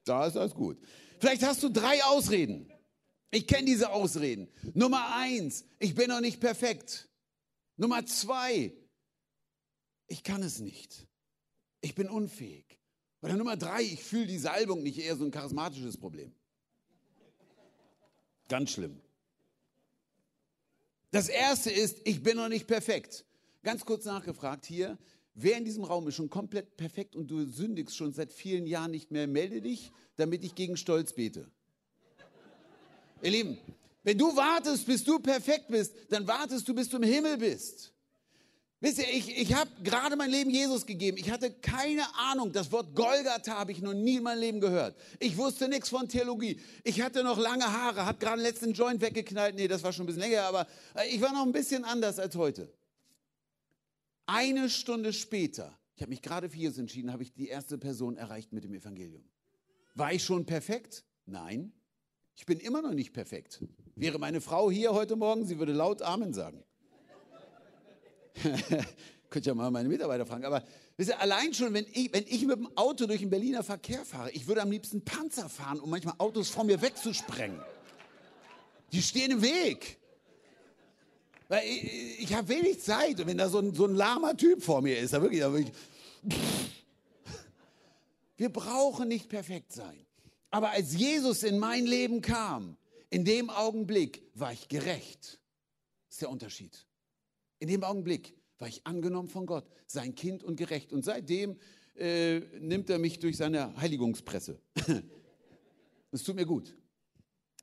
Da 0.03 0.27
ist 0.27 0.37
alles 0.37 0.53
gut. 0.53 0.77
Vielleicht 1.19 1.43
hast 1.43 1.61
du 1.63 1.69
drei 1.69 2.03
Ausreden. 2.05 2.71
Ich 3.31 3.47
kenne 3.47 3.65
diese 3.65 3.91
Ausreden. 3.91 4.49
Nummer 4.73 5.15
eins, 5.15 5.65
ich 5.79 5.95
bin 5.95 6.09
noch 6.09 6.19
nicht 6.19 6.39
perfekt. 6.39 7.09
Nummer 7.77 8.05
zwei, 8.05 8.73
ich 10.07 10.23
kann 10.23 10.43
es 10.43 10.59
nicht. 10.59 11.07
Ich 11.81 11.95
bin 11.95 12.09
unfähig. 12.09 12.70
Oder 13.21 13.35
Nummer 13.35 13.55
drei, 13.55 13.83
ich 13.83 14.03
fühle 14.03 14.27
die 14.27 14.39
Salbung 14.39 14.81
nicht, 14.81 14.97
eher 14.97 15.15
so 15.15 15.23
ein 15.23 15.31
charismatisches 15.31 15.97
Problem. 15.97 16.33
Ganz 18.49 18.71
schlimm. 18.71 18.99
Das 21.11 21.29
erste 21.29 21.69
ist, 21.69 21.99
ich 22.05 22.23
bin 22.23 22.37
noch 22.37 22.49
nicht 22.49 22.67
perfekt. 22.67 23.25
Ganz 23.63 23.85
kurz 23.85 24.05
nachgefragt 24.05 24.65
hier, 24.65 24.97
wer 25.35 25.57
in 25.57 25.65
diesem 25.65 25.83
Raum 25.83 26.07
ist 26.07 26.15
schon 26.15 26.29
komplett 26.29 26.77
perfekt 26.77 27.15
und 27.15 27.29
du 27.29 27.45
sündigst 27.45 27.95
schon 27.95 28.13
seit 28.13 28.31
vielen 28.31 28.65
Jahren 28.65 28.91
nicht 28.91 29.11
mehr, 29.11 29.27
melde 29.27 29.61
dich, 29.61 29.91
damit 30.15 30.43
ich 30.43 30.55
gegen 30.55 30.77
Stolz 30.77 31.13
bete. 31.13 31.49
Ihr 33.21 33.31
Lieben, 33.31 33.57
wenn 34.03 34.17
du 34.17 34.35
wartest, 34.35 34.85
bis 34.87 35.03
du 35.03 35.19
perfekt 35.19 35.67
bist, 35.67 35.93
dann 36.09 36.27
wartest 36.27 36.67
du, 36.67 36.73
bis 36.73 36.89
du 36.89 36.97
im 36.97 37.03
Himmel 37.03 37.37
bist. 37.37 37.93
Wisst 38.83 38.97
ihr, 38.97 39.07
ich, 39.13 39.37
ich 39.37 39.53
habe 39.53 39.69
gerade 39.83 40.15
mein 40.15 40.31
Leben 40.31 40.49
Jesus 40.49 40.87
gegeben. 40.87 41.15
Ich 41.17 41.29
hatte 41.29 41.51
keine 41.51 42.03
Ahnung. 42.15 42.51
Das 42.51 42.71
Wort 42.71 42.95
Golgatha 42.95 43.59
habe 43.59 43.71
ich 43.71 43.79
noch 43.79 43.93
nie 43.93 44.17
in 44.17 44.23
meinem 44.23 44.39
Leben 44.39 44.59
gehört. 44.59 44.95
Ich 45.19 45.37
wusste 45.37 45.69
nichts 45.69 45.89
von 45.89 46.09
Theologie. 46.09 46.59
Ich 46.83 46.99
hatte 46.99 47.23
noch 47.23 47.37
lange 47.37 47.71
Haare, 47.71 48.07
habe 48.07 48.17
gerade 48.17 48.37
den 48.37 48.45
letzten 48.45 48.73
Joint 48.73 48.99
weggeknallt. 48.99 49.53
Nee, 49.53 49.67
das 49.67 49.83
war 49.83 49.93
schon 49.93 50.05
ein 50.05 50.07
bisschen 50.07 50.23
länger, 50.23 50.41
aber 50.43 50.67
äh, 50.95 51.07
ich 51.09 51.21
war 51.21 51.31
noch 51.31 51.43
ein 51.43 51.51
bisschen 51.51 51.85
anders 51.85 52.17
als 52.17 52.35
heute. 52.35 52.73
Eine 54.25 54.67
Stunde 54.67 55.13
später, 55.13 55.77
ich 55.95 56.01
habe 56.01 56.09
mich 56.09 56.23
gerade 56.23 56.49
für 56.49 56.57
Jesus 56.57 56.79
entschieden, 56.79 57.13
habe 57.13 57.21
ich 57.21 57.33
die 57.33 57.49
erste 57.49 57.77
Person 57.77 58.17
erreicht 58.17 58.51
mit 58.51 58.63
dem 58.63 58.73
Evangelium. 58.73 59.23
War 59.93 60.11
ich 60.11 60.23
schon 60.23 60.47
perfekt? 60.47 61.03
Nein. 61.27 61.71
Ich 62.35 62.47
bin 62.47 62.59
immer 62.59 62.81
noch 62.81 62.93
nicht 62.93 63.13
perfekt. 63.13 63.63
Wäre 63.95 64.17
meine 64.17 64.41
Frau 64.41 64.71
hier 64.71 64.93
heute 64.93 65.15
Morgen, 65.15 65.45
sie 65.45 65.59
würde 65.59 65.73
laut 65.73 66.01
Amen 66.01 66.33
sagen. 66.33 66.63
Könnt 69.29 69.45
ja 69.45 69.53
mal 69.53 69.71
meine 69.71 69.87
Mitarbeiter 69.87 70.25
fragen. 70.25 70.45
Aber 70.45 70.63
wisst 70.97 71.09
ihr, 71.09 71.19
allein 71.19 71.53
schon, 71.53 71.73
wenn 71.73 71.85
ich, 71.93 72.13
wenn 72.13 72.25
ich 72.27 72.45
mit 72.45 72.57
dem 72.57 72.77
Auto 72.77 73.05
durch 73.05 73.21
den 73.21 73.29
Berliner 73.29 73.63
Verkehr 73.63 74.03
fahre, 74.03 74.31
ich 74.31 74.47
würde 74.47 74.61
am 74.61 74.71
liebsten 74.71 75.03
Panzer 75.03 75.47
fahren, 75.49 75.79
um 75.79 75.89
manchmal 75.89 76.15
Autos 76.17 76.49
vor 76.49 76.63
mir 76.63 76.81
wegzusprengen. 76.81 77.59
Die 78.91 79.01
stehen 79.01 79.31
im 79.31 79.41
Weg. 79.41 79.97
Weil 81.47 81.65
ich, 81.65 82.23
ich 82.23 82.33
habe 82.33 82.49
wenig 82.49 82.81
Zeit. 82.81 83.19
Und 83.19 83.27
wenn 83.27 83.37
da 83.37 83.49
so 83.49 83.59
ein, 83.59 83.73
so 83.73 83.85
ein 83.85 83.95
lahmer 83.95 84.35
Typ 84.35 84.61
vor 84.63 84.81
mir 84.81 84.99
ist, 84.99 85.13
da 85.13 85.21
wirklich, 85.21 85.41
da 85.41 85.51
wirklich 85.51 85.73
wir 88.37 88.49
brauchen 88.49 89.07
nicht 89.07 89.29
perfekt 89.29 89.71
sein. 89.71 90.05
Aber 90.49 90.71
als 90.71 90.93
Jesus 90.93 91.43
in 91.43 91.57
mein 91.57 91.85
Leben 91.85 92.21
kam, 92.21 92.77
in 93.09 93.25
dem 93.25 93.49
Augenblick 93.49 94.23
war 94.33 94.51
ich 94.51 94.67
gerecht. 94.67 95.39
Das 96.07 96.15
ist 96.15 96.21
der 96.21 96.29
Unterschied. 96.29 96.85
In 97.61 97.67
dem 97.67 97.83
Augenblick 97.83 98.33
war 98.57 98.67
ich 98.67 98.85
angenommen 98.87 99.29
von 99.29 99.45
Gott, 99.45 99.69
sein 99.85 100.15
Kind 100.15 100.43
und 100.43 100.55
gerecht. 100.55 100.91
Und 100.91 101.05
seitdem 101.05 101.57
äh, 101.95 102.39
nimmt 102.59 102.89
er 102.89 102.97
mich 102.97 103.19
durch 103.19 103.37
seine 103.37 103.75
Heiligungspresse. 103.79 104.59
Das 106.13 106.23
tut 106.23 106.35
mir 106.35 106.45
gut. 106.45 106.75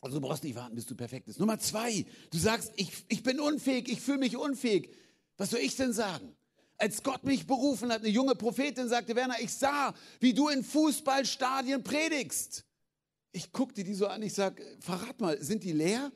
Also 0.00 0.18
du 0.18 0.26
brauchst 0.26 0.42
nicht 0.42 0.56
warten, 0.56 0.74
bis 0.74 0.86
du 0.86 0.94
perfekt 0.94 1.26
bist. 1.26 1.38
Nummer 1.38 1.58
zwei, 1.58 2.06
du 2.30 2.38
sagst, 2.38 2.72
ich, 2.76 2.90
ich 3.08 3.22
bin 3.22 3.40
unfähig, 3.40 3.90
ich 3.90 4.00
fühle 4.00 4.16
mich 4.16 4.38
unfähig. 4.38 4.88
Was 5.36 5.50
soll 5.50 5.60
ich 5.60 5.76
denn 5.76 5.92
sagen? 5.92 6.34
Als 6.78 7.02
Gott 7.02 7.24
mich 7.24 7.46
berufen 7.46 7.92
hat, 7.92 8.00
eine 8.00 8.08
junge 8.08 8.34
Prophetin 8.34 8.88
sagte, 8.88 9.14
Werner, 9.14 9.38
ich 9.38 9.52
sah, 9.52 9.94
wie 10.20 10.32
du 10.32 10.48
in 10.48 10.64
Fußballstadien 10.64 11.84
predigst. 11.84 12.64
Ich 13.32 13.52
guckte 13.52 13.84
die 13.84 13.92
so 13.92 14.06
an, 14.06 14.22
ich 14.22 14.32
sag, 14.32 14.62
verrat 14.80 15.20
mal, 15.20 15.38
sind 15.42 15.62
die 15.62 15.72
leer? 15.72 16.10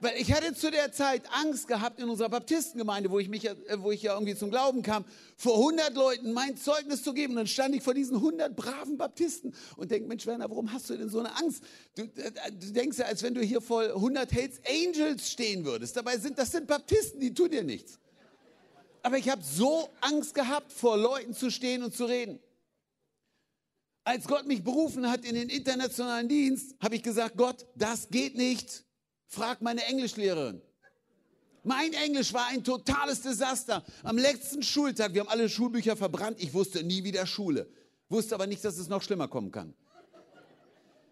Weil 0.00 0.16
ich 0.16 0.32
hatte 0.32 0.54
zu 0.54 0.70
der 0.70 0.92
Zeit 0.92 1.24
Angst 1.30 1.68
gehabt 1.68 2.00
in 2.00 2.08
unserer 2.08 2.30
Baptistengemeinde, 2.30 3.10
wo 3.10 3.18
ich, 3.18 3.28
mich, 3.28 3.48
wo 3.78 3.90
ich 3.90 4.02
ja 4.02 4.14
irgendwie 4.14 4.34
zum 4.34 4.50
Glauben 4.50 4.82
kam, 4.82 5.04
vor 5.36 5.56
100 5.56 5.94
Leuten 5.94 6.32
mein 6.32 6.56
Zeugnis 6.56 7.02
zu 7.02 7.12
geben. 7.12 7.34
Und 7.34 7.36
dann 7.36 7.46
stand 7.46 7.74
ich 7.74 7.82
vor 7.82 7.92
diesen 7.92 8.16
100 8.16 8.56
braven 8.56 8.96
Baptisten 8.96 9.54
und 9.76 9.90
denke, 9.90 10.08
Mensch 10.08 10.26
Werner, 10.26 10.48
warum 10.48 10.72
hast 10.72 10.88
du 10.88 10.96
denn 10.96 11.10
so 11.10 11.18
eine 11.18 11.36
Angst? 11.36 11.62
Du, 11.96 12.04
äh, 12.04 12.32
du 12.50 12.72
denkst 12.72 12.98
ja, 12.98 13.04
als 13.04 13.22
wenn 13.22 13.34
du 13.34 13.42
hier 13.42 13.60
vor 13.60 13.82
100 13.82 14.32
Hells 14.32 14.60
Angels 14.66 15.30
stehen 15.30 15.66
würdest. 15.66 15.94
Dabei 15.96 16.16
sind 16.16 16.38
das 16.38 16.50
sind 16.50 16.66
Baptisten, 16.66 17.20
die 17.20 17.34
tun 17.34 17.50
dir 17.50 17.62
nichts. 17.62 17.98
Aber 19.02 19.18
ich 19.18 19.28
habe 19.28 19.42
so 19.42 19.90
Angst 20.00 20.34
gehabt, 20.34 20.72
vor 20.72 20.96
Leuten 20.96 21.34
zu 21.34 21.50
stehen 21.50 21.82
und 21.82 21.94
zu 21.94 22.06
reden. 22.06 22.38
Als 24.04 24.26
Gott 24.26 24.46
mich 24.46 24.64
berufen 24.64 25.10
hat 25.10 25.26
in 25.26 25.34
den 25.34 25.50
internationalen 25.50 26.26
Dienst, 26.26 26.74
habe 26.80 26.96
ich 26.96 27.02
gesagt, 27.02 27.36
Gott, 27.36 27.66
das 27.74 28.08
geht 28.08 28.34
nicht. 28.34 28.84
Frag 29.30 29.62
meine 29.62 29.84
Englischlehrerin. 29.84 30.60
Mein 31.62 31.92
Englisch 31.92 32.32
war 32.32 32.48
ein 32.48 32.64
totales 32.64 33.22
Desaster. 33.22 33.84
Am 34.02 34.18
letzten 34.18 34.60
Schultag, 34.60 35.14
wir 35.14 35.20
haben 35.20 35.28
alle 35.28 35.48
Schulbücher 35.48 35.96
verbrannt, 35.96 36.42
ich 36.42 36.52
wusste 36.52 36.82
nie 36.82 37.04
wieder 37.04 37.24
Schule. 37.26 37.68
Wusste 38.08 38.34
aber 38.34 38.48
nicht, 38.48 38.64
dass 38.64 38.76
es 38.76 38.88
noch 38.88 39.02
schlimmer 39.02 39.28
kommen 39.28 39.52
kann. 39.52 39.72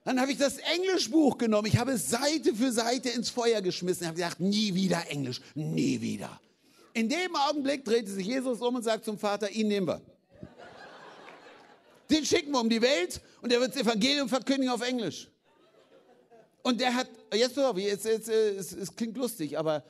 Dann 0.03 0.21
habe 0.21 0.33
ich 0.33 0.39
das 0.39 0.59
Englischbuch 0.59 1.39
genommen, 1.39 1.69
ich 1.69 1.79
habe 1.79 1.93
es 1.93 2.11
Seite 2.11 2.55
für 2.55 2.73
Seite 2.73 3.11
ins 3.11 3.31
Feuer 3.31 3.61
geschmissen, 3.61 4.03
ich 4.03 4.09
habe 4.09 4.17
gesagt, 4.17 4.41
nie 4.41 4.75
wieder 4.75 5.09
Englisch, 5.11 5.41
nie 5.55 6.01
wieder. 6.01 6.41
In 6.95 7.09
dem 7.09 7.37
Augenblick 7.37 7.85
drehte 7.85 8.11
sich 8.11 8.27
Jesus 8.27 8.61
um 8.61 8.75
und 8.75 8.83
sagt 8.83 9.05
zum 9.05 9.19
Vater, 9.19 9.49
ihn 9.51 9.69
nehmen 9.69 9.87
wir. 9.87 10.03
Den 12.11 12.25
schicken 12.25 12.51
wir 12.51 12.61
um 12.61 12.69
die 12.69 12.83
Welt 12.83 13.21
und 13.43 13.53
er 13.53 13.61
wird 13.61 13.77
das 13.77 13.83
Evangelium 13.83 14.29
verkündigen 14.29 14.73
auf 14.73 14.81
Englisch. 14.81 15.29
Und 16.63 16.81
der 16.81 16.95
hat, 16.95 17.09
jetzt 17.35 17.55
pass 17.55 17.65
auf, 17.65 17.79
jetzt, 17.79 18.05
jetzt, 18.05 18.29
es, 18.29 18.73
es 18.73 18.95
klingt 18.95 19.17
lustig, 19.17 19.59
aber 19.59 19.85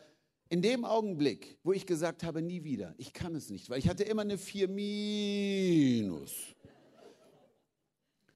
in 0.49 0.63
dem 0.63 0.85
Augenblick, 0.85 1.59
wo 1.63 1.73
ich 1.73 1.87
gesagt 1.87 2.23
habe, 2.23 2.41
nie 2.41 2.65
wieder, 2.65 2.95
ich 2.99 3.13
kann 3.13 3.35
es 3.35 3.51
nicht, 3.51 3.69
weil 3.69 3.79
ich 3.79 3.89
hatte 3.89 4.05
immer 4.05 4.23
eine 4.23 4.39
4 4.39 4.69
minus, 4.69 6.33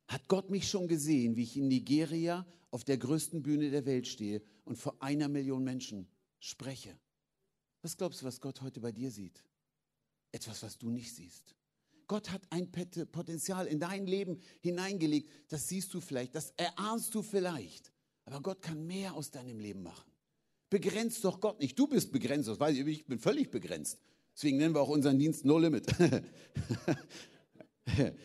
hat 0.08 0.28
Gott 0.28 0.50
mich 0.50 0.68
schon 0.68 0.88
gesehen, 0.88 1.36
wie 1.36 1.42
ich 1.42 1.56
in 1.56 1.68
Nigeria 1.68 2.46
auf 2.70 2.84
der 2.84 2.98
größten 2.98 3.42
Bühne 3.42 3.70
der 3.70 3.86
Welt 3.86 4.06
stehe 4.06 4.42
und 4.64 4.76
vor 4.76 4.96
einer 5.00 5.28
Million 5.28 5.64
Menschen 5.64 6.06
spreche. 6.38 6.98
Was 7.82 7.96
glaubst 7.96 8.22
du, 8.22 8.26
was 8.26 8.40
Gott 8.40 8.60
heute 8.60 8.80
bei 8.80 8.92
dir 8.92 9.10
sieht? 9.10 9.42
Etwas, 10.30 10.62
was 10.62 10.78
du 10.78 10.90
nicht 10.90 11.14
siehst. 11.14 11.54
Gott 12.06 12.30
hat 12.30 12.42
ein 12.50 12.70
Potenzial 13.10 13.66
in 13.66 13.80
dein 13.80 14.06
Leben 14.06 14.38
hineingelegt. 14.60 15.30
Das 15.48 15.68
siehst 15.68 15.92
du 15.94 16.00
vielleicht, 16.00 16.34
das 16.34 16.52
erahnst 16.56 17.14
du 17.14 17.22
vielleicht. 17.22 17.91
Aber 18.24 18.40
Gott 18.40 18.62
kann 18.62 18.86
mehr 18.86 19.14
aus 19.14 19.30
deinem 19.30 19.58
Leben 19.58 19.82
machen. 19.82 20.10
Begrenzt 20.70 21.24
doch 21.24 21.40
Gott 21.40 21.60
nicht. 21.60 21.78
Du 21.78 21.86
bist 21.86 22.12
begrenzt, 22.12 22.48
das 22.48 22.58
weiß 22.58 22.76
ich, 22.76 22.86
ich 22.86 23.06
bin 23.06 23.18
völlig 23.18 23.50
begrenzt. 23.50 23.98
Deswegen 24.34 24.56
nennen 24.56 24.74
wir 24.74 24.80
auch 24.80 24.88
unseren 24.88 25.18
Dienst 25.18 25.44
No 25.44 25.58
Limit. 25.58 25.86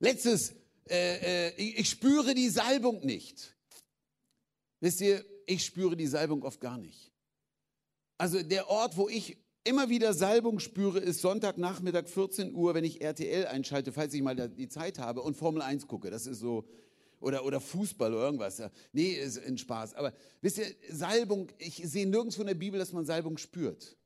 Letztes, 0.00 0.54
äh, 0.88 1.48
äh, 1.48 1.54
ich 1.56 1.88
spüre 1.88 2.34
die 2.34 2.48
Salbung 2.48 3.04
nicht. 3.04 3.56
Wisst 4.80 5.00
ihr, 5.00 5.24
ich 5.46 5.64
spüre 5.64 5.96
die 5.96 6.08
Salbung 6.08 6.42
oft 6.42 6.60
gar 6.60 6.78
nicht. 6.78 7.12
Also 8.18 8.42
der 8.42 8.68
Ort, 8.68 8.96
wo 8.96 9.08
ich 9.08 9.36
immer 9.64 9.88
wieder 9.88 10.12
Salbung 10.12 10.58
spüre, 10.58 10.98
ist 10.98 11.20
Sonntagnachmittag 11.20 12.08
14 12.08 12.54
Uhr, 12.54 12.74
wenn 12.74 12.84
ich 12.84 13.00
RTL 13.00 13.46
einschalte, 13.46 13.92
falls 13.92 14.12
ich 14.14 14.22
mal 14.22 14.34
die 14.34 14.68
Zeit 14.68 14.98
habe 14.98 15.22
und 15.22 15.36
Formel 15.36 15.62
1 15.62 15.86
gucke. 15.86 16.10
Das 16.10 16.26
ist 16.26 16.40
so 16.40 16.68
oder, 17.22 17.44
oder 17.44 17.60
Fußball 17.60 18.12
oder 18.12 18.24
irgendwas. 18.24 18.62
Nee, 18.92 19.12
ist 19.12 19.38
ein 19.38 19.56
Spaß. 19.56 19.94
Aber 19.94 20.12
wisst 20.40 20.58
ihr, 20.58 20.66
Salbung, 20.90 21.50
ich 21.58 21.76
sehe 21.76 22.06
nirgendwo 22.06 22.40
in 22.40 22.48
der 22.48 22.54
Bibel, 22.54 22.78
dass 22.78 22.92
man 22.92 23.04
Salbung 23.04 23.38
spürt. 23.38 23.96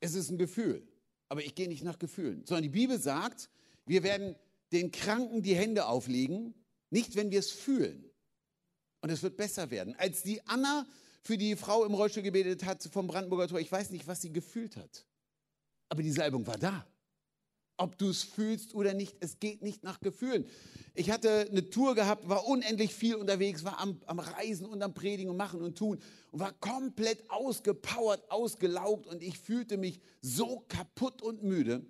Es 0.00 0.14
ist 0.14 0.30
ein 0.30 0.38
Gefühl. 0.38 0.86
Aber 1.28 1.42
ich 1.42 1.54
gehe 1.54 1.68
nicht 1.68 1.82
nach 1.82 1.98
Gefühlen. 1.98 2.44
Sondern 2.44 2.64
die 2.64 2.68
Bibel 2.68 2.98
sagt, 3.00 3.48
wir 3.86 4.02
werden 4.02 4.36
den 4.72 4.90
Kranken 4.90 5.42
die 5.42 5.54
Hände 5.54 5.86
auflegen, 5.86 6.54
nicht 6.90 7.16
wenn 7.16 7.30
wir 7.30 7.38
es 7.38 7.50
fühlen. 7.50 8.04
Und 9.00 9.10
es 9.10 9.22
wird 9.22 9.36
besser 9.36 9.70
werden. 9.70 9.94
Als 9.96 10.22
die 10.22 10.46
Anna 10.46 10.86
für 11.22 11.38
die 11.38 11.56
Frau 11.56 11.84
im 11.84 11.94
Rollstuhl 11.94 12.22
gebetet 12.22 12.64
hat 12.64 12.82
vom 12.82 13.06
Brandenburger 13.06 13.48
Tor, 13.48 13.60
ich 13.60 13.72
weiß 13.72 13.90
nicht, 13.90 14.06
was 14.06 14.20
sie 14.20 14.32
gefühlt 14.32 14.76
hat. 14.76 15.06
Aber 15.88 16.02
die 16.02 16.12
Salbung 16.12 16.46
war 16.46 16.58
da 16.58 16.86
ob 17.82 17.98
du 17.98 18.08
es 18.08 18.22
fühlst 18.22 18.74
oder 18.74 18.94
nicht. 18.94 19.16
Es 19.20 19.40
geht 19.40 19.60
nicht 19.62 19.82
nach 19.82 20.00
Gefühlen. 20.00 20.46
Ich 20.94 21.10
hatte 21.10 21.48
eine 21.50 21.68
Tour 21.68 21.94
gehabt, 21.94 22.28
war 22.28 22.46
unendlich 22.46 22.94
viel 22.94 23.16
unterwegs, 23.16 23.64
war 23.64 23.80
am, 23.80 24.00
am 24.06 24.20
Reisen 24.20 24.66
und 24.66 24.82
am 24.82 24.94
Predigen 24.94 25.30
und 25.30 25.36
Machen 25.36 25.62
und 25.62 25.76
Tun 25.76 25.98
und 26.30 26.38
war 26.38 26.52
komplett 26.52 27.28
ausgepowert, 27.28 28.30
ausgelaugt 28.30 29.06
und 29.08 29.22
ich 29.22 29.38
fühlte 29.38 29.78
mich 29.78 30.00
so 30.20 30.64
kaputt 30.68 31.22
und 31.22 31.42
müde 31.42 31.84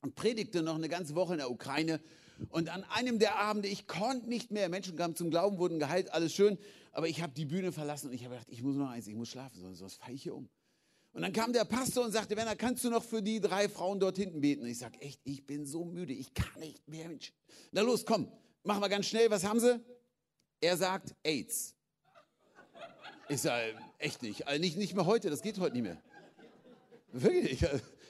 und 0.00 0.14
predigte 0.14 0.62
noch 0.62 0.76
eine 0.76 0.88
ganze 0.88 1.14
Woche 1.14 1.34
in 1.34 1.38
der 1.38 1.50
Ukraine. 1.50 2.00
Und 2.48 2.70
an 2.70 2.84
einem 2.84 3.18
der 3.18 3.36
Abende, 3.38 3.68
ich 3.68 3.86
konnte 3.86 4.26
nicht 4.26 4.50
mehr, 4.50 4.70
Menschen 4.70 4.96
kamen 4.96 5.14
zum 5.16 5.28
Glauben, 5.30 5.58
wurden 5.58 5.78
geheilt, 5.78 6.10
alles 6.14 6.32
schön, 6.32 6.56
aber 6.92 7.08
ich 7.08 7.20
habe 7.20 7.34
die 7.34 7.44
Bühne 7.44 7.72
verlassen 7.72 8.06
und 8.08 8.14
ich 8.14 8.24
habe 8.24 8.36
gedacht, 8.36 8.48
ich 8.50 8.62
muss 8.62 8.76
noch 8.76 8.88
eins, 8.88 9.06
ich 9.06 9.14
muss 9.14 9.28
schlafen, 9.28 9.60
sonst 9.60 9.82
was 9.82 9.94
fahre 9.96 10.12
ich 10.12 10.22
hier 10.22 10.34
um. 10.34 10.48
Und 11.12 11.22
dann 11.22 11.32
kam 11.32 11.52
der 11.52 11.64
Pastor 11.64 12.04
und 12.04 12.12
sagte, 12.12 12.36
Werner, 12.36 12.54
kannst 12.54 12.84
du 12.84 12.90
noch 12.90 13.02
für 13.02 13.20
die 13.20 13.40
drei 13.40 13.68
Frauen 13.68 13.98
dort 13.98 14.16
hinten 14.16 14.40
beten? 14.40 14.62
Und 14.62 14.68
ich 14.68 14.78
sage, 14.78 15.00
echt, 15.00 15.20
ich 15.24 15.44
bin 15.44 15.66
so 15.66 15.84
müde, 15.84 16.12
ich 16.12 16.32
kann 16.34 16.60
nicht 16.60 16.86
mehr. 16.86 17.08
Mensch. 17.08 17.32
Na 17.72 17.80
los, 17.80 18.04
komm. 18.06 18.30
machen 18.62 18.80
wir 18.80 18.88
ganz 18.88 19.06
schnell, 19.06 19.30
was 19.30 19.44
haben 19.44 19.58
sie? 19.58 19.80
Er 20.60 20.76
sagt 20.76 21.14
AIDS. 21.24 21.74
Ich 23.28 23.40
sage, 23.40 23.74
echt 23.98 24.22
nicht. 24.22 24.46
Also 24.46 24.60
nicht. 24.60 24.76
Nicht 24.76 24.94
mehr 24.94 25.06
heute, 25.06 25.30
das 25.30 25.42
geht 25.42 25.58
heute 25.58 25.74
nicht 25.74 25.84
mehr. 25.84 26.00
Wirklich, 27.12 27.60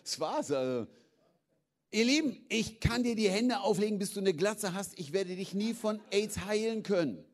das 0.03 0.21
war's. 0.21 0.51
Also. 0.51 0.91
Ihr 1.91 2.05
Lieben, 2.05 2.45
ich 2.49 2.81
kann 2.81 3.03
dir 3.03 3.17
die 3.17 3.31
Hände 3.31 3.61
auflegen, 3.61 3.99
bis 3.99 4.13
du 4.13 4.21
eine 4.21 4.35
Glatze 4.35 4.75
hast. 4.75 4.99
Ich 4.99 5.13
werde 5.13 5.37
dich 5.37 5.55
nie 5.55 5.75
von 5.75 6.01
AIDS 6.11 6.45
heilen 6.45 6.83
können. 6.83 7.25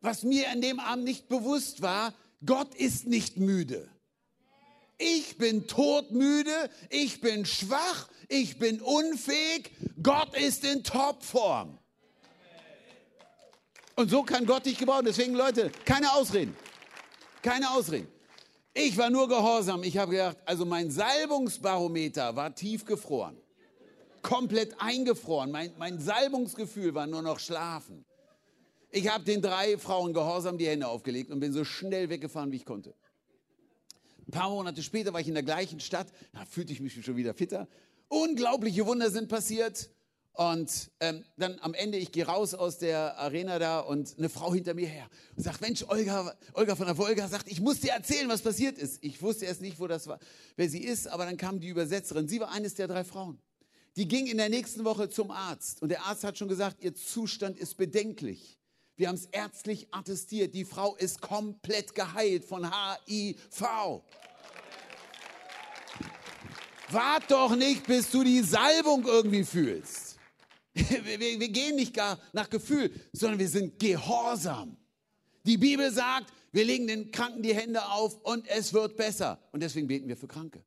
Was 0.00 0.22
mir 0.22 0.50
an 0.50 0.60
dem 0.60 0.80
Abend 0.80 1.04
nicht 1.04 1.28
bewusst 1.28 1.82
war, 1.82 2.14
Gott 2.44 2.74
ist 2.74 3.06
nicht 3.06 3.36
müde. 3.36 3.88
Ich 4.98 5.38
bin 5.38 5.68
todmüde, 5.68 6.70
ich 6.90 7.20
bin 7.20 7.46
schwach, 7.46 8.08
ich 8.28 8.58
bin 8.58 8.80
unfähig. 8.80 9.70
Gott 10.02 10.36
ist 10.36 10.64
in 10.64 10.82
Topform. 10.82 11.78
Und 13.94 14.10
so 14.10 14.22
kann 14.22 14.44
Gott 14.44 14.66
dich 14.66 14.78
gebrauchen. 14.78 15.06
Deswegen, 15.06 15.34
Leute, 15.34 15.70
keine 15.84 16.12
Ausreden. 16.12 16.56
Keine 17.42 17.70
Ausreden. 17.70 18.08
Ich 18.74 18.96
war 18.96 19.10
nur 19.10 19.28
gehorsam. 19.28 19.82
Ich 19.82 19.96
habe 19.96 20.12
gedacht, 20.12 20.36
also 20.44 20.64
mein 20.64 20.90
Salbungsbarometer 20.90 22.36
war 22.36 22.54
tief 22.54 22.84
gefroren. 22.84 23.36
Komplett 24.22 24.80
eingefroren. 24.80 25.50
Mein, 25.50 25.72
mein 25.78 25.98
Salbungsgefühl 25.98 26.94
war 26.94 27.06
nur 27.06 27.22
noch 27.22 27.38
schlafen. 27.38 28.04
Ich 28.90 29.08
habe 29.08 29.24
den 29.24 29.42
drei 29.42 29.76
Frauen 29.78 30.12
gehorsam 30.12 30.58
die 30.58 30.66
Hände 30.66 30.86
aufgelegt 30.86 31.30
und 31.30 31.40
bin 31.40 31.52
so 31.52 31.64
schnell 31.64 32.08
weggefahren, 32.08 32.52
wie 32.52 32.56
ich 32.56 32.64
konnte. 32.64 32.94
Ein 34.28 34.32
paar 34.32 34.50
Monate 34.50 34.82
später 34.82 35.14
war 35.14 35.20
ich 35.20 35.28
in 35.28 35.34
der 35.34 35.42
gleichen 35.42 35.80
Stadt. 35.80 36.12
Da 36.34 36.44
fühlte 36.44 36.70
ich 36.70 36.80
mich 36.80 37.02
schon 37.02 37.16
wieder 37.16 37.32
fitter. 37.32 37.66
Unglaubliche 38.08 38.84
Wunder 38.84 39.10
sind 39.10 39.28
passiert. 39.28 39.88
Und 40.34 40.90
ähm, 41.00 41.24
dann 41.38 41.58
am 41.60 41.72
Ende, 41.72 41.96
ich 41.96 42.12
gehe 42.12 42.26
raus 42.26 42.52
aus 42.52 42.78
der 42.78 43.18
Arena 43.18 43.58
da 43.58 43.80
und 43.80 44.18
eine 44.18 44.28
Frau 44.28 44.52
hinter 44.52 44.74
mir 44.74 44.86
her 44.86 45.08
und 45.34 45.42
sagt, 45.42 45.62
Mensch, 45.62 45.82
Olga, 45.88 46.32
Olga 46.52 46.76
von 46.76 46.86
der 46.86 46.98
Wolga 46.98 47.26
sagt, 47.26 47.50
ich 47.50 47.60
muss 47.60 47.80
dir 47.80 47.92
erzählen, 47.92 48.28
was 48.28 48.42
passiert 48.42 48.78
ist. 48.78 49.02
Ich 49.02 49.20
wusste 49.22 49.46
erst 49.46 49.62
nicht, 49.62 49.80
wo 49.80 49.86
das 49.86 50.06
war, 50.06 50.20
wer 50.56 50.68
sie 50.68 50.84
ist, 50.84 51.08
aber 51.08 51.24
dann 51.24 51.38
kam 51.38 51.58
die 51.58 51.68
Übersetzerin. 51.68 52.28
Sie 52.28 52.38
war 52.38 52.52
eines 52.52 52.74
der 52.74 52.86
drei 52.86 53.02
Frauen. 53.04 53.40
Die 53.96 54.06
ging 54.06 54.26
in 54.26 54.36
der 54.36 54.50
nächsten 54.50 54.84
Woche 54.84 55.08
zum 55.08 55.30
Arzt 55.30 55.82
und 55.82 55.88
der 55.88 56.04
Arzt 56.04 56.22
hat 56.22 56.38
schon 56.38 56.48
gesagt, 56.48 56.84
ihr 56.84 56.94
Zustand 56.94 57.58
ist 57.58 57.76
bedenklich. 57.78 58.57
Wir 58.98 59.06
haben 59.06 59.14
es 59.14 59.26
ärztlich 59.26 59.86
attestiert. 59.92 60.54
Die 60.54 60.64
Frau 60.64 60.96
ist 60.96 61.20
komplett 61.20 61.94
geheilt 61.94 62.44
von 62.44 62.68
HIV. 62.68 64.02
Wart 66.90 67.30
doch 67.30 67.54
nicht, 67.54 67.86
bis 67.86 68.10
du 68.10 68.24
die 68.24 68.40
Salbung 68.42 69.06
irgendwie 69.06 69.44
fühlst. 69.44 70.16
Wir, 70.74 71.18
wir, 71.18 71.48
gehen 71.48 71.74
nicht 71.74 71.92
gar 71.92 72.20
nach 72.32 72.48
Gefühl, 72.48 72.92
sondern 73.12 73.40
wir 73.40 73.48
sind 73.48 73.80
gehorsam. 73.80 74.76
Die 75.44 75.56
Bibel 75.56 75.90
sagt, 75.90 76.32
wir 76.52 76.64
legen 76.64 76.86
den 76.86 77.10
Kranken 77.10 77.42
die 77.42 77.52
Hände 77.52 77.84
auf 77.84 78.16
und 78.22 78.46
es 78.46 78.72
wird 78.72 78.96
besser. 78.96 79.40
Und 79.50 79.60
deswegen 79.60 79.88
beten 79.88 80.06
wir 80.06 80.16
für 80.16 80.28
Kranke. 80.28 80.62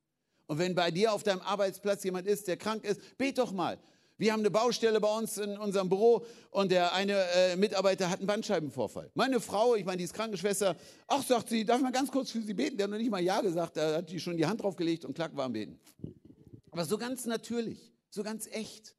Und 0.47 0.57
wenn 0.57 0.75
bei 0.75 0.91
dir 0.91 1.13
auf 1.13 1.23
deinem 1.23 1.39
Arbeitsplatz 1.39 2.03
jemand 2.03 2.27
ist, 2.27 2.45
der 2.49 2.57
krank 2.57 2.83
ist, 2.83 3.17
bet 3.17 3.37
doch 3.37 3.53
mal. 3.53 3.79
Wir 4.21 4.33
haben 4.33 4.41
eine 4.41 4.51
Baustelle 4.51 5.01
bei 5.01 5.17
uns 5.17 5.39
in 5.39 5.57
unserem 5.57 5.89
Büro 5.89 6.23
und 6.51 6.71
der 6.71 6.93
eine 6.93 7.13
äh, 7.13 7.55
Mitarbeiter 7.55 8.07
hat 8.07 8.19
einen 8.19 8.27
Bandscheibenvorfall. 8.27 9.09
Meine 9.15 9.39
Frau, 9.39 9.73
ich 9.73 9.83
meine, 9.83 9.97
die 9.97 10.03
ist 10.03 10.13
Krankenschwester, 10.13 10.75
ach, 11.07 11.23
sagt 11.23 11.49
sie, 11.49 11.65
darf 11.65 11.77
ich 11.77 11.83
mal 11.83 11.91
ganz 11.91 12.11
kurz 12.11 12.29
für 12.29 12.39
sie 12.39 12.53
beten? 12.53 12.77
Der 12.77 12.83
hat 12.83 12.91
noch 12.91 12.99
nicht 12.99 13.09
mal 13.09 13.23
Ja 13.23 13.41
gesagt, 13.41 13.77
da 13.77 13.95
hat 13.95 14.11
die 14.11 14.19
schon 14.19 14.37
die 14.37 14.45
Hand 14.45 14.61
drauf 14.61 14.75
gelegt 14.75 15.05
und 15.05 15.15
klack 15.15 15.35
war 15.35 15.45
am 15.45 15.53
Beten. 15.53 15.79
Aber 16.69 16.85
so 16.85 16.99
ganz 16.99 17.25
natürlich, 17.25 17.95
so 18.11 18.21
ganz 18.21 18.45
echt. 18.51 18.95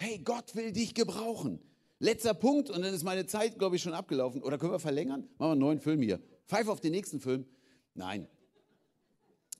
Hey, 0.00 0.18
Gott 0.18 0.56
will 0.56 0.72
dich 0.72 0.96
gebrauchen. 0.96 1.60
Letzter 2.00 2.34
Punkt, 2.34 2.68
und 2.68 2.82
dann 2.82 2.92
ist 2.92 3.04
meine 3.04 3.26
Zeit, 3.26 3.60
glaube 3.60 3.76
ich, 3.76 3.82
schon 3.82 3.94
abgelaufen. 3.94 4.42
Oder 4.42 4.58
können 4.58 4.72
wir 4.72 4.80
verlängern? 4.80 5.20
Machen 5.20 5.38
wir 5.38 5.52
einen 5.52 5.60
neuen 5.60 5.80
Film 5.80 6.02
hier. 6.02 6.20
Pfeif 6.48 6.66
auf 6.66 6.80
den 6.80 6.90
nächsten 6.90 7.20
Film. 7.20 7.46
Nein. 7.94 8.26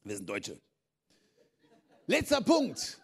Wir 0.02 0.16
sind 0.16 0.28
Deutsche. 0.28 0.60
Letzter 2.08 2.40
Punkt. 2.40 3.00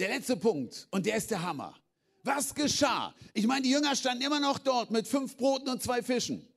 Der 0.00 0.08
letzte 0.08 0.34
Punkt. 0.34 0.88
Und 0.90 1.04
der 1.04 1.16
ist 1.16 1.30
der 1.30 1.42
Hammer. 1.42 1.78
Was 2.22 2.54
geschah? 2.54 3.14
Ich 3.34 3.46
meine, 3.46 3.62
die 3.62 3.70
Jünger 3.70 3.94
standen 3.94 4.24
immer 4.24 4.40
noch 4.40 4.58
dort 4.58 4.90
mit 4.90 5.06
fünf 5.06 5.36
Broten 5.36 5.68
und 5.68 5.82
zwei 5.82 6.02
Fischen. 6.02 6.48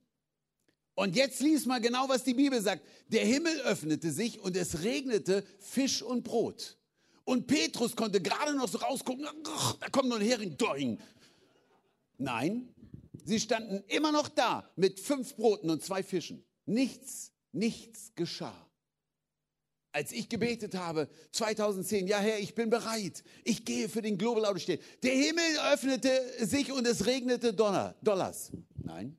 Und 0.96 1.18
jetzt 1.18 1.42
lies 1.42 1.66
mal 1.66 1.82
genau, 1.82 2.08
was 2.08 2.24
die 2.24 2.34
Bibel 2.34 2.62
sagt. 2.62 2.84
Der 3.10 3.26
Himmel 3.26 3.60
öffnete 3.62 4.12
sich 4.12 4.40
und 4.40 4.56
es 4.56 4.84
regnete 4.84 5.44
Fisch 5.60 6.02
und 6.02 6.24
Brot. 6.24 6.78
Und 7.26 7.46
Petrus 7.46 7.98
konnte 7.98 8.22
gerade 8.22 8.56
noch 8.56 8.70
so 8.70 8.78
rausgucken, 8.78 9.28
da 9.82 9.90
kommt 9.90 10.08
noch 10.08 10.22
ein 10.22 10.26
Hering. 10.26 10.56
Doing. 10.58 10.98
Nein, 12.18 12.74
sie 13.26 13.42
standen 13.42 13.84
immer 13.90 14.14
noch 14.14 14.30
da 14.30 14.70
mit 14.78 15.02
fünf 15.02 15.36
Broten 15.36 15.70
und 15.70 15.84
zwei 15.84 16.02
Fischen. 16.02 16.46
Nichts, 16.66 17.34
nichts 17.52 18.14
geschah. 18.16 18.56
Als 19.94 20.12
ich 20.12 20.28
gebetet 20.28 20.74
habe, 20.74 21.08
2010, 21.32 22.08
ja 22.08 22.18
Herr, 22.18 22.40
ich 22.40 22.56
bin 22.56 22.72
bereit, 22.72 23.24
ich 23.44 23.64
gehe 23.64 23.88
für 23.88 24.02
den 24.02 24.18
Global 24.18 24.44
Auto 24.46 24.60
Der 25.04 25.12
Himmel 25.12 25.60
öffnete 25.72 26.46
sich 26.46 26.72
und 26.72 26.88
es 26.88 27.06
regnete 27.06 27.54
Donner, 27.54 27.96
Dollars. 28.02 28.52
Nein, 28.76 29.16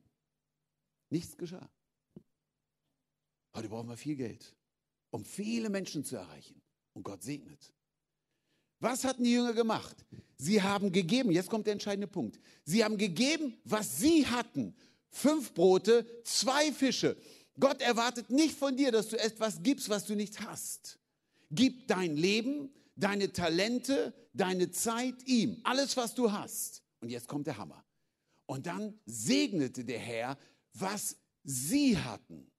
nichts 1.09 1.37
geschah. 1.37 1.69
Heute 3.55 3.69
brauchen 3.69 3.87
wir 3.87 3.95
viel 3.95 4.17
Geld, 4.17 4.53
um 5.11 5.23
viele 5.23 5.69
Menschen 5.69 6.03
zu 6.03 6.17
erreichen. 6.17 6.61
Und 6.93 7.03
Gott 7.03 7.23
segnet. 7.23 7.73
Was 8.79 9.05
hatten 9.05 9.23
die 9.23 9.31
Jünger 9.31 9.53
gemacht? 9.53 10.05
Sie 10.37 10.61
haben 10.61 10.91
gegeben, 10.91 11.31
jetzt 11.31 11.49
kommt 11.49 11.67
der 11.67 11.73
entscheidende 11.73 12.07
Punkt. 12.07 12.37
Sie 12.65 12.83
haben 12.83 12.97
gegeben, 12.97 13.57
was 13.63 13.97
sie 13.97 14.27
hatten. 14.27 14.75
Fünf 15.09 15.53
Brote, 15.53 16.05
zwei 16.25 16.73
Fische. 16.73 17.15
Gott 17.59 17.81
erwartet 17.81 18.29
nicht 18.29 18.57
von 18.57 18.75
dir, 18.75 18.91
dass 18.91 19.07
du 19.07 19.17
etwas 19.17 19.63
gibst, 19.63 19.89
was 19.89 20.05
du 20.05 20.15
nicht 20.15 20.41
hast. 20.41 20.99
Gib 21.51 21.87
dein 21.87 22.17
Leben, 22.17 22.69
deine 22.95 23.31
Talente, 23.31 24.13
deine 24.33 24.71
Zeit 24.71 25.15
ihm. 25.25 25.61
Alles, 25.63 25.95
was 25.95 26.15
du 26.15 26.31
hast. 26.31 26.83
Und 26.99 27.09
jetzt 27.09 27.27
kommt 27.27 27.47
der 27.47 27.57
Hammer. 27.57 27.83
Und 28.45 28.65
dann 28.65 28.99
segnete 29.05 29.85
der 29.85 29.99
Herr, 29.99 30.37
was 30.73 31.17
sie 31.43 31.97
hatten. 31.97 32.51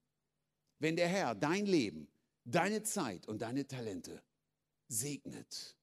Wenn 0.79 0.97
der 0.97 1.09
Herr 1.09 1.35
dein 1.35 1.67
Leben, 1.67 2.09
deine 2.45 2.83
Zeit 2.83 3.29
und 3.29 3.43
deine 3.43 3.67
Talente 3.67 4.23
segnet, 4.89 5.77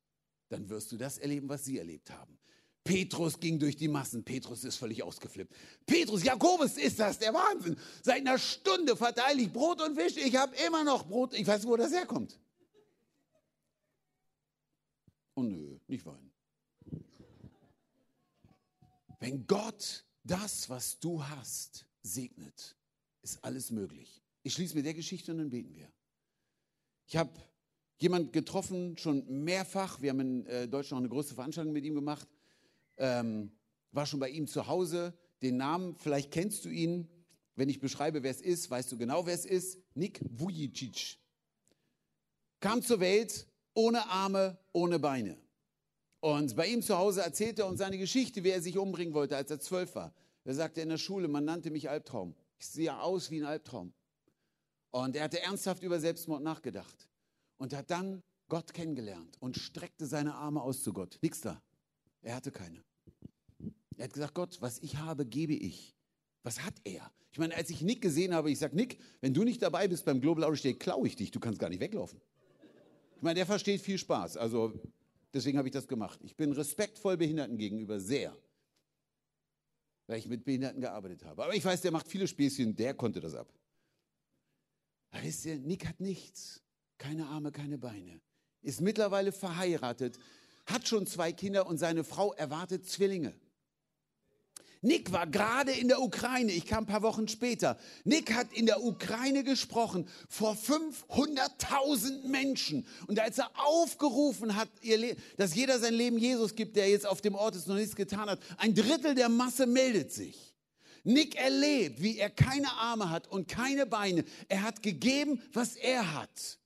dann 0.49 0.69
wirst 0.69 0.91
du 0.91 0.97
das 0.97 1.17
erleben, 1.17 1.49
was 1.49 1.65
sie 1.65 1.77
erlebt 1.77 2.09
haben. 2.11 2.37
Petrus 2.83 3.39
ging 3.39 3.59
durch 3.59 3.77
die 3.77 3.87
Massen. 3.87 4.23
Petrus 4.23 4.63
ist 4.63 4.75
völlig 4.75 5.01
ausgeflippt. 5.03 5.53
Petrus, 5.85 6.23
Jakobus, 6.23 6.77
ist 6.77 6.99
das 6.99 7.17
der 7.17 7.33
Wahnsinn? 7.33 7.77
Seit 8.01 8.21
einer 8.21 8.37
Stunde 8.37 8.97
verteile 8.97 9.41
ich 9.41 9.51
Brot 9.51 9.81
und 9.81 9.95
Fisch. 9.95 10.17
Ich 10.17 10.35
habe 10.35 10.53
immer 10.67 10.83
noch 10.83 11.07
Brot. 11.07 11.33
Ich 11.33 11.47
weiß, 11.47 11.65
wo 11.65 11.77
das 11.77 11.93
herkommt. 11.93 12.37
Oh 15.35 15.43
nö, 15.43 15.79
nicht 15.87 16.05
weinen. 16.05 16.31
Wenn 19.19 19.47
Gott 19.47 20.05
das, 20.23 20.69
was 20.69 20.99
du 20.99 21.23
hast, 21.23 21.85
segnet, 22.01 22.75
ist 23.21 23.43
alles 23.43 23.71
möglich. 23.71 24.21
Ich 24.43 24.53
schließe 24.53 24.75
mit 24.75 24.85
der 24.85 24.93
Geschichte 24.93 25.31
und 25.31 25.37
dann 25.37 25.49
beten 25.49 25.73
wir. 25.73 25.89
Ich 27.07 27.15
habe 27.15 27.31
jemand 27.97 28.33
getroffen, 28.33 28.97
schon 28.97 29.25
mehrfach. 29.45 30.01
Wir 30.01 30.09
haben 30.09 30.19
in 30.19 30.45
äh, 30.47 30.67
Deutschland 30.67 31.03
noch 31.03 31.09
eine 31.09 31.09
große 31.09 31.33
Veranstaltung 31.33 31.71
mit 31.71 31.85
ihm 31.85 31.95
gemacht. 31.95 32.27
Ähm, 32.97 33.51
war 33.91 34.05
schon 34.05 34.19
bei 34.19 34.29
ihm 34.29 34.47
zu 34.47 34.67
Hause. 34.67 35.13
Den 35.41 35.57
Namen, 35.57 35.95
vielleicht 35.95 36.31
kennst 36.31 36.65
du 36.65 36.69
ihn. 36.69 37.07
Wenn 37.55 37.69
ich 37.69 37.79
beschreibe, 37.79 38.23
wer 38.23 38.31
es 38.31 38.41
ist, 38.41 38.69
weißt 38.69 38.91
du 38.91 38.97
genau, 38.97 39.25
wer 39.25 39.33
es 39.33 39.45
ist. 39.45 39.77
Nick 39.93 40.19
Vujicic. 40.23 41.17
Kam 42.59 42.81
zur 42.81 42.99
Welt 42.99 43.47
ohne 43.73 44.07
Arme, 44.07 44.57
ohne 44.71 44.99
Beine. 44.99 45.37
Und 46.19 46.55
bei 46.55 46.67
ihm 46.67 46.81
zu 46.81 46.97
Hause 46.97 47.21
erzählte 47.21 47.63
er 47.63 47.67
uns 47.67 47.79
seine 47.79 47.97
Geschichte, 47.97 48.43
wie 48.43 48.49
er 48.49 48.61
sich 48.61 48.77
umbringen 48.77 49.13
wollte, 49.13 49.35
als 49.35 49.51
er 49.51 49.59
zwölf 49.59 49.93
war. 49.95 50.13
Er 50.45 50.53
sagte 50.53 50.81
in 50.81 50.89
der 50.89 50.97
Schule, 50.97 51.27
man 51.27 51.45
nannte 51.45 51.69
mich 51.69 51.89
Albtraum. 51.89 52.35
Ich 52.57 52.67
sehe 52.67 52.97
aus 52.97 53.29
wie 53.29 53.41
ein 53.41 53.45
Albtraum. 53.45 53.93
Und 54.91 55.15
er 55.15 55.23
hatte 55.23 55.41
ernsthaft 55.41 55.83
über 55.83 55.99
Selbstmord 55.99 56.43
nachgedacht 56.43 57.09
und 57.57 57.73
hat 57.73 57.91
dann 57.91 58.23
Gott 58.47 58.73
kennengelernt 58.73 59.35
und 59.39 59.57
streckte 59.57 60.05
seine 60.05 60.35
Arme 60.35 60.61
aus 60.61 60.83
zu 60.83 60.93
Gott. 60.93 61.17
Nichts 61.21 61.41
da. 61.41 61.61
Er 62.23 62.35
hatte 62.35 62.51
keine. 62.51 62.83
Er 63.97 64.05
hat 64.05 64.13
gesagt, 64.13 64.33
Gott, 64.33 64.57
was 64.61 64.79
ich 64.79 64.97
habe, 64.97 65.25
gebe 65.25 65.53
ich. 65.53 65.95
Was 66.41 66.63
hat 66.63 66.73
er? 66.83 67.11
Ich 67.31 67.39
meine, 67.39 67.55
als 67.55 67.69
ich 67.69 67.81
Nick 67.81 68.01
gesehen 68.01 68.33
habe, 68.33 68.51
ich 68.51 68.59
sage, 68.59 68.75
Nick, 68.75 68.99
wenn 69.21 69.33
du 69.33 69.43
nicht 69.43 69.61
dabei 69.61 69.87
bist 69.87 70.05
beim 70.05 70.21
Global 70.21 70.43
Outreach 70.43 70.61
Day, 70.61 70.73
klaue 70.73 71.07
ich 71.07 71.15
dich, 71.15 71.31
du 71.31 71.39
kannst 71.39 71.59
gar 71.59 71.69
nicht 71.69 71.79
weglaufen. 71.79 72.21
Ich 73.15 73.21
meine, 73.21 73.35
der 73.35 73.45
versteht 73.45 73.81
viel 73.81 73.97
Spaß, 73.97 74.37
also 74.37 74.73
deswegen 75.33 75.57
habe 75.57 75.67
ich 75.67 75.73
das 75.73 75.87
gemacht. 75.87 76.19
Ich 76.23 76.35
bin 76.35 76.51
respektvoll 76.51 77.17
Behinderten 77.17 77.57
gegenüber 77.57 77.99
sehr, 77.99 78.37
weil 80.07 80.19
ich 80.19 80.27
mit 80.27 80.43
Behinderten 80.43 80.81
gearbeitet 80.81 81.23
habe. 81.23 81.43
Aber 81.43 81.55
ich 81.55 81.63
weiß, 81.63 81.81
der 81.81 81.91
macht 81.91 82.07
viele 82.07 82.27
Späßchen, 82.27 82.75
der 82.75 82.93
konnte 82.93 83.19
das 83.19 83.33
ab. 83.33 83.51
Aber 85.11 85.23
wisst 85.23 85.45
ihr, 85.45 85.57
Nick 85.59 85.87
hat 85.87 85.99
nichts 85.99 86.61
keine 86.97 87.25
Arme, 87.27 87.51
keine 87.51 87.77
Beine, 87.77 88.21
ist 88.61 88.81
mittlerweile 88.81 89.31
verheiratet, 89.31 90.19
hat 90.65 90.87
schon 90.87 91.07
zwei 91.07 91.31
Kinder 91.31 91.67
und 91.67 91.77
seine 91.77 92.03
Frau 92.03 92.33
erwartet 92.33 92.89
Zwillinge. 92.89 93.33
Nick 94.83 95.13
war 95.13 95.25
gerade 95.25 95.71
in 95.71 95.87
der 95.87 96.01
Ukraine. 96.01 96.51
Ich 96.51 96.65
kam 96.65 96.83
ein 96.83 96.87
paar 96.87 97.03
Wochen 97.03 97.29
später. 97.29 97.77
Nick 98.03 98.33
hat 98.33 98.51
in 98.51 98.65
der 98.65 98.83
Ukraine 98.83 99.45
gesprochen 99.45 100.09
vor 100.27 100.55
500.000 100.55 102.27
Menschen. 102.27 102.85
Und 103.07 103.17
als 103.17 103.37
er 103.37 103.49
aufgerufen 103.55 104.57
hat, 104.57 104.67
dass 105.37 105.55
jeder 105.55 105.79
sein 105.79 105.93
Leben 105.93 106.17
Jesus 106.17 106.55
gibt, 106.55 106.75
der 106.75 106.89
jetzt 106.89 107.07
auf 107.07 107.21
dem 107.21 107.33
Ort 107.33 107.55
ist, 107.55 107.69
noch 107.69 107.75
nichts 107.75 107.95
getan 107.95 108.29
hat, 108.29 108.41
ein 108.57 108.75
Drittel 108.75 109.15
der 109.15 109.29
Masse 109.29 109.67
meldet 109.67 110.11
sich. 110.11 110.53
Nick 111.05 111.35
erlebt, 111.35 112.01
wie 112.01 112.17
er 112.17 112.29
keine 112.29 112.71
Arme 112.73 113.09
hat 113.09 113.27
und 113.29 113.47
keine 113.47 113.85
Beine. 113.85 114.25
Er 114.49 114.63
hat 114.63 114.83
gegeben, 114.83 115.41
was 115.53 115.77
er 115.77 116.13
hat. 116.13 116.59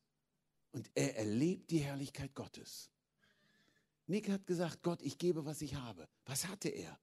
Und 0.71 0.89
er 0.95 1.17
erlebt 1.17 1.69
die 1.69 1.79
Herrlichkeit 1.79 2.33
Gottes. 2.33 2.89
Nick 4.07 4.29
hat 4.29 4.47
gesagt, 4.47 4.81
Gott, 4.83 5.01
ich 5.01 5.17
gebe, 5.17 5.45
was 5.45 5.61
ich 5.61 5.75
habe. 5.75 6.07
Was 6.25 6.47
hatte 6.47 6.69
er? 6.69 6.97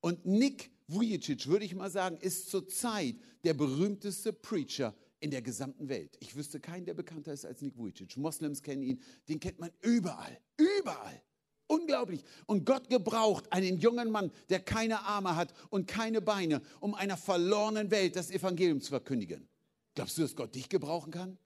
Und 0.00 0.26
Nick 0.26 0.70
Vujicic, 0.86 1.46
würde 1.46 1.64
ich 1.64 1.74
mal 1.74 1.90
sagen, 1.90 2.18
ist 2.18 2.50
zurzeit 2.50 3.16
der 3.44 3.54
berühmteste 3.54 4.32
Preacher 4.32 4.94
in 5.18 5.30
der 5.30 5.42
gesamten 5.42 5.88
Welt. 5.88 6.16
Ich 6.20 6.36
wüsste 6.36 6.60
keinen, 6.60 6.84
der 6.84 6.94
bekannter 6.94 7.32
ist 7.32 7.44
als 7.44 7.62
Nick 7.62 7.76
Vujicic. 7.76 8.16
Moslems 8.16 8.62
kennen 8.62 8.82
ihn, 8.82 9.02
den 9.28 9.40
kennt 9.40 9.58
man 9.58 9.70
überall, 9.80 10.38
überall. 10.56 11.22
Unglaublich. 11.68 12.22
Und 12.46 12.64
Gott 12.64 12.88
gebraucht 12.88 13.52
einen 13.52 13.78
jungen 13.78 14.10
Mann, 14.12 14.30
der 14.50 14.60
keine 14.60 15.00
Arme 15.00 15.34
hat 15.34 15.52
und 15.70 15.88
keine 15.88 16.20
Beine, 16.20 16.62
um 16.80 16.94
einer 16.94 17.16
verlorenen 17.16 17.90
Welt 17.90 18.14
das 18.14 18.30
Evangelium 18.30 18.80
zu 18.80 18.90
verkündigen. 18.90 19.48
Glaubst 19.94 20.16
du, 20.18 20.22
dass 20.22 20.36
Gott 20.36 20.54
dich 20.54 20.68
gebrauchen 20.68 21.10
kann? 21.10 21.38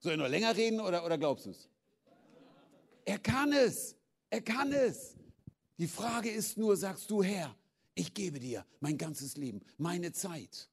Soll 0.00 0.12
er 0.12 0.18
noch 0.18 0.28
länger 0.28 0.54
reden 0.56 0.80
oder, 0.80 1.06
oder 1.06 1.16
glaubst 1.16 1.46
du 1.46 1.50
es? 1.50 1.70
Er 3.08 3.18
kann 3.18 3.54
es. 3.54 3.96
Er 4.28 4.42
kann 4.42 4.70
es. 4.70 5.16
Die 5.78 5.88
Frage 5.88 6.28
ist 6.28 6.58
nur, 6.58 6.76
sagst 6.76 7.10
du, 7.10 7.22
Herr, 7.22 7.56
ich 7.94 8.12
gebe 8.12 8.38
dir 8.38 8.66
mein 8.80 8.98
ganzes 8.98 9.38
Leben, 9.38 9.62
meine 9.78 10.12
Zeit, 10.12 10.68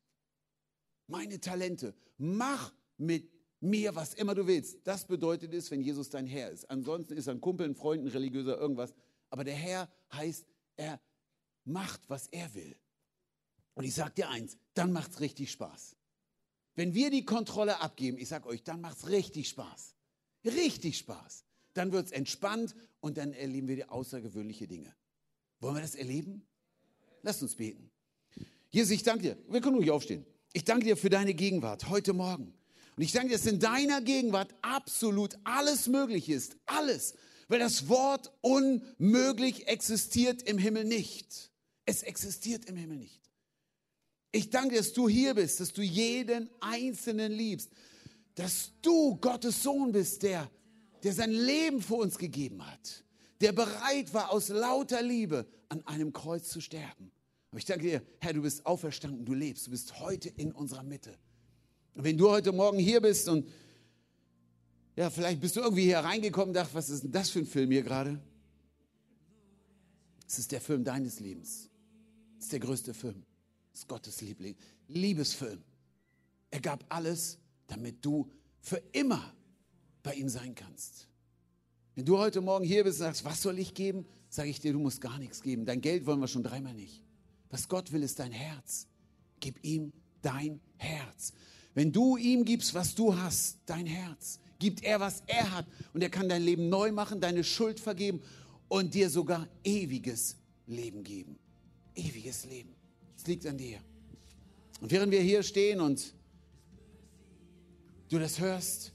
meine 1.07 1.39
Talente. 1.39 1.95
Mach 2.17 2.73
mit 2.97 3.31
mir, 3.61 3.95
was 3.95 4.15
immer 4.15 4.36
du 4.36 4.45
willst. 4.47 4.86
Das 4.86 5.07
bedeutet 5.07 5.53
es, 5.53 5.71
wenn 5.71 5.79
Jesus 5.79 6.09
dein 6.09 6.27
Herr 6.27 6.51
ist. 6.51 6.69
Ansonsten 6.69 7.15
ist 7.15 7.27
er 7.27 7.36
ein 7.36 7.39
Kumpel, 7.39 7.69
ein 7.69 7.75
Freund, 7.75 8.03
ein 8.03 8.09
Religiöser, 8.09 8.57
irgendwas. 8.57 8.93
Aber 9.29 9.45
der 9.45 9.55
Herr 9.55 9.89
heißt, 10.11 10.45
er 10.75 10.99
macht, 11.63 12.01
was 12.09 12.27
er 12.27 12.53
will. 12.53 12.75
Und 13.75 13.86
ich 13.86 13.93
sage 13.93 14.15
dir 14.15 14.27
eins, 14.27 14.57
dann 14.73 14.91
macht 14.91 15.11
es 15.11 15.21
richtig 15.21 15.51
Spaß. 15.51 15.95
Wenn 16.73 16.93
wir 16.93 17.11
die 17.11 17.23
Kontrolle 17.23 17.79
abgeben, 17.79 18.17
ich 18.17 18.27
sage 18.27 18.49
euch, 18.49 18.61
dann 18.61 18.81
macht 18.81 18.97
es 18.97 19.07
richtig 19.07 19.47
Spaß. 19.47 19.95
Richtig 20.43 20.97
Spaß 20.97 21.44
dann 21.76 21.91
wird 21.91 22.07
es 22.07 22.11
entspannt 22.11 22.73
und 23.01 23.17
dann 23.17 23.34
erleben 23.34 23.67
wir 23.67 23.76
die 23.76 23.86
außergewöhnliche 23.86 24.67
Dinge. 24.67 24.95
Wollen 25.59 25.76
wir 25.76 25.82
das 25.82 25.95
erleben? 25.95 26.45
Lasst 27.21 27.41
uns 27.41 27.55
beten. 27.55 27.91
Jesus, 28.69 28.91
ich 28.91 29.03
danke 29.03 29.23
dir. 29.23 29.38
Wir 29.47 29.61
können 29.61 29.76
ruhig 29.76 29.91
aufstehen. 29.91 30.26
Ich 30.53 30.63
danke 30.63 30.86
dir 30.86 30.97
für 30.97 31.09
deine 31.09 31.34
Gegenwart 31.34 31.89
heute 31.89 32.13
Morgen. 32.13 32.53
Und 32.95 33.03
ich 33.03 33.11
danke 33.11 33.30
dir, 33.30 33.38
dass 33.38 33.45
in 33.45 33.59
deiner 33.59 34.01
Gegenwart 34.01 34.53
absolut 34.61 35.38
alles 35.43 35.88
möglich 35.88 36.30
ist. 36.30 36.57
Alles. 36.65 37.13
Weil 37.47 37.59
das 37.59 37.89
Wort 37.89 38.32
unmöglich 38.41 39.67
existiert 39.67 40.41
im 40.43 40.57
Himmel 40.57 40.86
nicht. 40.86 41.51
Es 41.86 42.03
existiert 42.03 42.65
im 42.65 42.76
Himmel 42.76 42.97
nicht. 42.97 43.21
Ich 44.32 44.49
danke 44.49 44.76
dir, 44.76 44.78
dass 44.78 44.93
du 44.93 45.07
hier 45.07 45.34
bist, 45.34 45.59
dass 45.59 45.73
du 45.73 45.82
jeden 45.82 46.49
Einzelnen 46.59 47.32
liebst, 47.32 47.69
dass 48.36 48.71
du 48.82 49.15
Gottes 49.17 49.63
Sohn 49.63 49.91
bist, 49.91 50.23
der 50.23 50.49
der 51.05 51.13
sein 51.13 51.31
Leben 51.31 51.83
für 51.83 51.93
uns 51.93 52.17
gegeben 52.17 52.65
hat, 52.65 53.03
der 53.39 53.51
bereit 53.51 54.11
war, 54.15 54.31
aus 54.31 54.49
lauter 54.49 55.03
Liebe 55.03 55.45
an 55.69 55.85
einem 55.85 56.11
Kreuz 56.11 56.49
zu 56.49 56.61
sterben. 56.61 57.11
Aber 57.51 57.59
ich 57.59 57.65
danke 57.65 57.83
dir, 57.83 58.01
Herr, 58.19 58.33
du 58.33 58.41
bist 58.41 58.65
auferstanden, 58.65 59.23
du 59.23 59.35
lebst, 59.35 59.67
du 59.67 59.71
bist 59.71 59.99
heute 59.99 60.29
in 60.29 60.51
unserer 60.51 60.81
Mitte. 60.81 61.15
Und 61.93 62.05
wenn 62.05 62.17
du 62.17 62.31
heute 62.31 62.51
Morgen 62.51 62.79
hier 62.79 63.01
bist 63.01 63.29
und 63.29 63.47
ja, 64.95 65.11
vielleicht 65.11 65.41
bist 65.41 65.55
du 65.57 65.59
irgendwie 65.59 65.83
hier 65.83 65.99
reingekommen 65.99 66.49
und 66.49 66.53
dachte, 66.55 66.73
was 66.73 66.89
ist 66.89 67.03
denn 67.03 67.11
das 67.11 67.29
für 67.29 67.39
ein 67.39 67.45
Film 67.45 67.69
hier 67.69 67.83
gerade? 67.83 68.19
Es 70.27 70.39
ist 70.39 70.51
der 70.51 70.59
Film 70.59 70.83
deines 70.83 71.19
Lebens. 71.19 71.69
Es 72.39 72.45
ist 72.45 72.51
der 72.51 72.61
größte 72.61 72.95
Film. 72.95 73.23
Es 73.73 73.81
ist 73.81 73.87
Gottes 73.87 74.21
Liebling. 74.21 74.55
Liebesfilm. 74.87 75.61
Er 76.49 76.61
gab 76.61 76.83
alles, 76.89 77.37
damit 77.67 78.03
du 78.03 78.31
für 78.59 78.81
immer 78.91 79.35
bei 80.05 80.13
ihm 80.13 80.29
sein 80.29 80.55
kannst. 80.55 81.07
Wenn 81.95 82.05
du 82.05 82.17
heute 82.17 82.39
Morgen 82.39 82.63
hier 82.63 82.83
bist 82.83 82.99
und 82.99 83.05
sagst, 83.07 83.25
was 83.25 83.41
soll 83.41 83.57
ich 83.59 83.73
geben, 83.73 84.05
sage 84.29 84.49
ich 84.49 84.59
dir, 84.59 84.71
du 84.71 84.79
musst 84.79 85.01
gar 85.01 85.17
nichts 85.17 85.41
geben. 85.41 85.65
Dein 85.65 85.81
Geld 85.81 86.05
wollen 86.05 86.19
wir 86.19 86.27
schon 86.27 86.43
dreimal 86.43 86.73
nicht. 86.73 87.01
Was 87.49 87.67
Gott 87.67 87.91
will, 87.91 88.03
ist 88.03 88.19
dein 88.19 88.31
Herz. 88.31 88.87
Gib 89.39 89.63
ihm 89.63 89.91
dein 90.21 90.59
Herz. 90.77 91.33
Wenn 91.73 91.91
du 91.91 92.17
ihm 92.17 92.45
gibst, 92.45 92.73
was 92.73 92.95
du 92.95 93.17
hast, 93.17 93.57
dein 93.65 93.85
Herz, 93.85 94.39
gibt 94.59 94.83
er, 94.83 94.99
was 94.99 95.23
er 95.27 95.51
hat. 95.51 95.65
Und 95.93 96.01
er 96.01 96.09
kann 96.09 96.29
dein 96.29 96.43
Leben 96.43 96.69
neu 96.69 96.91
machen, 96.91 97.19
deine 97.19 97.43
Schuld 97.43 97.79
vergeben 97.79 98.21
und 98.67 98.93
dir 98.93 99.09
sogar 99.09 99.47
ewiges 99.63 100.37
Leben 100.67 101.03
geben. 101.03 101.37
Ewiges 101.95 102.45
Leben. 102.45 102.75
Es 103.17 103.25
liegt 103.25 103.45
an 103.47 103.57
dir. 103.57 103.79
Und 104.81 104.91
während 104.91 105.11
wir 105.11 105.21
hier 105.21 105.43
stehen 105.43 105.79
und 105.79 106.13
du 108.09 108.19
das 108.19 108.39
hörst, 108.39 108.94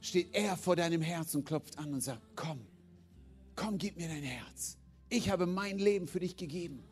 steht 0.00 0.34
er 0.34 0.56
vor 0.56 0.76
deinem 0.76 1.02
Herz 1.02 1.34
und 1.34 1.44
klopft 1.44 1.78
an 1.78 1.92
und 1.92 2.00
sagt, 2.00 2.22
komm, 2.36 2.60
komm, 3.56 3.78
gib 3.78 3.96
mir 3.96 4.08
dein 4.08 4.22
Herz. 4.22 4.76
Ich 5.08 5.30
habe 5.30 5.46
mein 5.46 5.78
Leben 5.78 6.06
für 6.06 6.20
dich 6.20 6.36
gegeben. 6.36 6.82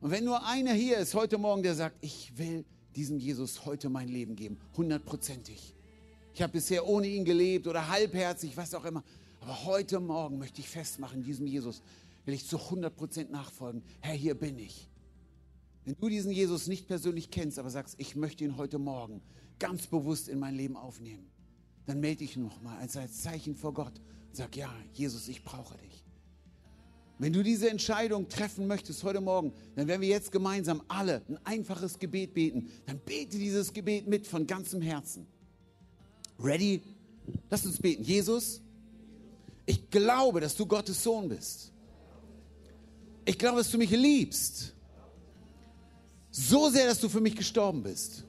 Und 0.00 0.10
wenn 0.10 0.24
nur 0.24 0.46
einer 0.46 0.72
hier 0.72 0.98
ist 0.98 1.14
heute 1.14 1.38
Morgen, 1.38 1.62
der 1.62 1.74
sagt, 1.74 1.96
ich 2.00 2.36
will 2.38 2.64
diesem 2.94 3.18
Jesus 3.18 3.64
heute 3.64 3.88
mein 3.88 4.08
Leben 4.08 4.36
geben, 4.36 4.58
hundertprozentig. 4.76 5.74
Ich 6.34 6.42
habe 6.42 6.52
bisher 6.52 6.86
ohne 6.86 7.08
ihn 7.08 7.24
gelebt 7.24 7.66
oder 7.66 7.88
halbherzig, 7.88 8.56
was 8.56 8.74
auch 8.74 8.84
immer. 8.84 9.02
Aber 9.40 9.64
heute 9.64 9.98
Morgen 9.98 10.38
möchte 10.38 10.60
ich 10.60 10.68
festmachen, 10.68 11.22
diesem 11.22 11.46
Jesus 11.46 11.82
will 12.24 12.34
ich 12.34 12.46
zu 12.46 12.58
100% 12.58 13.30
nachfolgen. 13.30 13.82
Herr, 14.00 14.14
hier 14.14 14.34
bin 14.34 14.58
ich. 14.58 14.88
Wenn 15.84 15.96
du 15.98 16.08
diesen 16.08 16.30
Jesus 16.30 16.66
nicht 16.66 16.86
persönlich 16.86 17.30
kennst, 17.30 17.58
aber 17.58 17.70
sagst, 17.70 17.94
ich 17.98 18.14
möchte 18.14 18.44
ihn 18.44 18.56
heute 18.56 18.78
Morgen 18.78 19.22
ganz 19.58 19.86
bewusst 19.86 20.28
in 20.28 20.38
mein 20.38 20.54
Leben 20.54 20.76
aufnehmen, 20.76 21.26
dann 21.88 22.00
melde 22.00 22.18
dich 22.18 22.36
nochmal 22.36 22.76
als, 22.80 22.98
als 22.98 23.22
Zeichen 23.22 23.56
vor 23.56 23.72
Gott 23.72 23.94
und 24.28 24.36
sag, 24.36 24.54
ja, 24.54 24.70
Jesus, 24.92 25.26
ich 25.26 25.42
brauche 25.42 25.74
dich. 25.78 26.04
Wenn 27.18 27.32
du 27.32 27.42
diese 27.42 27.70
Entscheidung 27.70 28.28
treffen 28.28 28.66
möchtest 28.66 29.02
heute 29.04 29.22
Morgen, 29.22 29.54
dann 29.74 29.88
werden 29.88 30.02
wir 30.02 30.08
jetzt 30.08 30.30
gemeinsam 30.30 30.82
alle 30.86 31.22
ein 31.30 31.38
einfaches 31.44 31.98
Gebet 31.98 32.34
beten. 32.34 32.70
Dann 32.84 32.98
bete 32.98 33.38
dieses 33.38 33.72
Gebet 33.72 34.06
mit 34.06 34.26
von 34.26 34.46
ganzem 34.46 34.82
Herzen. 34.82 35.26
Ready? 36.38 36.82
Lass 37.48 37.64
uns 37.64 37.78
beten. 37.78 38.04
Jesus, 38.04 38.60
ich 39.64 39.88
glaube, 39.88 40.40
dass 40.40 40.54
du 40.56 40.66
Gottes 40.66 41.02
Sohn 41.02 41.30
bist. 41.30 41.72
Ich 43.24 43.38
glaube, 43.38 43.56
dass 43.56 43.70
du 43.70 43.78
mich 43.78 43.90
liebst. 43.90 44.74
So 46.30 46.68
sehr, 46.68 46.86
dass 46.86 47.00
du 47.00 47.08
für 47.08 47.22
mich 47.22 47.34
gestorben 47.34 47.82
bist. 47.82 48.24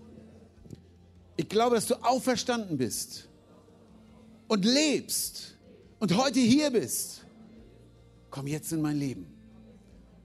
Ich 1.36 1.49
glaube, 1.49 1.76
dass 1.76 1.88
du 1.88 1.95
auferstanden 1.95 2.78
bist 2.78 3.28
und 4.50 4.66
lebst 4.66 5.56
und 6.00 6.18
heute 6.18 6.39
hier 6.39 6.72
bist, 6.72 7.24
komm 8.30 8.47
jetzt 8.47 8.74
in 8.74 8.82
mein 8.82 8.97
Leben. 8.97 9.28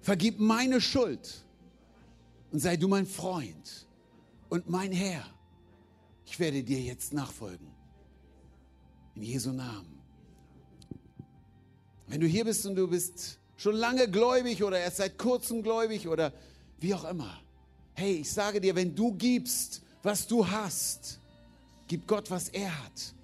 Vergib 0.01 0.41
meine 0.41 0.81
Schuld 0.81 1.45
und 2.51 2.59
sei 2.59 2.77
du 2.77 2.89
mein 2.89 3.07
Freund 3.07 3.87
und 4.49 4.69
mein 4.69 4.91
Herr. 4.91 5.25
Ich 6.27 6.41
werde 6.41 6.63
dir 6.65 6.81
jetzt 6.81 7.13
nachfolgen. 7.13 7.69
In 9.15 9.23
Jesu 9.23 9.53
Namen. 9.53 10.01
Wenn 12.09 12.21
du 12.21 12.27
hier 12.27 12.45
bist 12.45 12.67
und 12.67 12.75
du 12.75 12.89
bist 12.89 13.39
schon 13.57 13.77
lange 13.77 14.11
gläubig 14.11 14.63
oder 14.63 14.79
erst 14.79 14.97
seit 14.97 15.19
kurzem 15.19 15.63
gläubig 15.63 16.09
oder 16.09 16.33
wie 16.81 16.95
auch 16.95 17.05
immer. 17.05 17.41
Hey, 17.95 18.17
ich 18.17 18.33
sage 18.33 18.61
dir, 18.61 18.75
wenn 18.75 18.95
du 18.95 19.13
gibst, 19.13 19.83
was 20.03 20.27
du 20.27 20.47
hast, 20.47 21.21
gib 21.87 22.07
Gott, 22.07 22.31
was 22.31 22.49
er 22.49 22.85
hat. 22.85 23.15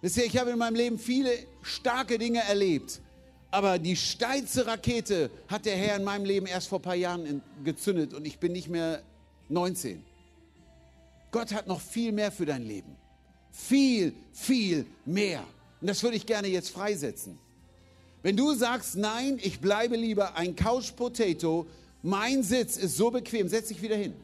Wisst 0.00 0.16
ihr, 0.16 0.24
ich 0.24 0.38
habe 0.38 0.50
in 0.50 0.58
meinem 0.58 0.76
Leben 0.76 0.98
viele 0.98 1.30
starke 1.62 2.18
Dinge 2.18 2.40
erlebt. 2.40 3.00
Aber 3.50 3.78
die 3.78 3.96
steilste 3.96 4.66
Rakete 4.66 5.30
hat 5.48 5.64
der 5.64 5.76
Herr 5.76 5.96
in 5.96 6.04
meinem 6.04 6.24
Leben 6.24 6.46
erst 6.46 6.68
vor 6.68 6.78
ein 6.78 6.82
paar 6.82 6.94
Jahren 6.94 7.42
gezündet 7.64 8.12
und 8.12 8.26
ich 8.26 8.38
bin 8.38 8.52
nicht 8.52 8.68
mehr 8.68 9.02
19. 9.48 10.04
Gott 11.30 11.52
hat 11.52 11.66
noch 11.66 11.80
viel 11.80 12.12
mehr 12.12 12.30
für 12.30 12.46
dein 12.46 12.62
Leben. 12.62 12.96
Viel, 13.50 14.14
viel 14.32 14.86
mehr. 15.04 15.42
Und 15.80 15.88
das 15.88 16.02
würde 16.02 16.16
ich 16.16 16.26
gerne 16.26 16.48
jetzt 16.48 16.70
freisetzen. 16.70 17.38
Wenn 18.22 18.36
du 18.36 18.52
sagst, 18.54 18.96
nein, 18.96 19.38
ich 19.42 19.60
bleibe 19.60 19.96
lieber 19.96 20.36
ein 20.36 20.54
Couch 20.54 20.94
Potato, 20.94 21.66
mein 22.02 22.42
Sitz 22.42 22.76
ist 22.76 22.96
so 22.96 23.10
bequem, 23.10 23.48
setz 23.48 23.68
dich 23.68 23.80
wieder 23.80 23.96
hin. 23.96 24.14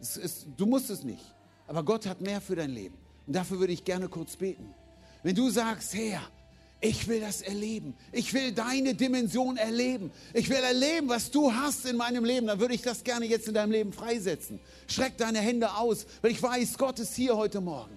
Ist, 0.00 0.46
du 0.56 0.66
musst 0.66 0.90
es 0.90 1.02
nicht. 1.02 1.24
Aber 1.66 1.82
Gott 1.82 2.06
hat 2.06 2.20
mehr 2.20 2.40
für 2.40 2.56
dein 2.56 2.70
Leben. 2.70 2.96
Und 3.26 3.34
dafür 3.34 3.58
würde 3.58 3.72
ich 3.72 3.84
gerne 3.84 4.08
kurz 4.08 4.36
beten. 4.36 4.72
Wenn 5.22 5.34
du 5.34 5.50
sagst, 5.50 5.94
Herr, 5.94 6.22
Ich 6.80 7.08
will 7.08 7.20
das 7.20 7.42
erleben. 7.42 7.94
Ich 8.12 8.32
will 8.32 8.52
deine 8.52 8.94
Dimension 8.94 9.56
erleben. 9.56 10.12
Ich 10.32 10.48
will 10.48 10.58
erleben, 10.58 11.08
was 11.08 11.30
du 11.30 11.52
hast 11.52 11.86
in 11.86 11.96
meinem 11.96 12.24
Leben. 12.24 12.46
Dann 12.46 12.60
würde 12.60 12.74
ich 12.74 12.82
das 12.82 13.02
gerne 13.02 13.26
jetzt 13.26 13.48
in 13.48 13.54
deinem 13.54 13.72
Leben 13.72 13.92
freisetzen. 13.92 14.60
Streck 14.86 15.16
deine 15.18 15.40
Hände 15.40 15.74
aus, 15.74 16.06
weil 16.22 16.30
ich 16.30 16.40
weiß, 16.40 16.78
Gott 16.78 17.00
ist 17.00 17.16
hier 17.16 17.36
heute 17.36 17.60
Morgen. 17.60 17.90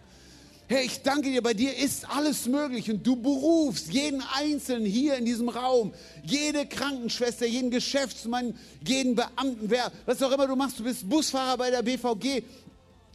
Herr, 0.68 0.82
ich 0.84 1.02
danke 1.04 1.30
dir, 1.30 1.44
bei 1.44 1.54
dir 1.54 1.78
ist 1.78 2.10
alles 2.10 2.48
möglich 2.48 2.90
und 2.90 3.06
du 3.06 3.18
berufst 3.18 3.92
jeden 3.92 4.24
Einzelnen 4.36 4.86
hier 4.86 5.16
in 5.16 5.26
diesem 5.26 5.50
Raum, 5.50 5.94
jede 6.24 6.66
Krankenschwester, 6.66 7.46
jeden 7.46 7.72
Geschäftsmann, 7.72 8.58
jeden 8.88 9.16
Beamten, 9.16 9.70
wer, 9.70 9.92
was 10.06 10.24
auch 10.24 10.32
immer 10.32 10.48
du 10.48 10.56
machst, 10.56 10.80
du 10.80 10.86
bist 10.86 11.10
Busfahrer 11.10 11.58
bei 11.58 11.72
der 11.72 11.82
BVG, 11.82 12.44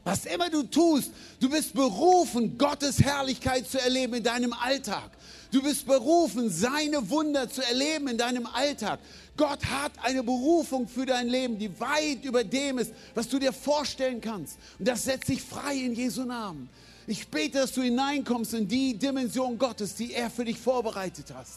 was 0.07 0.25
immer 0.25 0.49
du 0.49 0.63
tust, 0.63 1.11
du 1.41 1.51
bist 1.51 1.75
berufen, 1.75 2.57
Gottes 2.57 3.03
Herrlichkeit 3.03 3.69
zu 3.69 3.81
erleben 3.81 4.15
in 4.15 4.23
deinem 4.23 4.53
Alltag. 4.53 5.11
Du 5.51 5.61
bist 5.61 5.85
berufen, 5.85 6.49
seine 6.49 7.11
Wunder 7.11 7.51
zu 7.51 7.61
erleben 7.61 8.07
in 8.07 8.17
deinem 8.17 8.47
Alltag. 8.47 9.01
Gott 9.37 9.65
hat 9.65 9.91
eine 10.05 10.23
Berufung 10.23 10.87
für 10.87 11.07
dein 11.07 11.27
Leben, 11.27 11.59
die 11.59 11.81
weit 11.81 12.25
über 12.25 12.45
dem 12.45 12.79
ist, 12.79 12.93
was 13.17 13.29
du 13.29 13.41
dir 13.41 13.53
vorstellen 13.53 14.21
kannst. 14.21 14.59
Und 14.79 14.87
das 14.87 15.03
setzt 15.03 15.27
sich 15.27 15.43
frei 15.43 15.75
in 15.75 15.93
Jesu 15.93 16.23
Namen. 16.23 16.69
Ich 17.09 17.27
bete, 17.27 17.59
dass 17.59 17.73
du 17.73 17.83
hineinkommst 17.83 18.55
in 18.55 18.69
die 18.69 18.97
Dimension 18.97 19.59
Gottes, 19.59 19.97
die 19.97 20.13
er 20.13 20.31
für 20.31 20.45
dich 20.45 20.59
vorbereitet 20.59 21.35
hat. 21.35 21.49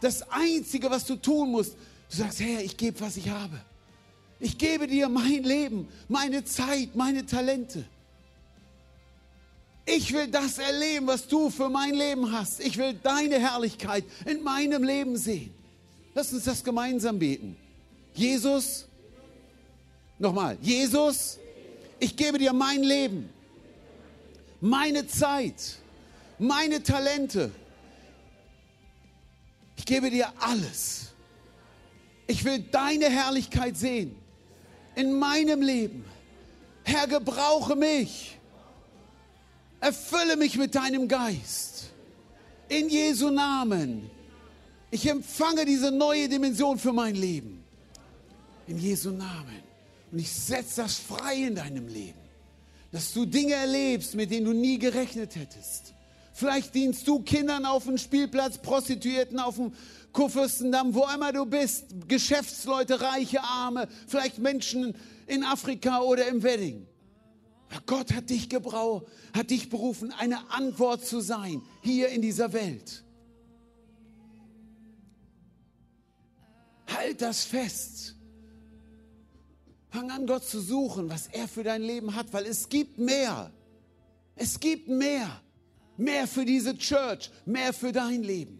Das 0.00 0.22
Einzige, 0.30 0.88
was 0.92 1.06
du 1.06 1.16
tun 1.16 1.50
musst, 1.50 1.74
du 2.08 2.18
sagst, 2.18 2.38
Herr, 2.38 2.62
ich 2.62 2.76
gebe, 2.76 3.00
was 3.00 3.16
ich 3.16 3.28
habe. 3.28 3.60
Ich 4.40 4.56
gebe 4.56 4.86
dir 4.86 5.08
mein 5.10 5.44
Leben, 5.44 5.86
meine 6.08 6.42
Zeit, 6.44 6.96
meine 6.96 7.26
Talente. 7.26 7.84
Ich 9.84 10.12
will 10.14 10.28
das 10.28 10.56
erleben, 10.56 11.06
was 11.06 11.28
du 11.28 11.50
für 11.50 11.68
mein 11.68 11.94
Leben 11.94 12.32
hast. 12.32 12.60
Ich 12.60 12.78
will 12.78 12.94
deine 12.94 13.38
Herrlichkeit 13.38 14.04
in 14.24 14.42
meinem 14.42 14.82
Leben 14.82 15.16
sehen. 15.18 15.52
Lass 16.14 16.32
uns 16.32 16.44
das 16.44 16.64
gemeinsam 16.64 17.18
beten. 17.18 17.54
Jesus, 18.14 18.86
nochmal, 20.18 20.56
Jesus, 20.62 21.38
ich 21.98 22.16
gebe 22.16 22.38
dir 22.38 22.54
mein 22.54 22.82
Leben, 22.82 23.28
meine 24.60 25.06
Zeit, 25.06 25.76
meine 26.38 26.82
Talente. 26.82 27.50
Ich 29.76 29.84
gebe 29.84 30.10
dir 30.10 30.32
alles. 30.40 31.08
Ich 32.26 32.44
will 32.44 32.60
deine 32.60 33.10
Herrlichkeit 33.10 33.76
sehen 33.76 34.19
in 35.00 35.18
meinem 35.18 35.62
Leben. 35.62 36.04
Herr, 36.84 37.06
gebrauche 37.06 37.76
mich 37.76 38.40
Erfülle 39.80 40.36
mich 40.36 40.56
mit 40.56 40.74
deinem 40.74 41.08
Geist. 41.08 41.90
In 42.68 42.88
Jesu 42.88 43.30
Namen. 43.30 44.10
Ich 44.90 45.08
empfange 45.08 45.64
diese 45.64 45.90
neue 45.90 46.28
Dimension 46.28 46.78
für 46.78 46.92
mein 46.92 47.14
Leben. 47.14 47.64
In 48.66 48.78
Jesu 48.78 49.10
Namen. 49.10 49.62
Und 50.12 50.18
ich 50.18 50.30
setze 50.30 50.82
das 50.82 50.96
frei 50.96 51.36
in 51.36 51.54
deinem 51.54 51.88
Leben. 51.88 52.18
Dass 52.92 53.12
du 53.12 53.24
Dinge 53.24 53.54
erlebst, 53.54 54.14
mit 54.14 54.30
denen 54.30 54.46
du 54.46 54.52
nie 54.52 54.78
gerechnet 54.78 55.34
hättest. 55.34 55.94
Vielleicht 56.32 56.74
dienst 56.74 57.06
du 57.08 57.20
Kindern 57.20 57.64
auf 57.64 57.84
dem 57.84 57.98
Spielplatz, 57.98 58.58
Prostituierten 58.58 59.38
auf 59.38 59.56
dem 59.56 59.72
Kurfürstendamm, 60.12 60.94
wo 60.94 61.06
immer 61.14 61.32
du 61.32 61.46
bist, 61.46 62.08
Geschäftsleute, 62.08 63.00
reiche 63.00 63.42
Arme, 63.42 63.88
vielleicht 64.06 64.38
Menschen 64.38 64.94
in 65.26 65.44
Afrika 65.44 66.00
oder 66.00 66.26
im 66.26 66.42
Wedding. 66.42 66.86
Gott 67.86 68.12
hat 68.12 68.30
dich 68.30 68.48
gebraucht, 68.48 69.06
hat 69.32 69.50
dich 69.50 69.68
berufen, 69.68 70.12
eine 70.12 70.50
Antwort 70.50 71.06
zu 71.06 71.20
sein 71.20 71.62
hier 71.82 72.08
in 72.08 72.20
dieser 72.20 72.52
Welt. 72.52 73.04
Halt 76.92 77.22
das 77.22 77.44
fest. 77.44 78.16
Fang 79.90 80.10
an, 80.10 80.26
Gott 80.26 80.44
zu 80.44 80.60
suchen, 80.60 81.08
was 81.08 81.28
er 81.28 81.48
für 81.48 81.62
dein 81.62 81.82
Leben 81.82 82.14
hat, 82.14 82.32
weil 82.32 82.46
es 82.46 82.68
gibt 82.68 82.98
mehr. 82.98 83.52
Es 84.36 84.58
gibt 84.58 84.88
mehr. 84.88 85.40
Mehr 85.96 86.26
für 86.26 86.44
diese 86.44 86.76
Church, 86.76 87.30
mehr 87.44 87.72
für 87.72 87.92
dein 87.92 88.22
Leben. 88.22 88.59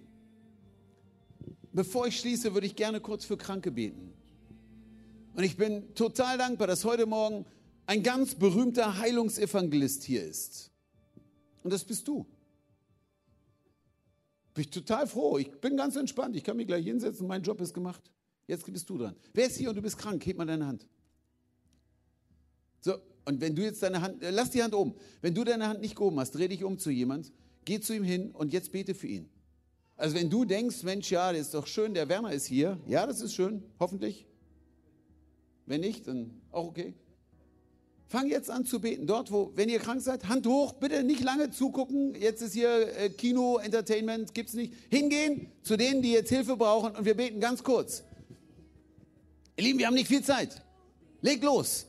Bevor 1.73 2.07
ich 2.07 2.19
schließe, 2.19 2.53
würde 2.55 2.67
ich 2.67 2.77
gerne 2.77 3.01
kurz 3.01 3.25
für 3.25 3.37
Kranke 3.37 3.71
beten. 3.71 4.13
Und 5.35 5.45
ich 5.45 5.57
bin 5.57 5.95
total 5.95 6.37
dankbar, 6.37 6.67
dass 6.67 6.85
heute 6.85 7.07
Morgen 7.07 7.47
ein 7.87 8.03
ganz 8.03 8.35
berühmter 8.35 8.99
Heilungsevangelist 8.99 10.03
hier 10.03 10.25
ist. 10.25 10.71
Und 11.63 11.73
das 11.73 11.85
bist 11.85 12.07
du. 12.09 12.27
Bin 14.55 14.63
ich 14.63 14.71
total 14.71 15.07
froh. 15.07 15.39
Ich 15.39 15.51
bin 15.61 15.77
ganz 15.77 15.97
entspannt. 15.97 16.37
Ich 16.37 16.45
kann 16.45 16.57
mich 16.57 16.67
gleich 16.67 16.85
hinsetzen. 16.85 17.27
Mein 17.27 17.43
Job 17.43 17.61
ist 17.61 17.73
gemacht. 17.73 18.11
Jetzt 18.47 18.71
bist 18.71 18.91
du 18.91 18.99
dran. 18.99 19.15
Wer 19.33 19.47
ist 19.47 19.57
hier 19.57 19.69
und 19.69 19.77
du 19.77 19.83
bist 19.83 19.97
krank? 19.97 20.27
Heb 20.27 20.39
mal 20.39 20.47
deine 20.47 20.67
Hand. 20.67 20.87
So, 22.81 22.95
und 23.25 23.41
wenn 23.41 23.55
du 23.55 23.63
jetzt 23.63 23.83
deine 23.83 24.01
Hand, 24.01 24.23
äh, 24.23 24.31
lass 24.31 24.51
die 24.51 24.63
Hand 24.63 24.75
oben. 24.75 24.95
Wenn 25.21 25.35
du 25.35 25.45
deine 25.45 25.69
Hand 25.69 25.81
nicht 25.81 25.95
gehoben 25.95 26.19
hast, 26.19 26.33
dreh 26.33 26.49
dich 26.49 26.65
um 26.65 26.79
zu 26.79 26.91
jemand, 26.91 27.33
geh 27.65 27.79
zu 27.79 27.95
ihm 27.95 28.03
hin 28.03 28.33
und 28.33 28.53
jetzt 28.53 28.73
bete 28.73 28.95
für 28.95 29.07
ihn. 29.07 29.29
Also 30.01 30.17
wenn 30.17 30.31
du 30.31 30.47
denkst, 30.47 30.83
Mensch, 30.83 31.11
ja, 31.11 31.31
das 31.31 31.43
ist 31.43 31.55
doch 31.55 31.67
schön, 31.67 31.93
der 31.93 32.09
Werner 32.09 32.33
ist 32.33 32.47
hier. 32.47 32.79
Ja, 32.87 33.07
das 33.07 33.21
ist 33.21 33.35
schön, 33.35 33.63
hoffentlich. 33.79 34.25
Wenn 35.67 35.83
nicht, 35.83 36.09
dann 36.09 36.41
auch 36.51 36.69
okay. 36.69 36.95
Fang 38.09 38.27
jetzt 38.27 38.51
an 38.51 38.65
zu 38.65 38.81
beten. 38.81 39.07
Dort, 39.07 39.31
wo, 39.31 39.53
wenn 39.57 39.69
ihr 39.69 39.79
krank 39.79 40.01
seid, 40.01 40.27
Hand 40.27 40.47
hoch, 40.47 40.73
bitte 40.73 41.05
nicht 41.05 41.23
lange 41.23 41.51
zugucken. 41.51 42.15
Jetzt 42.15 42.41
ist 42.41 42.55
hier 42.55 42.97
äh, 42.97 43.11
Kino, 43.11 43.59
Entertainment, 43.59 44.33
gibt's 44.33 44.55
nicht. 44.55 44.73
Hingehen 44.89 45.53
zu 45.63 45.77
denen, 45.77 46.01
die 46.01 46.13
jetzt 46.13 46.31
Hilfe 46.31 46.57
brauchen 46.57 46.97
und 46.97 47.05
wir 47.05 47.15
beten 47.15 47.39
ganz 47.39 47.63
kurz. 47.63 48.03
Ihr 49.57 49.65
Lieben, 49.65 49.79
wir 49.81 49.87
haben 49.87 49.95
nicht 49.95 50.09
viel 50.09 50.25
Zeit. 50.25 50.63
Leg 51.21 51.43
los. 51.43 51.85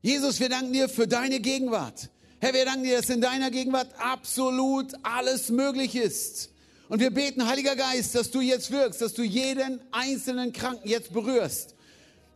Jesus, 0.00 0.38
wir 0.38 0.48
danken 0.48 0.72
dir 0.72 0.88
für 0.88 1.08
deine 1.08 1.40
Gegenwart. 1.40 2.08
Herr, 2.38 2.54
wir 2.54 2.64
danken 2.64 2.84
dir, 2.84 2.98
dass 2.98 3.10
in 3.10 3.20
deiner 3.20 3.50
Gegenwart 3.50 3.92
absolut 3.98 4.92
alles 5.02 5.50
möglich 5.50 5.96
ist. 5.96 6.51
Und 6.92 7.00
wir 7.00 7.10
beten, 7.10 7.48
Heiliger 7.48 7.74
Geist, 7.74 8.14
dass 8.14 8.30
du 8.30 8.42
jetzt 8.42 8.70
wirkst, 8.70 9.00
dass 9.00 9.14
du 9.14 9.22
jeden 9.22 9.80
einzelnen 9.92 10.52
Kranken 10.52 10.86
jetzt 10.86 11.10
berührst. 11.10 11.74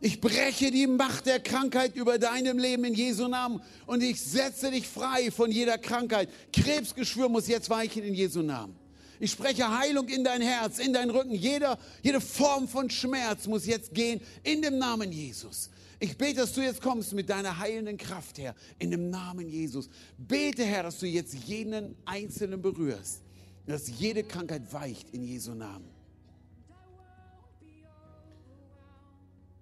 Ich 0.01 0.19
breche 0.19 0.71
die 0.71 0.87
Macht 0.87 1.27
der 1.27 1.39
Krankheit 1.39 1.95
über 1.95 2.17
deinem 2.17 2.57
Leben 2.57 2.83
in 2.85 2.95
Jesu 2.95 3.27
Namen 3.27 3.61
und 3.85 4.01
ich 4.01 4.19
setze 4.19 4.71
dich 4.71 4.87
frei 4.87 5.29
von 5.29 5.51
jeder 5.51 5.77
Krankheit. 5.77 6.29
Krebsgeschwür 6.51 7.29
muss 7.29 7.47
jetzt 7.47 7.69
weichen 7.69 8.01
in 8.01 8.15
Jesu 8.15 8.41
Namen. 8.41 8.75
Ich 9.19 9.29
spreche 9.29 9.77
Heilung 9.77 10.07
in 10.07 10.23
dein 10.23 10.41
Herz, 10.41 10.79
in 10.79 10.91
deinen 10.91 11.11
Rücken. 11.11 11.35
Jeder, 11.35 11.77
jede 12.01 12.19
Form 12.19 12.67
von 12.67 12.89
Schmerz 12.89 13.45
muss 13.45 13.67
jetzt 13.67 13.93
gehen 13.93 14.21
in 14.41 14.63
dem 14.63 14.79
Namen 14.79 15.11
Jesus. 15.11 15.69
Ich 15.99 16.17
bete, 16.17 16.37
dass 16.37 16.53
du 16.53 16.61
jetzt 16.61 16.81
kommst 16.81 17.13
mit 17.13 17.29
deiner 17.29 17.59
heilenden 17.59 17.97
Kraft, 17.99 18.39
Herr, 18.39 18.55
in 18.79 18.89
dem 18.89 19.11
Namen 19.11 19.47
Jesus. 19.47 19.87
Bete, 20.17 20.65
Herr, 20.65 20.81
dass 20.81 20.97
du 20.97 21.05
jetzt 21.05 21.35
jeden 21.45 21.95
Einzelnen 22.05 22.59
berührst, 22.59 23.21
dass 23.67 23.89
jede 23.99 24.23
Krankheit 24.23 24.73
weicht 24.73 25.09
in 25.11 25.23
Jesu 25.23 25.53
Namen. 25.53 25.89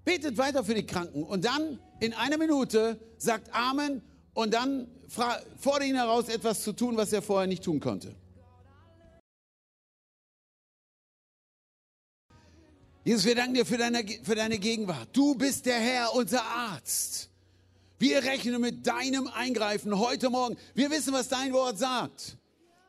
Betet 0.05 0.37
weiter 0.37 0.63
für 0.63 0.75
die 0.75 0.85
Kranken 0.85 1.23
und 1.23 1.43
dann 1.43 1.79
in 1.99 2.13
einer 2.13 2.37
Minute 2.37 2.99
sagt 3.17 3.53
Amen 3.53 4.03
und 4.35 4.53
dann 4.53 4.87
fordert 5.07 5.89
ihn 5.89 5.95
heraus, 5.95 6.29
etwas 6.29 6.61
zu 6.61 6.73
tun, 6.73 6.95
was 6.95 7.11
er 7.11 7.23
vorher 7.23 7.47
nicht 7.47 7.63
tun 7.63 7.79
konnte. 7.79 8.15
Jesus, 13.03 13.25
wir 13.25 13.35
danken 13.35 13.55
dir 13.55 13.65
für 13.65 13.77
deine, 13.77 14.03
für 14.23 14.35
deine 14.35 14.59
Gegenwart. 14.59 15.09
Du 15.13 15.35
bist 15.35 15.65
der 15.65 15.79
Herr, 15.79 16.13
unser 16.13 16.43
Arzt. 16.43 17.29
Wir 17.97 18.23
rechnen 18.23 18.59
mit 18.61 18.85
deinem 18.85 19.27
Eingreifen 19.27 19.97
heute 19.97 20.29
Morgen. 20.29 20.57
Wir 20.73 20.91
wissen, 20.91 21.13
was 21.13 21.27
dein 21.27 21.53
Wort 21.53 21.77
sagt. 21.77 22.37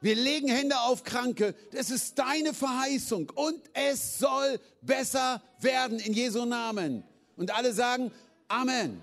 Wir 0.06 0.14
legen 0.14 0.46
Hände 0.46 0.78
auf 0.82 1.02
Kranke. 1.02 1.52
Das 1.72 1.90
ist 1.90 2.16
deine 2.16 2.54
Verheißung 2.54 3.28
und 3.34 3.60
es 3.72 4.20
soll 4.20 4.60
besser 4.80 5.42
werden 5.58 5.98
in 5.98 6.12
Jesu 6.12 6.44
Namen. 6.44 7.02
Und 7.36 7.52
alle 7.52 7.72
sagen 7.72 8.12
Amen. 8.46 9.02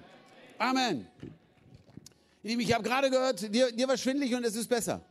Amen. 0.57 1.05
Ich 2.41 2.73
habe 2.73 2.85
gerade 2.85 3.09
gehört, 3.09 3.53
dir, 3.53 3.73
dir 3.73 3.85
war 3.89 3.97
schwindlig 3.97 4.33
und 4.33 4.45
es 4.45 4.55
ist 4.55 4.69
besser. 4.69 5.01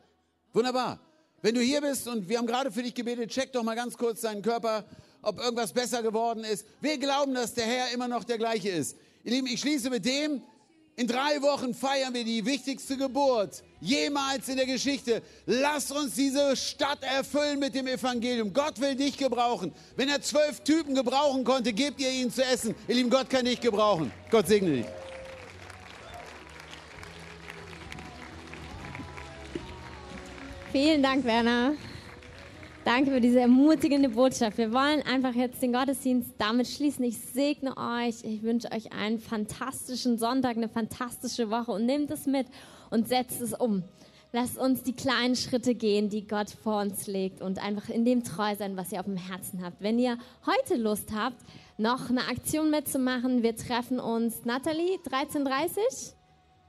Wunderbar. 0.55 0.99
Wenn 1.43 1.55
du 1.55 1.61
hier 1.61 1.83
bist 1.83 2.09
und 2.09 2.27
wir 2.27 2.39
haben 2.39 2.47
gerade 2.47 2.73
für 2.73 2.83
dich 2.83 2.95
gebetet, 2.95 3.29
check 3.29 3.53
doch 3.53 3.63
mal 3.63 3.77
ganz 3.77 3.99
kurz 3.99 4.23
deinen 4.23 4.41
Körper, 4.41 4.87
ob 5.21 5.41
irgendwas 5.41 5.75
besser 5.75 6.03
geworden 6.03 6.43
ist. 6.43 6.65
Wir 6.81 6.97
glauben, 6.97 7.35
dass 7.35 7.53
der 7.53 7.67
Herr 7.67 7.93
immer 7.93 8.09
noch 8.09 8.25
der 8.25 8.39
gleiche 8.39 8.71
ist. 8.71 8.97
Ihr 9.25 9.33
Lieben, 9.33 9.47
ich 9.47 9.61
schließe 9.61 9.91
mit 9.91 10.07
dem, 10.07 10.41
in 10.97 11.07
drei 11.07 11.41
Wochen 11.41 11.75
feiern 11.75 12.13
wir 12.13 12.25
die 12.25 12.45
wichtigste 12.45 12.97
Geburt 12.97 13.63
jemals 13.81 14.49
in 14.49 14.57
der 14.57 14.67
Geschichte. 14.67 15.23
Lass 15.47 15.91
uns 15.91 16.15
diese 16.15 16.55
Stadt 16.55 17.03
erfüllen 17.03 17.59
mit 17.59 17.75
dem 17.75 17.87
Evangelium. 17.87 18.53
Gott 18.53 18.81
will 18.81 18.95
dich 18.95 19.17
gebrauchen. 19.17 19.73
Wenn 19.97 20.09
er 20.09 20.21
zwölf 20.21 20.61
Typen 20.61 20.95
gebrauchen 20.95 21.45
konnte, 21.45 21.73
gebt 21.73 22.01
ihr 22.01 22.11
ihnen 22.11 22.31
zu 22.31 22.45
essen. 22.45 22.75
Ihr 22.87 22.95
Lieben, 22.95 23.11
Gott 23.11 23.31
kann 23.31 23.45
dich 23.45 23.61
gebrauchen. 23.61 24.13
Gott 24.31 24.47
segne 24.47 24.71
dich. 24.71 24.87
Vielen 30.73 31.03
Dank, 31.03 31.25
Werner. 31.25 31.75
Danke 32.85 33.13
für 33.13 33.21
diese 33.21 33.39
ermutigende 33.39 34.09
Botschaft. 34.09 34.59
Wir 34.59 34.73
wollen 34.73 35.03
einfach 35.03 35.35
jetzt 35.35 35.63
den 35.63 35.73
Gottesdienst 35.73 36.35
damit 36.39 36.67
schließen. 36.67 37.05
Ich 37.05 37.17
segne 37.17 37.77
euch. 37.77 38.25
Ich 38.25 38.43
wünsche 38.43 38.73
euch 38.73 38.93
einen 38.93 39.21
fantastischen 39.21 40.19
Sonntag, 40.19 40.57
eine 40.57 40.69
fantastische 40.69 41.49
Woche 41.49 41.71
und 41.71 41.87
nehmt 41.87 42.11
es 42.11 42.27
mit 42.27 42.49
und 42.91 43.07
setzt 43.07 43.41
es 43.41 43.55
um. 43.55 43.85
Lasst 44.33 44.59
uns 44.59 44.83
die 44.83 44.95
kleinen 44.95 45.37
Schritte 45.37 45.77
gehen, 45.77 46.09
die 46.09 46.27
Gott 46.27 46.51
vor 46.51 46.81
uns 46.81 47.07
legt 47.07 47.41
und 47.41 47.63
einfach 47.63 47.89
in 47.89 48.05
dem 48.05 48.25
treu 48.25 48.57
sein, 48.57 48.77
was 48.77 48.91
ihr 48.91 48.99
auf 48.99 49.07
dem 49.07 49.17
Herzen 49.17 49.65
habt. 49.65 49.81
Wenn 49.81 50.01
ihr 50.01 50.19
heute 50.45 50.75
Lust 50.75 51.13
habt, 51.15 51.41
noch 51.79 52.11
eine 52.11 52.23
Aktion 52.23 52.71
mitzumachen, 52.71 53.45
wir 53.45 53.55
treffen 53.55 54.01
uns, 54.01 54.45
Nathalie, 54.45 54.99
13.30 55.09 56.15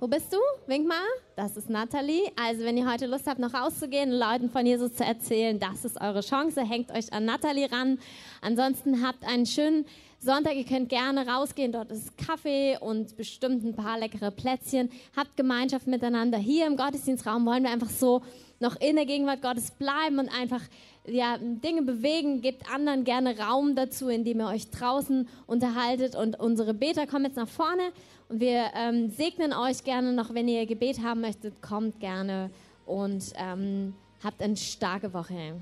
wo 0.04 0.08
bist 0.08 0.34
du? 0.34 0.38
Wink 0.68 0.86
mal. 0.86 0.98
Das 1.38 1.56
ist 1.56 1.70
Nathalie. 1.70 2.30
Also, 2.36 2.66
wenn 2.66 2.76
ihr 2.76 2.92
heute 2.92 3.06
Lust 3.06 3.26
habt, 3.26 3.40
noch 3.40 3.54
rauszugehen, 3.54 4.12
Leuten 4.12 4.50
von 4.50 4.66
Jesus 4.66 4.96
zu 4.96 5.06
erzählen, 5.06 5.58
das 5.62 5.86
ist 5.86 6.02
eure 6.02 6.20
Chance. 6.20 6.62
Hängt 6.62 6.92
euch 6.92 7.14
an 7.14 7.24
Nathalie 7.24 7.72
ran. 7.72 7.98
Ansonsten 8.42 9.02
habt 9.02 9.26
einen 9.26 9.46
schönen 9.46 9.86
Sonntag. 10.20 10.56
Ihr 10.56 10.66
könnt 10.66 10.90
gerne 10.90 11.26
rausgehen. 11.26 11.72
Dort 11.72 11.90
ist 11.90 12.18
Kaffee 12.18 12.78
und 12.82 13.16
bestimmt 13.16 13.64
ein 13.64 13.78
paar 13.78 13.98
leckere 13.98 14.32
Plätzchen. 14.32 14.90
Habt 15.16 15.38
Gemeinschaft 15.38 15.88
miteinander. 15.88 16.38
Hier 16.38 16.68
im 16.68 16.76
Gottesdienstraum 16.76 17.46
wollen 17.46 17.64
wir 17.64 17.72
einfach 17.72 17.90
so 17.90 18.24
noch 18.64 18.80
in 18.82 18.96
der 18.96 19.06
Gegenwart 19.06 19.44
Gottes 19.44 19.72
bleiben 19.72 20.18
und 20.18 20.30
einfach 20.30 20.62
ja, 21.06 21.38
Dinge 21.38 21.84
bewegen. 21.84 22.42
Gebt 22.42 22.72
anderen 22.74 23.04
gerne 23.04 23.38
Raum 23.38 23.76
dazu, 23.76 24.08
indem 24.10 24.40
ihr 24.40 24.48
euch 24.48 24.72
draußen 24.72 25.28
unterhaltet. 25.46 26.16
Und 26.16 26.40
unsere 26.40 26.74
Beter 26.74 27.06
kommen 27.06 27.26
jetzt 27.26 27.38
nach 27.38 27.48
vorne. 27.48 27.92
Und 28.30 28.40
wir 28.40 28.72
ähm, 28.76 29.10
segnen 29.10 29.54
euch 29.54 29.84
gerne 29.84 30.14
noch, 30.14 30.34
wenn 30.34 30.48
ihr 30.48 30.66
Gebet 30.66 31.04
haben 31.04 31.22
möchtet, 31.22 31.62
kommt 31.62 32.00
gerne 32.00 32.50
und 32.86 33.34
ähm, 33.36 33.94
habt 34.24 34.42
eine 34.42 34.58
starke 34.58 35.14
Woche. 35.14 35.56